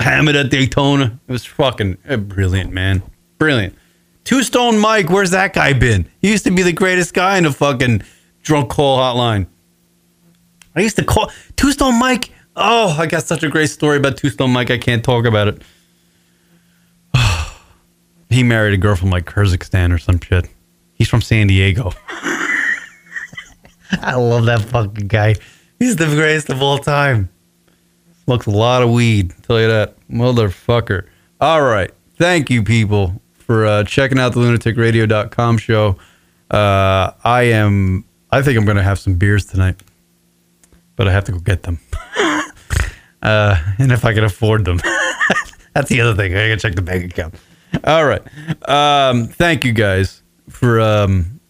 [0.00, 3.02] hammered at Daytona." It was fucking uh, brilliant, man,
[3.38, 3.74] brilliant.
[4.24, 6.08] Two Stone Mike, where's that guy been?
[6.20, 8.02] He used to be the greatest guy in the fucking
[8.42, 9.46] drunk call hotline.
[10.74, 12.30] I used to call Two Stone Mike.
[12.56, 14.70] Oh, I got such a great story about Two Stone Mike.
[14.70, 15.62] I can't talk about it.
[18.34, 20.48] He married a girl from like Kyrgyzstan or some shit.
[20.94, 21.92] He's from San Diego.
[24.02, 25.36] I love that fucking guy.
[25.78, 27.28] He's the greatest of all time.
[28.24, 29.32] Smokes a lot of weed.
[29.42, 31.06] Tell you that, motherfucker.
[31.40, 35.96] All right, thank you, people, for uh, checking out the lunaticradio.com show.
[36.50, 38.04] Uh, I am.
[38.30, 39.76] I think I'm going to have some beers tonight,
[40.96, 41.78] but I have to go get them.
[43.22, 44.78] uh, and if I can afford them,
[45.74, 46.34] that's the other thing.
[46.34, 47.34] I got to check the bank account.
[47.82, 48.22] All right.
[48.68, 51.40] Um, thank you guys for um,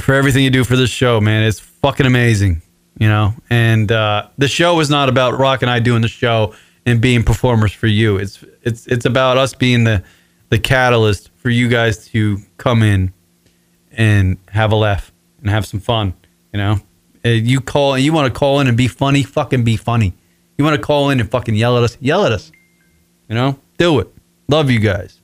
[0.00, 1.44] for everything you do for this show, man.
[1.44, 2.62] It's fucking amazing,
[2.98, 3.32] you know.
[3.50, 7.22] And uh, the show is not about Rock and I doing the show and being
[7.24, 8.18] performers for you.
[8.18, 10.02] It's it's it's about us being the
[10.50, 13.12] the catalyst for you guys to come in
[13.92, 16.12] and have a laugh and have some fun.
[16.52, 16.80] You know,
[17.24, 20.14] Uh, you call and you want to call in and be funny, fucking be funny.
[20.58, 22.50] You want to call in and fucking yell at us, yell at us.
[23.28, 24.08] You know, do it.
[24.48, 25.20] Love you guys.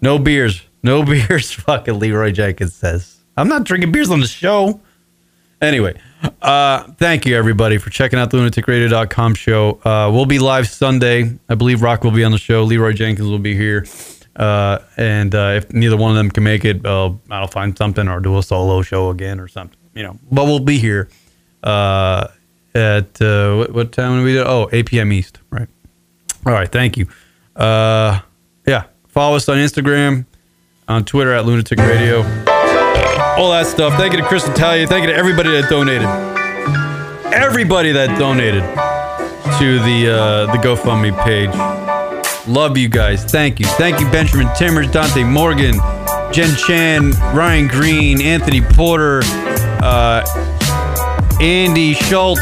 [0.00, 1.52] No beers, no beers.
[1.52, 3.16] Fucking Leroy Jenkins says.
[3.36, 4.80] I'm not drinking beers on the show.
[5.60, 5.98] Anyway,
[6.42, 9.80] uh, thank you everybody for checking out the lunaticradio.com show.
[9.84, 11.38] Uh, we'll be live Sunday.
[11.48, 12.62] I believe Rock will be on the show.
[12.64, 13.86] Leroy Jenkins will be here.
[14.36, 18.06] Uh, and uh, if neither one of them can make it, uh, I'll find something
[18.06, 20.18] or do a solo show again or something, you know.
[20.30, 21.08] But we'll be here
[21.62, 22.28] uh,
[22.74, 24.46] at uh, what, what time are we did?
[24.46, 25.10] Oh, 8 p.m.
[25.10, 25.68] East, right?
[26.44, 27.08] All right, thank you.
[27.56, 28.20] Uh,
[28.66, 30.26] yeah, follow us on Instagram,
[30.88, 32.18] on Twitter at Lunatic Radio,
[33.36, 33.94] all that stuff.
[33.94, 34.86] Thank you to Cris Italia.
[34.86, 36.06] Thank you to everybody that donated.
[37.32, 38.62] Everybody that donated
[39.58, 41.50] to the uh, the GoFundMe page.
[42.46, 43.24] Love you guys.
[43.24, 43.66] Thank you.
[43.66, 45.74] Thank you, Benjamin Timmers, Dante Morgan,
[46.32, 49.22] Jen Chan, Ryan Green, Anthony Porter,
[49.82, 50.22] uh,
[51.40, 52.40] Andy Schultz,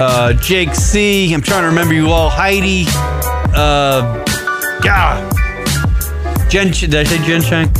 [0.00, 1.32] uh, Jake C.
[1.32, 2.30] I'm trying to remember you all.
[2.30, 2.86] Heidi.
[3.54, 4.24] Uh,
[4.84, 5.30] yeah.
[6.48, 6.70] Jen.
[6.70, 7.70] Did I say Jen Chang?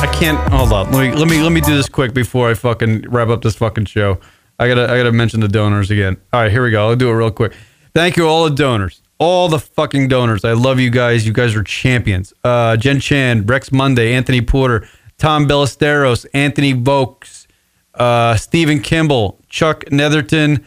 [0.00, 0.38] I can't.
[0.52, 0.92] Hold on.
[0.92, 3.56] Let me let me let me do this quick before I fucking wrap up this
[3.56, 4.18] fucking show.
[4.58, 6.16] I gotta I gotta mention the donors again.
[6.32, 6.88] All right, here we go.
[6.88, 7.52] I'll do it real quick.
[7.94, 10.44] Thank you all the donors, all the fucking donors.
[10.44, 11.26] I love you guys.
[11.26, 12.32] You guys are champions.
[12.44, 17.46] Uh, Jen Chan, Rex Monday, Anthony Porter, Tom Ballesteros, Anthony Vokes,
[17.94, 20.64] uh, Stephen Kimball, Chuck Netherton,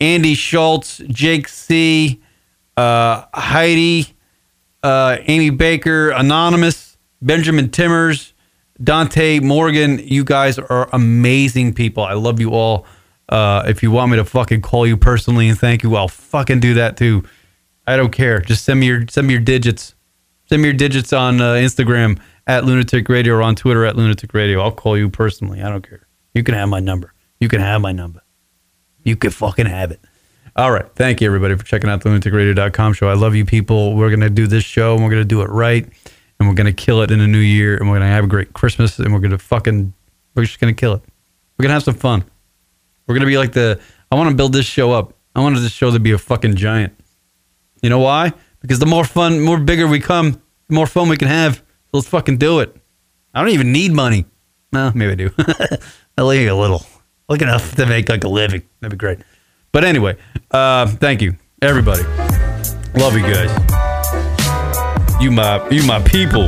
[0.00, 2.20] Andy Schultz, Jake C,
[2.78, 4.14] uh, Heidi,
[4.84, 8.34] uh, Amy Baker, Anonymous, Benjamin Timmers,
[8.82, 9.98] Dante Morgan.
[9.98, 12.04] You guys are amazing people.
[12.04, 12.86] I love you all.
[13.28, 16.60] Uh, if you want me to fucking call you personally and thank you, I'll fucking
[16.60, 17.24] do that too.
[17.86, 18.38] I don't care.
[18.40, 19.96] Just send me your send me your digits.
[20.46, 24.32] Send me your digits on uh, Instagram at Lunatic Radio or on Twitter at Lunatic
[24.32, 24.60] Radio.
[24.60, 25.62] I'll call you personally.
[25.62, 26.06] I don't care.
[26.32, 27.12] You can have my number.
[27.40, 28.22] You can have my number.
[29.02, 30.00] You can fucking have it.
[30.58, 30.86] All right.
[30.96, 33.08] Thank you, everybody, for checking out the lunaticradio.com show.
[33.08, 33.94] I love you people.
[33.94, 35.84] We're going to do this show and we're going to do it right.
[35.84, 37.76] And we're going to kill it in the new year.
[37.76, 38.98] And we're going to have a great Christmas.
[38.98, 39.94] And we're going to fucking,
[40.34, 41.02] we're just going to kill it.
[41.56, 42.24] We're going to have some fun.
[43.06, 43.80] We're going to be like the,
[44.10, 45.14] I want to build this show up.
[45.36, 46.92] I wanted this show to be a fucking giant.
[47.80, 48.32] You know why?
[48.58, 51.62] Because the more fun, more bigger we come, the more fun we can have.
[51.92, 52.74] Let's fucking do it.
[53.32, 54.26] I don't even need money.
[54.72, 55.30] No, maybe I do.
[56.18, 56.84] I like a little.
[57.28, 58.62] Like enough to make like a living.
[58.80, 59.20] That'd be great.
[59.72, 60.16] But anyway,
[60.50, 62.02] uh, thank you, everybody.
[62.94, 63.50] Love you guys.
[65.20, 66.46] You my you my people.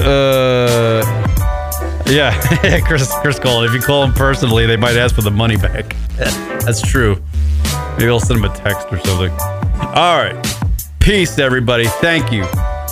[0.00, 1.02] Uh
[2.06, 3.64] yeah, Chris Chris called.
[3.66, 5.94] If you call them personally, they might ask for the money back.
[6.16, 7.22] That's true.
[7.98, 9.30] Maybe I'll send them a text or something.
[9.80, 10.36] All right.
[11.00, 11.86] Peace, everybody.
[11.86, 12.44] Thank you.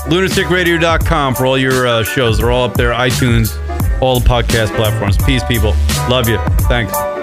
[0.07, 2.39] LunaticRadio.com for all your uh, shows.
[2.39, 2.93] They're all up there.
[2.93, 3.57] iTunes,
[4.01, 5.17] all the podcast platforms.
[5.19, 5.75] Peace, people.
[6.09, 6.39] Love you.
[6.69, 7.16] Thanks.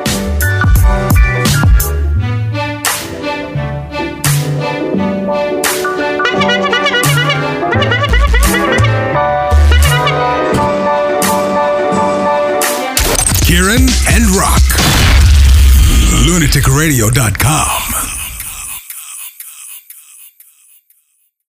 [16.34, 17.83] LunaticRadio.com.